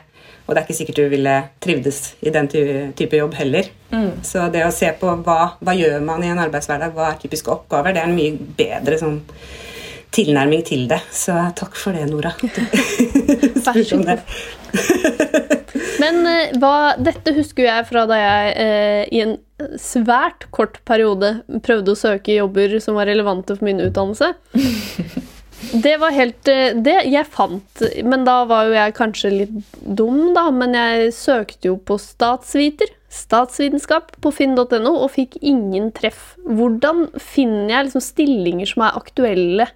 Og 0.47 0.55
det 0.55 0.61
er 0.61 0.65
ikke 0.65 0.77
sikkert 0.79 0.99
du 1.01 1.11
ville 1.11 1.35
trivdes 1.63 2.01
i 2.23 2.31
den 2.31 2.47
type 2.47 3.19
jobb 3.19 3.35
heller. 3.35 3.67
Mm. 3.91 4.23
Så 4.25 4.47
det 4.53 4.63
å 4.63 4.73
se 4.73 4.89
på 4.99 5.11
hva, 5.25 5.39
hva 5.59 5.75
gjør 5.75 5.99
man 6.07 6.23
i 6.23 6.31
en 6.31 6.39
arbeidshverdag, 6.39 6.95
hva 6.95 7.11
er 7.11 7.21
typiske 7.21 7.51
oppgaver, 7.51 7.95
det 7.95 8.03
er 8.03 8.09
en 8.09 8.15
mye 8.15 8.51
bedre 8.59 8.99
sånn 9.01 9.19
tilnærming 10.15 10.63
til 10.67 10.87
det. 10.89 11.01
Så 11.11 11.35
takk 11.59 11.75
for 11.75 11.97
det, 11.97 12.07
Nora. 12.09 12.31
Vær 13.67 13.83
så 13.83 13.99
god. 13.99 14.23
Men 16.01 16.21
uh, 16.23 16.57
hva, 16.61 16.75
dette 17.01 17.35
husker 17.35 17.67
jeg 17.67 17.87
fra 17.89 18.05
da 18.09 18.17
jeg 18.21 18.51
eh, 18.63 19.03
i 19.11 19.23
en 19.25 19.37
svært 19.81 20.47
kort 20.53 20.79
periode 20.87 21.39
prøvde 21.65 21.93
å 21.93 21.99
søke 21.99 22.37
jobber 22.37 22.77
som 22.83 22.97
var 22.99 23.09
relevante 23.09 23.57
for 23.57 23.67
min 23.67 23.81
utdannelse. 23.83 24.31
Det 25.57 25.95
var 25.97 26.13
helt 26.13 26.47
eh, 26.51 26.75
Det 26.77 26.93
jeg 27.09 27.25
fant 27.33 27.81
Men 28.05 28.25
da 28.27 28.43
var 28.45 28.67
jo 28.67 28.75
jeg 28.75 28.93
kanskje 28.97 29.31
litt 29.33 29.55
dum, 29.81 30.33
da. 30.35 30.47
Men 30.53 30.77
jeg 30.77 31.11
søkte 31.17 31.71
jo 31.71 31.77
på 31.81 31.97
statsviter, 32.01 32.91
statsvitenskap, 33.13 34.13
på 34.21 34.33
finn.no 34.35 34.93
og 34.93 35.11
fikk 35.15 35.39
ingen 35.41 35.91
treff. 35.95 36.35
Hvordan 36.45 37.07
finner 37.17 37.73
jeg 37.73 37.89
liksom 37.89 38.05
stillinger 38.05 38.69
som 38.69 38.87
er 38.87 38.99
aktuelle 39.01 39.69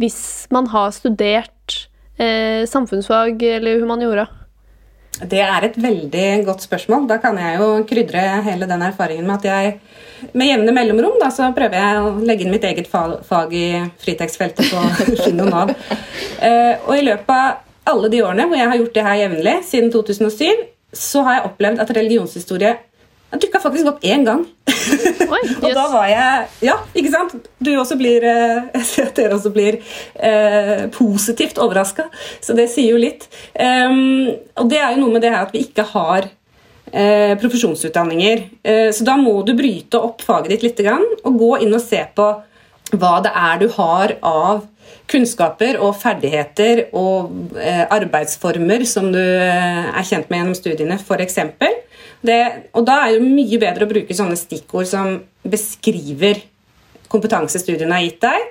hvis 0.00 0.48
man 0.50 0.66
har 0.72 0.90
studert 0.90 1.76
eh, 2.18 2.66
samfunnsfag 2.66 3.42
eller 3.54 3.84
humaniora? 3.84 4.26
Det 5.22 5.40
er 5.40 5.66
et 5.66 5.76
veldig 5.78 6.28
godt 6.46 6.64
spørsmål. 6.66 7.06
Da 7.10 7.20
kan 7.22 7.38
jeg 7.38 7.58
jo 7.60 7.68
krydre 7.88 8.22
hele 8.46 8.66
den 8.70 8.82
erfaringen 8.82 9.26
med 9.28 9.36
at 9.36 9.46
jeg 9.50 9.76
med 10.34 10.48
jevne 10.48 10.72
mellomrom 10.74 11.18
da, 11.20 11.28
så 11.34 11.50
prøver 11.54 11.76
jeg 11.78 12.00
å 12.00 12.12
legge 12.24 12.46
inn 12.46 12.54
mitt 12.54 12.64
eget 12.64 12.88
fag, 12.90 13.52
i 13.54 13.84
fritekstfeltet 14.02 14.72
på 14.72 14.82
Finn 15.24 15.42
og 15.44 15.50
Nav. 15.52 15.74
Uh, 16.40 16.74
og 16.88 16.94
i 16.96 17.04
løpet 17.06 17.30
av 17.34 17.92
alle 17.94 18.10
de 18.10 18.22
årene 18.24 18.48
hvor 18.48 18.58
jeg 18.58 18.70
har 18.70 18.80
gjort 18.80 18.96
det 18.96 19.06
her 19.06 19.20
jevnlig, 19.20 19.54
siden 19.68 19.92
2007, 19.92 20.64
så 20.94 21.24
har 21.26 21.38
jeg 21.38 21.48
opplevd 21.50 21.82
at 21.84 21.94
religionshistorie 21.98 22.74
Jeg 23.34 23.48
dukka 23.48 23.60
faktisk 23.64 23.88
opp 23.90 24.04
én 24.06 24.22
gang. 24.22 24.44
Oi, 24.70 25.40
Og 25.64 25.72
da 25.74 25.84
var 25.90 26.06
jeg 26.06 26.68
Ja, 26.68 26.76
ikke 26.94 27.10
sant? 27.10 27.48
Du 27.58 27.72
også 27.74 27.96
blir 27.98 28.22
eh, 28.22 28.68
Jeg 28.76 28.86
ser 28.86 29.10
at 29.10 29.18
dere 29.18 29.34
også 29.34 29.50
blir 29.54 29.80
eh, 30.14 30.86
positivt 30.94 31.58
overraska, 31.58 32.06
så 32.44 32.54
det 32.54 32.68
sier 32.70 32.94
jo 32.94 33.00
litt. 33.02 33.26
Um, 33.58 34.30
og 34.60 34.70
det 34.70 34.78
er 34.78 34.94
jo 34.94 35.02
noe 35.02 35.16
med 35.16 35.24
det 35.26 35.32
her 35.34 35.48
at 35.48 35.54
vi 35.54 35.64
ikke 35.66 35.86
har 35.90 36.28
eh, 36.92 37.34
profesjonsutdanninger. 37.42 38.44
Eh, 38.62 38.90
så 38.94 39.06
da 39.06 39.16
må 39.18 39.40
du 39.42 39.54
bryte 39.58 39.98
opp 39.98 40.22
faget 40.22 40.54
ditt 40.54 40.68
litt 40.68 40.84
grann, 40.86 41.06
og 41.24 41.40
gå 41.40 41.50
inn 41.64 41.74
og 41.74 41.82
se 41.82 42.04
på 42.14 42.28
hva 42.94 43.16
det 43.24 43.32
er 43.34 43.58
du 43.58 43.66
har 43.74 44.14
av 44.22 44.62
kunnskaper 45.10 45.80
og 45.82 45.96
ferdigheter 46.00 46.86
og 46.96 47.56
eh, 47.58 47.82
arbeidsformer 47.92 48.86
som 48.88 49.10
du 49.12 49.20
eh, 49.20 49.90
er 49.90 50.06
kjent 50.06 50.30
med 50.30 50.40
gjennom 50.40 50.58
studiene, 50.58 51.00
f.eks. 51.02 51.40
Det, 52.24 52.40
og 52.72 52.86
da 52.88 53.02
er 53.04 53.18
det 53.18 53.24
mye 53.26 53.60
bedre 53.60 53.84
å 53.84 53.90
bruke 53.90 54.16
sånne 54.16 54.36
stikkord 54.40 54.88
som 54.88 55.18
beskriver 55.44 56.40
kompetansestudiene 57.12 57.98
har 57.98 58.06
gitt 58.06 58.22
deg, 58.24 58.46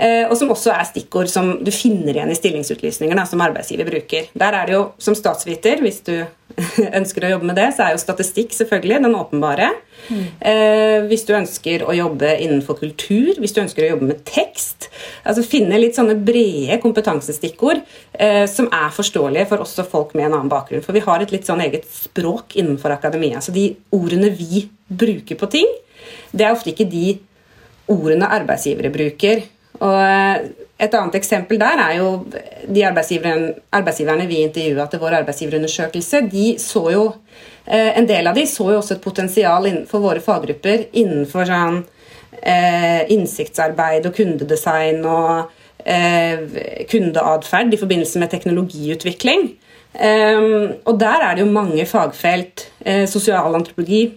og 0.00 0.36
som 0.38 0.52
også 0.54 0.70
er 0.70 0.86
stikkord 0.86 1.28
som 1.28 1.48
du 1.66 1.72
finner 1.74 2.14
igjen 2.14 2.30
i 2.30 2.36
stillingsutlysninger 2.38 3.18
da, 3.18 3.24
som 3.28 3.42
arbeidsgiver 3.42 3.88
bruker. 3.90 4.28
Der 4.38 4.54
er 4.56 4.68
det 4.68 4.76
jo, 4.76 4.84
Som 5.02 5.16
statsviter, 5.18 5.82
hvis 5.82 5.98
du 6.06 6.14
ønsker 7.00 7.26
å 7.26 7.32
jobbe 7.34 7.48
med 7.50 7.58
det, 7.58 7.68
så 7.74 7.84
er 7.84 7.94
jo 7.94 8.02
statistikk 8.02 8.54
selvfølgelig 8.56 9.00
den 9.04 9.16
åpenbare. 9.18 9.70
Eh, 10.10 11.06
hvis 11.10 11.24
du 11.28 11.34
ønsker 11.36 11.84
å 11.86 11.94
jobbe 11.94 12.32
innenfor 12.42 12.78
kultur, 12.80 13.36
hvis 13.38 13.54
du 13.54 13.60
ønsker 13.62 13.86
å 13.86 13.90
jobbe 13.92 14.08
med 14.10 14.22
tekst. 14.28 14.88
altså 15.24 15.44
Finne 15.46 15.78
litt 15.80 15.98
sånne 15.98 16.16
brede 16.18 16.80
kompetansestikkord 16.82 17.82
eh, 18.12 18.46
som 18.50 18.70
er 18.74 18.90
forståelige 18.94 19.48
for 19.52 19.64
også 19.64 19.86
folk 19.88 20.14
med 20.16 20.28
en 20.28 20.38
annen 20.38 20.52
bakgrunn. 20.52 20.84
For 20.86 20.96
vi 20.96 21.04
har 21.06 21.22
et 21.22 21.34
litt 21.34 21.48
sånn 21.48 21.62
eget 21.64 21.86
språk 21.92 22.56
innenfor 22.60 22.94
akademia. 22.96 23.42
Så 23.44 23.54
de 23.54 23.70
ordene 23.94 24.32
vi 24.34 24.66
bruker 24.88 25.38
på 25.38 25.50
ting, 25.52 25.70
det 26.32 26.46
er 26.46 26.54
ofte 26.54 26.72
ikke 26.72 26.88
de 26.90 27.18
ordene 27.90 28.28
arbeidsgivere 28.30 28.92
bruker. 28.94 29.44
Og 29.80 30.00
eh, 30.00 30.50
Et 30.80 30.94
annet 30.96 31.16
eksempel 31.18 31.58
der 31.60 31.76
er 31.76 31.96
jo 31.98 32.06
de 32.64 32.84
arbeidsgiverne, 32.88 34.26
vi 34.28 34.38
intervjua 34.40 34.86
til 34.88 35.00
vår 35.02 35.18
arbeidsgiverundersøkelse. 35.18 36.22
de 36.32 36.54
så 36.58 36.90
jo, 36.92 37.02
eh, 37.66 37.98
En 37.98 38.06
del 38.08 38.26
av 38.26 38.34
de 38.34 38.46
så 38.46 38.70
jo 38.70 38.78
også 38.78 38.94
et 38.94 39.02
potensial 39.02 39.66
innenfor 39.66 40.00
våre 40.00 40.20
faggrupper 40.20 40.86
innenfor 40.94 41.44
sånn, 41.44 41.84
eh, 42.42 43.04
innsiktsarbeid 43.10 44.06
og 44.06 44.14
kundedesign 44.14 45.04
og 45.04 45.50
kundeatferd 46.90 47.72
i 47.72 47.76
forbindelse 47.80 48.18
med 48.18 48.28
teknologiutvikling. 48.30 49.56
Um, 49.94 50.74
og 50.84 50.98
der 51.00 51.22
er 51.24 51.34
det 51.34 51.40
jo 51.40 51.50
mange 51.50 51.86
fagfelt. 51.86 52.66
Sosialantropologi 53.08 54.12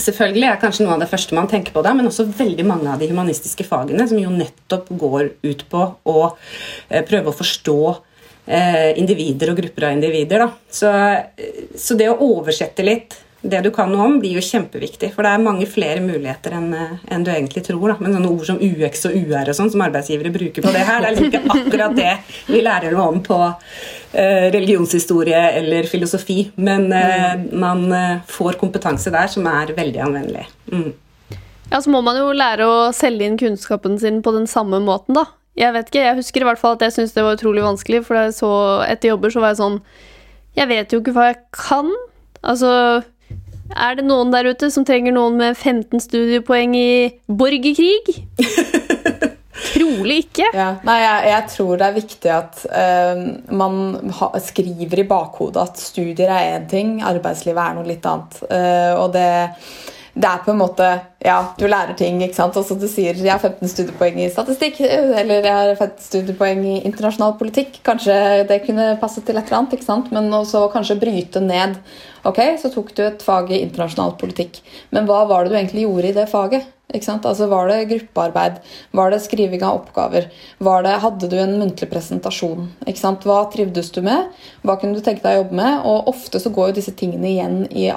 selvfølgelig 0.00 0.48
er 0.50 0.60
kanskje 0.60 0.86
noe 0.86 0.96
av 0.96 1.02
det 1.04 1.10
første 1.10 1.36
man 1.36 1.48
tenker 1.50 1.74
på 1.74 1.82
da, 1.84 1.94
men 1.96 2.08
også 2.08 2.28
veldig 2.36 2.66
mange 2.68 2.90
av 2.92 3.02
de 3.02 3.08
humanistiske 3.10 3.66
fagene, 3.68 4.06
som 4.08 4.20
jo 4.20 4.32
nettopp 4.32 4.90
går 5.00 5.30
ut 5.46 5.64
på 5.72 5.84
å 6.08 6.18
eh, 6.26 7.04
prøve 7.06 7.32
å 7.32 7.36
forstå 7.36 7.78
eh, 7.92 8.90
individer 9.00 9.52
og 9.52 9.60
grupper 9.62 9.88
av 9.88 9.96
individer. 9.96 10.44
Da. 10.44 10.50
Så, 10.80 10.92
eh, 10.92 11.62
så 11.78 11.98
det 11.98 12.10
å 12.12 12.18
oversette 12.28 12.86
litt 12.86 13.18
det 13.50 13.62
du 13.66 13.70
kan 13.74 13.90
noe 13.92 14.06
om, 14.06 14.18
blir 14.22 14.36
jo 14.38 14.44
kjempeviktig. 14.44 15.12
For 15.14 15.26
det 15.26 15.32
er 15.32 15.44
mange 15.44 15.68
flere 15.70 16.02
muligheter 16.04 16.56
enn 16.58 16.68
en 16.74 17.26
du 17.26 17.30
egentlig 17.32 17.64
tror. 17.66 17.92
Da. 17.92 17.96
Men 18.02 18.16
sånne 18.16 18.32
ord 18.32 18.48
som 18.48 18.60
UX 18.62 19.06
og 19.08 19.16
UR 19.16 19.52
og 19.52 19.56
sånn 19.58 19.72
som 19.72 19.84
arbeidsgivere 19.86 20.34
bruker 20.34 20.64
på 20.64 20.74
det 20.74 20.84
her, 20.88 21.02
det 21.02 21.08
er 21.08 21.16
liksom 21.16 21.30
ikke 21.32 21.56
akkurat 21.60 21.96
det 21.98 22.12
vi 22.50 22.62
lærer 22.64 22.96
noe 22.96 23.08
om 23.14 23.22
på 23.24 23.38
eh, 23.46 24.46
religionshistorie 24.54 25.42
eller 25.62 25.88
filosofi. 25.90 26.38
Men 26.56 26.90
eh, 26.92 27.34
man 27.52 27.86
eh, 27.92 28.22
får 28.30 28.60
kompetanse 28.60 29.12
der 29.14 29.32
som 29.32 29.48
er 29.50 29.74
veldig 29.76 30.04
anvendelig. 30.10 30.46
Mm. 30.72 30.92
Ja, 31.70 31.80
så 31.82 31.90
må 31.90 32.00
man 32.06 32.18
jo 32.18 32.30
lære 32.36 32.66
å 32.66 32.76
selge 32.94 33.26
inn 33.26 33.38
kunnskapen 33.40 33.98
sin 33.98 34.22
på 34.22 34.34
den 34.36 34.46
samme 34.50 34.78
måten, 34.82 35.18
da. 35.18 35.26
Jeg 35.56 35.72
vet 35.72 35.88
ikke, 35.88 36.04
jeg 36.04 36.18
husker 36.18 36.44
i 36.44 36.46
hvert 36.50 36.60
fall 36.60 36.74
at 36.76 36.84
jeg 36.84 36.92
syntes 36.94 37.14
det 37.16 37.24
var 37.24 37.38
utrolig 37.38 37.64
vanskelig, 37.64 38.02
for 38.04 38.18
jeg 38.20 38.34
så 38.36 38.50
etter 38.84 39.14
jobber, 39.14 39.32
så 39.32 39.40
var 39.40 39.54
jeg 39.54 39.62
sånn 39.62 39.78
Jeg 40.56 40.68
vet 40.68 40.92
jo 40.92 41.00
ikke 41.00 41.14
hva 41.16 41.30
jeg 41.30 41.38
kan. 41.56 41.88
Altså 42.46 42.70
Er 43.74 43.96
det 43.98 44.06
noen 44.06 44.30
der 44.34 44.50
ute 44.52 44.70
som 44.72 44.86
trenger 44.86 45.14
noen 45.16 45.38
med 45.40 45.56
15 45.56 46.02
studiepoeng 46.04 46.76
i 46.78 46.90
borgerkrig? 47.26 48.20
Trolig 49.76 50.18
ikke. 50.26 50.46
Ja. 50.54 50.68
Nei, 50.86 50.96
jeg, 51.00 51.26
jeg 51.32 51.48
tror 51.54 51.80
det 51.80 51.86
er 51.86 51.96
viktig 51.96 52.32
at 52.32 52.62
uh, 52.68 53.22
man 53.56 54.12
ha, 54.18 54.30
skriver 54.42 55.02
i 55.02 55.08
bakhodet 55.08 55.62
at 55.62 55.80
studier 55.80 56.30
er 56.32 56.56
én 56.58 56.66
ting, 56.70 56.96
arbeidslivet 57.04 57.62
er 57.62 57.76
noe 57.78 57.88
litt 57.88 58.06
annet. 58.08 58.38
Uh, 58.50 58.92
og 59.00 59.14
det, 59.16 59.28
det 60.16 60.28
er 60.30 60.44
på 60.44 60.52
en 60.54 60.60
måte 60.62 60.86
Ja, 61.26 61.40
du 61.58 61.66
lærer 61.66 61.96
ting, 61.98 62.20
ikke 62.22 62.38
sant. 62.38 62.56
Og 62.56 62.64
så 62.64 62.76
du 62.78 62.86
sier 62.88 63.18
jeg 63.18 63.32
har 63.32 63.42
15 63.42 63.68
studiepoeng 63.72 64.20
i 64.22 64.28
statistikk, 64.30 64.78
eller 64.86 65.42
jeg 65.42 65.52
har 65.52 65.72
15 65.74 66.04
studiepoeng 66.04 66.62
i 66.64 66.76
internasjonal 66.86 67.34
politikk. 67.40 67.80
Kanskje 67.86 68.46
det 68.48 68.60
kunne 68.64 68.92
passe 69.02 69.24
til 69.24 69.36
et 69.36 69.42
eller 69.42 69.58
annet, 69.58 69.74
ikke 69.76 69.88
sant. 69.88 70.12
Men 70.14 70.30
også 70.32 70.68
kanskje 70.72 71.00
bryte 71.02 71.42
ned. 71.42 71.76
Ok, 72.26 72.40
så 72.62 72.70
tok 72.72 72.94
du 72.96 73.02
et 73.08 73.26
fag 73.26 73.50
i 73.52 73.60
internasjonal 73.64 74.16
politikk, 74.20 74.62
men 74.94 75.06
hva 75.06 75.24
var 75.30 75.44
det 75.44 75.52
du 75.52 75.58
egentlig 75.60 75.84
gjorde 75.84 76.08
i 76.10 76.16
det 76.16 76.30
faget? 76.30 76.72
Altså, 76.94 77.46
Var 77.46 77.68
det 77.68 77.88
gruppearbeid? 77.90 78.58
Var 78.94 79.10
det 79.10 79.18
skriving 79.24 79.62
av 79.66 79.80
oppgaver? 79.80 80.28
Det, 80.58 80.92
hadde 81.02 81.28
du 81.28 81.34
en 81.38 81.56
muntlig 81.58 81.88
presentasjon? 81.90 82.68
Hva 83.26 83.38
trivdes 83.50 83.90
du 83.90 84.02
med? 84.06 84.28
Hva 84.62 84.76
kunne 84.78 84.94
du 84.94 85.02
tenke 85.02 85.24
deg 85.24 85.34
å 85.34 85.40
jobbe 85.40 85.56
med? 85.58 85.80
Og 85.82 86.06
Ofte 86.12 86.38
så 86.38 86.52
går 86.54 86.70
jo 86.70 86.76
disse 86.76 86.94
tingene 86.94 87.26
igjen 87.26 87.56
i, 87.74 87.88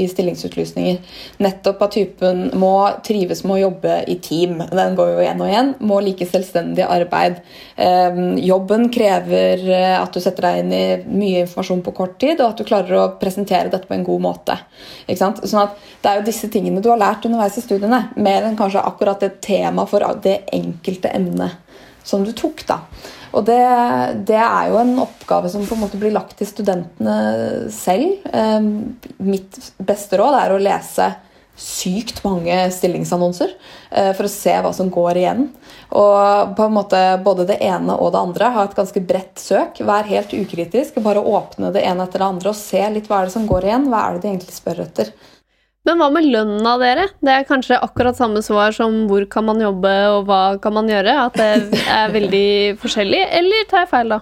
i 0.00 0.06
stillingsutlysninger. 0.08 1.02
Nettopp 1.44 1.82
av 1.84 1.92
typen 1.92 2.46
må 2.56 2.72
trives 3.04 3.44
med 3.44 3.58
å 3.58 3.60
jobbe 3.66 3.98
i 4.08 4.16
team. 4.24 4.62
Den 4.72 4.96
går 4.96 5.12
jo 5.12 5.20
igjen 5.26 5.44
og 5.44 5.52
igjen. 5.52 5.74
Må 5.84 6.00
like 6.00 6.30
selvstendig 6.32 6.88
arbeid. 6.88 7.42
Eh, 7.76 8.22
jobben 8.48 8.88
krever 8.94 9.68
eh, 9.68 9.98
at 9.98 10.16
du 10.16 10.24
setter 10.24 10.48
deg 10.48 10.62
inn 10.62 10.72
i 10.72 10.82
mye 11.04 11.44
informasjon 11.44 11.84
på 11.84 11.96
kort 12.00 12.16
tid, 12.16 12.40
og 12.40 12.54
at 12.54 12.64
du 12.64 12.64
klarer 12.64 12.96
å 12.96 13.06
presentere 13.20 13.68
dette 13.68 13.84
på 13.84 13.98
en 13.98 14.08
god 14.08 14.24
måte. 14.24 14.56
Ikke 15.04 15.20
sant? 15.20 15.44
Sånn 15.44 15.66
at 15.66 15.76
Det 15.98 16.08
er 16.08 16.20
jo 16.20 16.28
disse 16.28 16.48
tingene 16.48 16.80
du 16.80 16.88
har 16.88 17.00
lært 17.00 17.24
underveis 17.26 17.56
i 17.58 17.62
studiene, 17.64 18.04
mer 18.38 18.48
enn 18.48 18.58
kanskje 18.58 18.84
akkurat 18.86 19.22
et 19.26 19.40
tema 19.44 19.86
for 19.88 20.04
det 20.22 20.40
enkelte 20.54 21.10
emnet 21.14 21.58
som 22.04 22.24
du 22.24 22.32
tok. 22.32 22.64
da. 22.66 22.80
Og 23.36 23.44
det, 23.44 23.60
det 24.28 24.38
er 24.40 24.70
jo 24.70 24.78
en 24.80 24.94
oppgave 25.02 25.50
som 25.52 25.66
på 25.66 25.76
en 25.76 25.82
måte 25.84 26.00
blir 26.00 26.14
lagt 26.14 26.38
til 26.38 26.48
studentene 26.48 27.68
selv. 27.74 28.22
Eh, 28.32 28.60
mitt 29.20 29.58
beste 29.76 30.20
råd 30.20 30.38
er 30.38 30.54
å 30.54 30.62
lese 30.62 31.10
sykt 31.58 32.22
mange 32.22 32.54
stillingsannonser 32.70 33.50
eh, 33.90 34.12
for 34.14 34.28
å 34.28 34.32
se 34.32 34.54
hva 34.62 34.70
som 34.72 34.88
går 34.94 35.20
igjen. 35.20 35.48
Og 35.98 36.54
på 36.56 36.64
en 36.64 36.76
måte 36.76 37.02
både 37.24 37.48
det 37.50 37.58
ene 37.66 37.98
og 37.98 38.14
det 38.14 38.22
andre 38.22 38.52
ha 38.54 38.64
et 38.64 38.76
ganske 38.78 39.02
bredt 39.04 39.42
søk. 39.42 39.82
Vær 39.84 40.08
helt 40.08 40.32
ukritisk. 40.32 41.02
Bare 41.04 41.20
åpne 41.20 41.74
det 41.74 41.84
ene 41.84 42.06
etter 42.06 42.22
det 42.22 42.30
andre 42.30 42.54
og 42.54 42.60
se 42.60 42.84
litt 42.94 43.10
hva 43.10 43.20
er 43.20 43.28
det 43.28 43.36
som 43.36 43.48
går 43.50 43.68
igjen. 43.68 43.90
Hva 43.92 44.06
er 44.06 44.16
det 44.16 44.24
de 44.24 44.32
egentlig 44.32 44.56
spør 44.56 44.86
etter. 44.86 45.12
Men 45.88 46.02
hva 46.02 46.08
med 46.12 46.26
lønna 46.28 46.74
dere? 46.82 47.06
Det 47.24 47.32
er 47.32 47.46
kanskje 47.48 47.78
akkurat 47.80 48.16
samme 48.18 48.42
svar 48.44 48.74
som 48.76 49.06
hvor 49.08 49.24
kan 49.32 49.46
man 49.48 49.62
jobbe 49.62 49.92
og 50.12 50.26
hva 50.28 50.42
kan 50.60 50.74
man 50.76 50.90
gjøre? 50.90 51.14
At 51.30 51.38
det 51.40 51.80
er 51.88 52.12
veldig 52.12 52.76
forskjellig, 52.82 53.22
eller 53.38 53.70
tar 53.70 53.86
jeg 53.86 53.90
feil 53.94 54.12
da? 54.12 54.18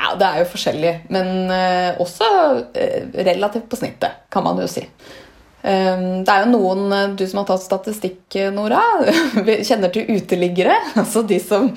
Ja, 0.00 0.12
Det 0.20 0.28
er 0.28 0.38
jo 0.42 0.50
forskjellig, 0.52 0.92
men 1.12 1.50
eh, 1.52 1.96
også 2.00 2.28
eh, 2.76 3.08
relativt 3.24 3.68
på 3.72 3.80
snittet, 3.80 4.22
kan 4.32 4.44
man 4.44 4.60
jo 4.60 4.68
si. 4.70 4.84
Um, 5.60 6.22
det 6.24 6.32
er 6.32 6.46
jo 6.46 6.52
noen, 6.54 6.86
eh, 6.96 7.10
du 7.20 7.26
som 7.28 7.42
har 7.42 7.50
tatt 7.50 7.64
statistikk, 7.64 8.38
Nora, 8.52 8.80
kjenner 9.68 9.92
til 9.92 10.08
uteliggere. 10.12 10.76
Altså 11.00 11.24
de 11.24 11.40
som 11.40 11.68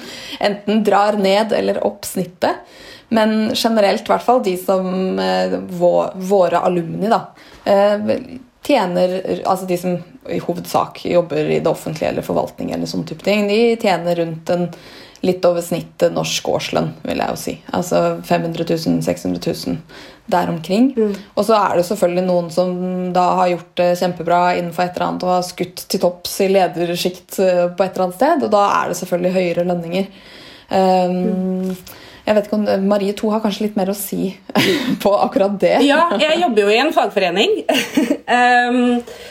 enten 0.44 0.84
drar 0.88 1.20
ned 1.20 1.56
eller 1.56 1.84
opp 1.88 2.08
snittet. 2.08 2.64
Men 3.14 3.52
generelt, 3.56 4.08
i 4.08 4.12
hvert 4.12 4.26
fall 4.26 4.40
de 4.44 4.56
som 4.58 5.20
våre 5.78 6.64
alumni, 6.66 7.12
da. 7.12 7.20
Tjener 8.64 9.18
Altså 9.44 9.68
de 9.68 9.78
som 9.78 9.98
i 10.32 10.40
hovedsak 10.40 11.02
jobber 11.06 11.50
i 11.52 11.60
det 11.60 11.70
offentlige 11.70 12.14
eller 12.14 12.26
forvaltning 12.26 12.72
eller 12.72 12.88
sånn 12.88 13.04
type 13.08 13.26
ting, 13.26 13.48
de 13.50 13.76
tjener 13.82 14.22
rundt 14.22 14.52
en 14.54 14.70
litt 15.24 15.46
over 15.48 15.64
snittet 15.64 16.12
norsk 16.12 16.48
årslønn, 16.52 16.90
vil 17.08 17.22
jeg 17.22 17.32
jo 17.32 17.40
si. 17.40 17.54
Altså 17.76 18.00
500 18.28 18.66
000, 18.68 19.04
600 19.06 19.54
000 19.68 19.78
der 20.34 20.52
omkring. 20.52 20.90
Og 21.00 21.46
så 21.48 21.56
er 21.56 21.78
det 21.80 21.86
selvfølgelig 21.88 22.26
noen 22.28 22.50
som 22.52 22.74
da 23.16 23.24
har 23.40 23.54
gjort 23.54 23.72
det 23.80 23.90
kjempebra 24.02 24.42
innenfor 24.58 24.84
et 24.84 24.98
eller 24.98 25.08
annet 25.08 25.26
og 25.28 25.34
har 25.38 25.46
skutt 25.48 25.86
til 25.88 26.04
topps 26.04 26.36
i 26.44 26.50
ledersjikt 26.52 27.40
eh, 27.44 27.66
på 27.72 27.86
et 27.86 27.96
eller 27.96 28.08
annet 28.08 28.20
sted, 28.20 28.48
og 28.48 28.52
da 28.52 28.64
er 28.82 28.92
det 28.92 29.00
selvfølgelig 29.00 29.36
høyere 29.38 29.68
lønninger. 29.72 30.10
Um, 30.74 31.72
jeg 32.24 32.38
vet 32.38 32.48
ikke 32.48 32.58
om 32.60 32.88
Marie 32.88 33.16
2 33.20 33.32
har 33.34 33.42
kanskje 33.44 33.68
litt 33.68 33.78
mer 33.80 33.92
å 33.92 33.98
si 33.98 34.32
på 35.04 35.14
akkurat 35.26 35.56
det. 35.60 35.76
Ja, 35.88 36.06
jeg 36.22 36.40
jobber 36.44 36.66
jo 36.66 36.72
i 36.72 36.80
en 36.80 36.94
fagforening. 36.96 37.58
um, 38.28 38.78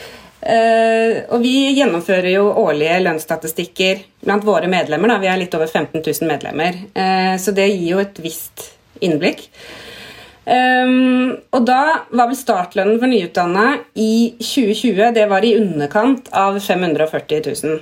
uh, 0.53 1.15
og 1.33 1.39
vi 1.41 1.55
gjennomfører 1.73 2.29
jo 2.35 2.51
årlige 2.63 2.99
lønnsstatistikker 3.07 4.03
blant 4.25 4.45
våre 4.45 4.69
medlemmer. 4.71 5.15
Da. 5.15 5.21
Vi 5.23 5.31
er 5.31 5.41
litt 5.41 5.57
over 5.57 5.71
15 5.71 6.03
000 6.03 6.29
medlemmer, 6.29 6.77
uh, 6.93 7.33
så 7.41 7.55
det 7.55 7.71
gir 7.71 7.95
jo 7.95 8.03
et 8.03 8.21
visst 8.21 8.69
innblikk. 9.03 9.47
Um, 10.43 11.37
og 11.55 11.63
da 11.63 12.03
var 12.11 12.27
vel 12.27 12.35
startlønnen 12.35 12.97
for 12.99 13.07
nyutdanna 13.07 13.67
i 13.95 14.35
2020 14.43 15.13
det 15.15 15.23
var 15.31 15.45
i 15.47 15.53
underkant 15.55 16.27
av 16.35 16.59
540 16.59 17.45
000. 17.63 17.77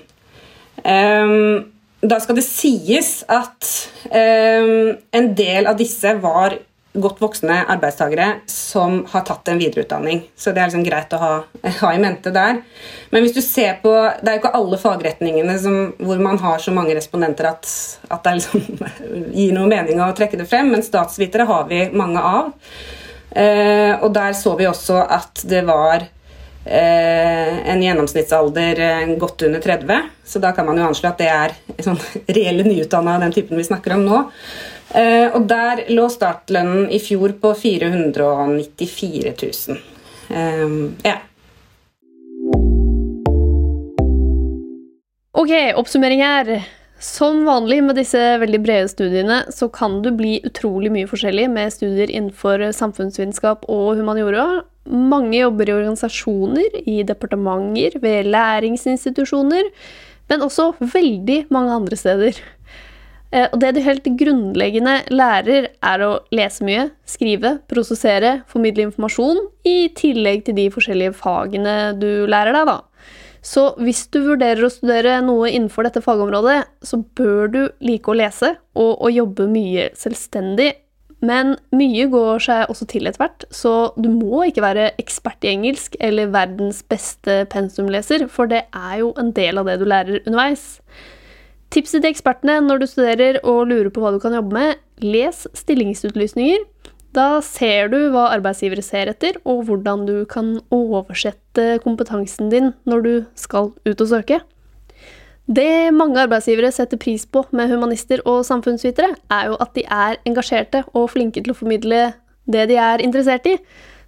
Um, 0.86 1.72
da 2.02 2.18
skal 2.22 2.38
det 2.38 2.46
sies 2.46 3.22
at 3.30 3.70
um, 4.10 4.92
en 5.14 5.32
del 5.38 5.70
av 5.70 5.78
disse 5.80 6.16
var 6.22 6.58
godt 6.92 7.22
voksne 7.24 7.62
arbeidstakere 7.72 8.42
som 8.52 9.06
har 9.14 9.24
tatt 9.28 9.48
en 9.48 9.60
videreutdanning. 9.62 10.26
Så 10.36 10.52
det 10.52 10.60
er 10.60 10.68
liksom 10.68 10.84
greit 10.84 11.14
å 11.16 11.20
ha, 11.22 11.32
ha, 11.64 11.92
i 11.94 12.02
mente 12.04 12.34
der. 12.36 12.60
Men 13.14 13.24
hvis 13.24 13.36
du 13.38 13.42
ser 13.44 13.78
på 13.84 13.94
Det 13.94 14.28
er 14.28 14.36
jo 14.36 14.42
ikke 14.42 14.54
alle 14.58 14.80
fagretningene 14.82 15.56
som, 15.62 15.78
hvor 16.04 16.20
man 16.24 16.42
har 16.42 16.60
så 16.60 16.74
mange 16.76 16.96
respondenter 16.98 17.48
at, 17.54 17.70
at 18.12 18.26
det 18.28 18.36
liksom, 18.42 18.66
gir 19.40 19.56
noe 19.56 19.70
mening 19.72 20.02
å 20.04 20.12
trekke 20.18 20.42
det 20.42 20.50
frem, 20.52 20.74
men 20.74 20.84
statsvitere 20.84 21.48
har 21.48 21.70
vi 21.72 21.86
mange 21.96 22.20
av. 22.20 22.52
Eh, 23.32 23.94
og 24.02 24.12
der 24.12 24.36
så 24.36 24.58
vi 24.60 24.68
også 24.68 25.06
at 25.08 25.46
det 25.48 25.64
var 25.70 26.10
Eh, 26.66 27.70
en 27.70 27.84
gjennomsnittsalder 27.84 28.80
eh, 28.80 29.16
godt 29.18 29.42
under 29.42 29.60
30. 29.60 30.02
Så 30.24 30.40
da 30.40 30.52
kan 30.52 30.66
man 30.66 30.78
jo 30.78 30.86
anslå 30.86 31.10
at 31.10 31.22
det 31.22 31.30
er 31.34 31.56
sånn 31.82 31.98
reelle 32.38 32.66
nyutdanna 32.68 33.16
av 33.16 33.26
den 33.26 33.34
typen 33.34 33.58
vi 33.58 33.66
snakker 33.66 33.96
om 33.98 34.06
nå. 34.06 34.22
Eh, 34.94 35.28
og 35.34 35.48
der 35.50 35.86
lå 35.90 36.06
startlønnen 36.12 36.92
i 36.94 37.00
fjor 37.02 37.34
på 37.42 37.56
494 37.58 39.34
000. 39.42 39.82
Ja. 41.04 41.18
Ok, 45.32 45.52
oppsummering 45.76 46.22
her. 46.24 46.52
Som 47.02 47.48
vanlig 47.48 47.80
med 47.84 47.98
disse 47.98 48.20
veldig 48.38 48.60
brede 48.62 48.90
studiene, 48.92 49.40
så 49.50 49.66
kan 49.74 50.04
du 50.06 50.12
bli 50.14 50.36
utrolig 50.46 50.92
mye 50.94 51.10
forskjellig 51.10 51.48
med 51.50 51.74
studier 51.74 52.12
innenfor 52.14 52.68
samfunnsvitenskap 52.78 53.66
og 53.66 53.96
humaniora. 53.98 54.62
Mange 54.90 55.38
jobber 55.38 55.70
i 55.70 55.76
organisasjoner, 55.76 56.80
i 56.90 57.02
departementer, 57.06 58.00
ved 58.02 58.32
læringsinstitusjoner, 58.34 59.70
men 60.32 60.42
også 60.48 60.72
veldig 60.80 61.46
mange 61.54 61.76
andre 61.76 62.00
steder. 62.00 62.40
Eh, 63.32 63.48
og 63.48 63.60
det 63.62 63.76
du 63.76 63.82
helt 63.86 64.08
grunnleggende 64.20 64.98
lærer, 65.14 65.70
er 65.80 66.04
å 66.04 66.12
lese 66.36 66.66
mye, 66.68 66.90
skrive, 67.08 67.60
prosessere, 67.72 68.42
formidle 68.52 68.90
informasjon, 68.90 69.40
i 69.68 69.92
tillegg 69.96 70.48
til 70.48 70.58
de 70.58 70.70
forskjellige 70.74 71.16
fagene 71.20 71.76
du 72.00 72.26
lærer 72.32 72.58
deg, 72.58 72.72
da. 72.74 72.80
Så 73.42 73.72
hvis 73.82 74.04
du 74.14 74.20
vurderer 74.26 74.68
å 74.68 74.70
studere 74.70 75.16
noe 75.26 75.50
innenfor 75.50 75.88
dette 75.88 76.04
fagområdet, 76.06 76.60
så 76.86 77.00
bør 77.18 77.48
du 77.50 77.62
like 77.82 78.12
å 78.12 78.18
lese 78.18 78.54
og, 78.78 78.92
og 79.02 79.10
jobbe 79.16 79.48
mye 79.50 79.90
selvstendig 79.98 80.76
men 81.22 81.56
mye 81.76 82.08
går 82.10 82.42
seg 82.42 82.72
også 82.74 82.88
til 82.90 83.06
etter 83.06 83.22
hvert, 83.22 83.46
så 83.54 83.94
du 83.94 84.10
må 84.10 84.44
ikke 84.50 84.64
være 84.66 84.90
ekspert 85.02 85.46
i 85.46 85.52
engelsk 85.54 85.96
eller 86.02 86.32
verdens 86.34 86.82
beste 86.90 87.44
pensumleser, 87.54 88.26
for 88.28 88.50
det 88.50 88.64
er 88.74 88.96
jo 89.04 89.12
en 89.22 89.30
del 89.38 89.62
av 89.62 89.70
det 89.70 89.78
du 89.82 89.86
lærer 89.90 90.22
underveis. 90.26 90.82
Tipset 91.72 92.02
til 92.02 92.12
ekspertene 92.12 92.58
når 92.66 92.82
du 92.82 92.88
studerer 92.90 93.38
og 93.48 93.70
lurer 93.70 93.92
på 93.94 94.02
hva 94.04 94.12
du 94.16 94.20
kan 94.24 94.34
jobbe 94.36 94.58
med, 94.58 94.82
les 95.06 95.46
stillingsutlysninger. 95.56 96.66
Da 97.16 97.42
ser 97.44 97.92
du 97.92 97.98
hva 98.12 98.30
arbeidsgivere 98.34 98.84
ser 98.84 99.12
etter, 99.12 99.38
og 99.46 99.66
hvordan 99.68 100.08
du 100.08 100.16
kan 100.32 100.58
oversette 100.74 101.78
kompetansen 101.84 102.50
din 102.52 102.72
når 102.88 103.06
du 103.06 103.14
skal 103.40 103.72
ut 103.86 104.04
og 104.04 104.10
søke. 104.10 104.42
Det 105.52 105.92
mange 105.92 106.22
arbeidsgivere 106.22 106.70
setter 106.72 107.00
pris 107.02 107.26
på 107.28 107.42
med 107.52 107.72
humanister 107.74 108.22
og 108.30 108.46
samfunnsvitere, 108.48 109.18
er 109.34 109.50
jo 109.50 109.58
at 109.60 109.74
de 109.76 109.84
er 109.84 110.20
engasjerte 110.30 110.84
og 110.94 111.10
flinke 111.12 111.42
til 111.42 111.52
å 111.52 111.58
formidle 111.58 112.04
det 112.52 112.68
de 112.70 112.78
er 112.80 113.04
interessert 113.04 113.50
i. 113.50 113.58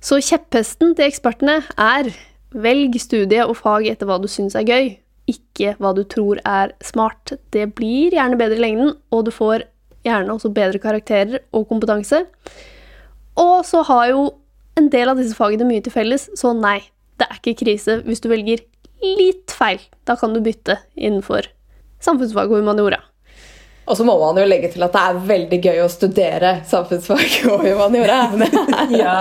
Så 0.03 0.21
kjepphesten 0.23 0.93
til 0.95 1.09
ekspertene 1.09 1.57
er 1.75 2.13
velg 2.53 2.95
studie 3.01 3.43
og 3.43 3.57
fag 3.59 3.89
etter 3.91 4.07
hva 4.07 4.21
du 4.23 4.29
syns 4.31 4.55
er 4.55 4.67
gøy, 4.69 4.93
ikke 5.27 5.75
hva 5.81 5.91
du 5.97 6.03
tror 6.07 6.39
er 6.47 6.75
smart. 6.85 7.35
Det 7.51 7.65
blir 7.75 8.15
gjerne 8.15 8.39
bedre 8.39 8.61
i 8.61 8.63
lengden, 8.63 8.95
og 9.11 9.25
du 9.27 9.33
får 9.35 9.65
gjerne 10.07 10.37
også 10.37 10.53
bedre 10.53 10.79
karakterer 10.79 11.41
og 11.51 11.67
kompetanse. 11.67 12.23
Og 13.39 13.65
så 13.67 13.83
har 13.89 14.13
jo 14.13 14.29
en 14.79 14.87
del 14.93 15.11
av 15.11 15.19
disse 15.19 15.35
fagene 15.35 15.67
mye 15.67 15.83
til 15.83 15.95
felles, 15.95 16.29
så 16.39 16.53
nei, 16.55 16.79
det 17.19 17.27
er 17.27 17.41
ikke 17.41 17.65
krise 17.65 17.99
hvis 18.07 18.23
du 18.23 18.31
velger 18.31 18.63
litt 19.03 19.53
feil. 19.53 19.81
Da 20.07 20.15
kan 20.19 20.33
du 20.35 20.41
bytte 20.43 20.79
innenfor 20.95 21.49
samfunnsfag 22.03 22.51
og 22.51 22.63
humaniora. 22.63 23.01
Og 23.83 23.97
så 23.99 24.05
må 24.07 24.13
man 24.15 24.37
jo 24.39 24.45
legge 24.47 24.69
til 24.71 24.83
at 24.85 24.93
det 24.95 25.01
er 25.03 25.23
veldig 25.27 25.59
gøy 25.65 25.81
å 25.83 25.89
studere 25.91 26.53
samfunnsfag 26.67 27.49
og 27.51 27.65
humaniora. 27.67 28.21
ja. 29.03 29.17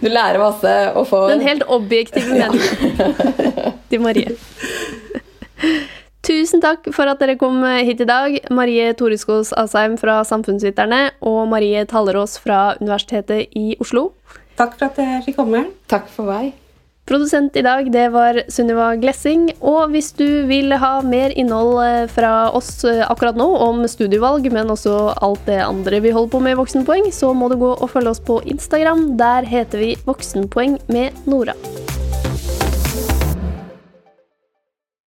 Du 0.00 0.08
lærer 0.10 0.40
masse 0.42 0.74
og 0.96 1.06
får 1.10 1.36
Den 1.36 1.46
helt 1.46 1.66
objektive 1.70 2.34
meningen 2.34 3.76
til 3.90 4.02
Marie. 4.02 4.34
Tusen 6.26 6.62
takk 6.62 6.90
for 6.94 7.10
at 7.10 7.22
dere 7.22 7.38
kom 7.40 7.62
hit 7.86 8.02
i 8.02 8.08
dag, 8.08 8.36
Marie 8.54 8.90
Toreskås 8.98 9.54
Asheim 9.58 9.96
fra 10.00 10.20
Samfunnsviterne 10.26 11.00
og 11.26 11.46
Marie 11.50 11.86
Tallerås 11.88 12.36
fra 12.42 12.74
Universitetet 12.80 13.54
i 13.56 13.76
Oslo. 13.80 14.10
Takk 14.58 14.76
for 14.76 14.90
at 14.90 15.00
jeg 15.00 15.24
fikk 15.28 15.38
komme. 15.40 15.64
Takk 15.90 16.10
for 16.12 16.28
meg. 16.28 16.52
Produsent 17.10 17.56
i 17.56 17.62
dag, 17.62 17.88
det 17.92 18.04
var 18.14 18.36
Sunniva 18.46 18.92
Glessing. 18.94 19.48
Og 19.66 19.90
hvis 19.90 20.12
du 20.14 20.46
vil 20.46 20.70
ha 20.78 20.92
mer 21.02 21.34
innhold 21.34 21.80
eh, 21.82 22.04
fra 22.06 22.52
oss 22.54 22.84
eh, 22.86 23.02
akkurat 23.02 23.34
nå 23.34 23.48
om 23.66 23.82
studievalg, 23.90 24.46
men 24.54 24.70
også 24.70 24.94
alt 25.18 25.42
det 25.50 25.58
andre 25.64 25.98
vi 26.04 26.14
holder 26.14 26.30
på 26.36 26.44
med 26.46 26.54
i 26.54 26.60
Voksenpoeng, 26.62 27.10
så 27.10 27.32
må 27.34 27.50
du 27.50 27.58
gå 27.58 27.72
og 27.74 27.90
følge 27.90 28.14
oss 28.14 28.22
på 28.22 28.38
Instagram. 28.54 29.08
Der 29.18 29.42
heter 29.42 29.82
vi 29.82 29.96
Voksenpoeng 30.06 30.78
med 30.86 31.18
Nora. 31.26 31.58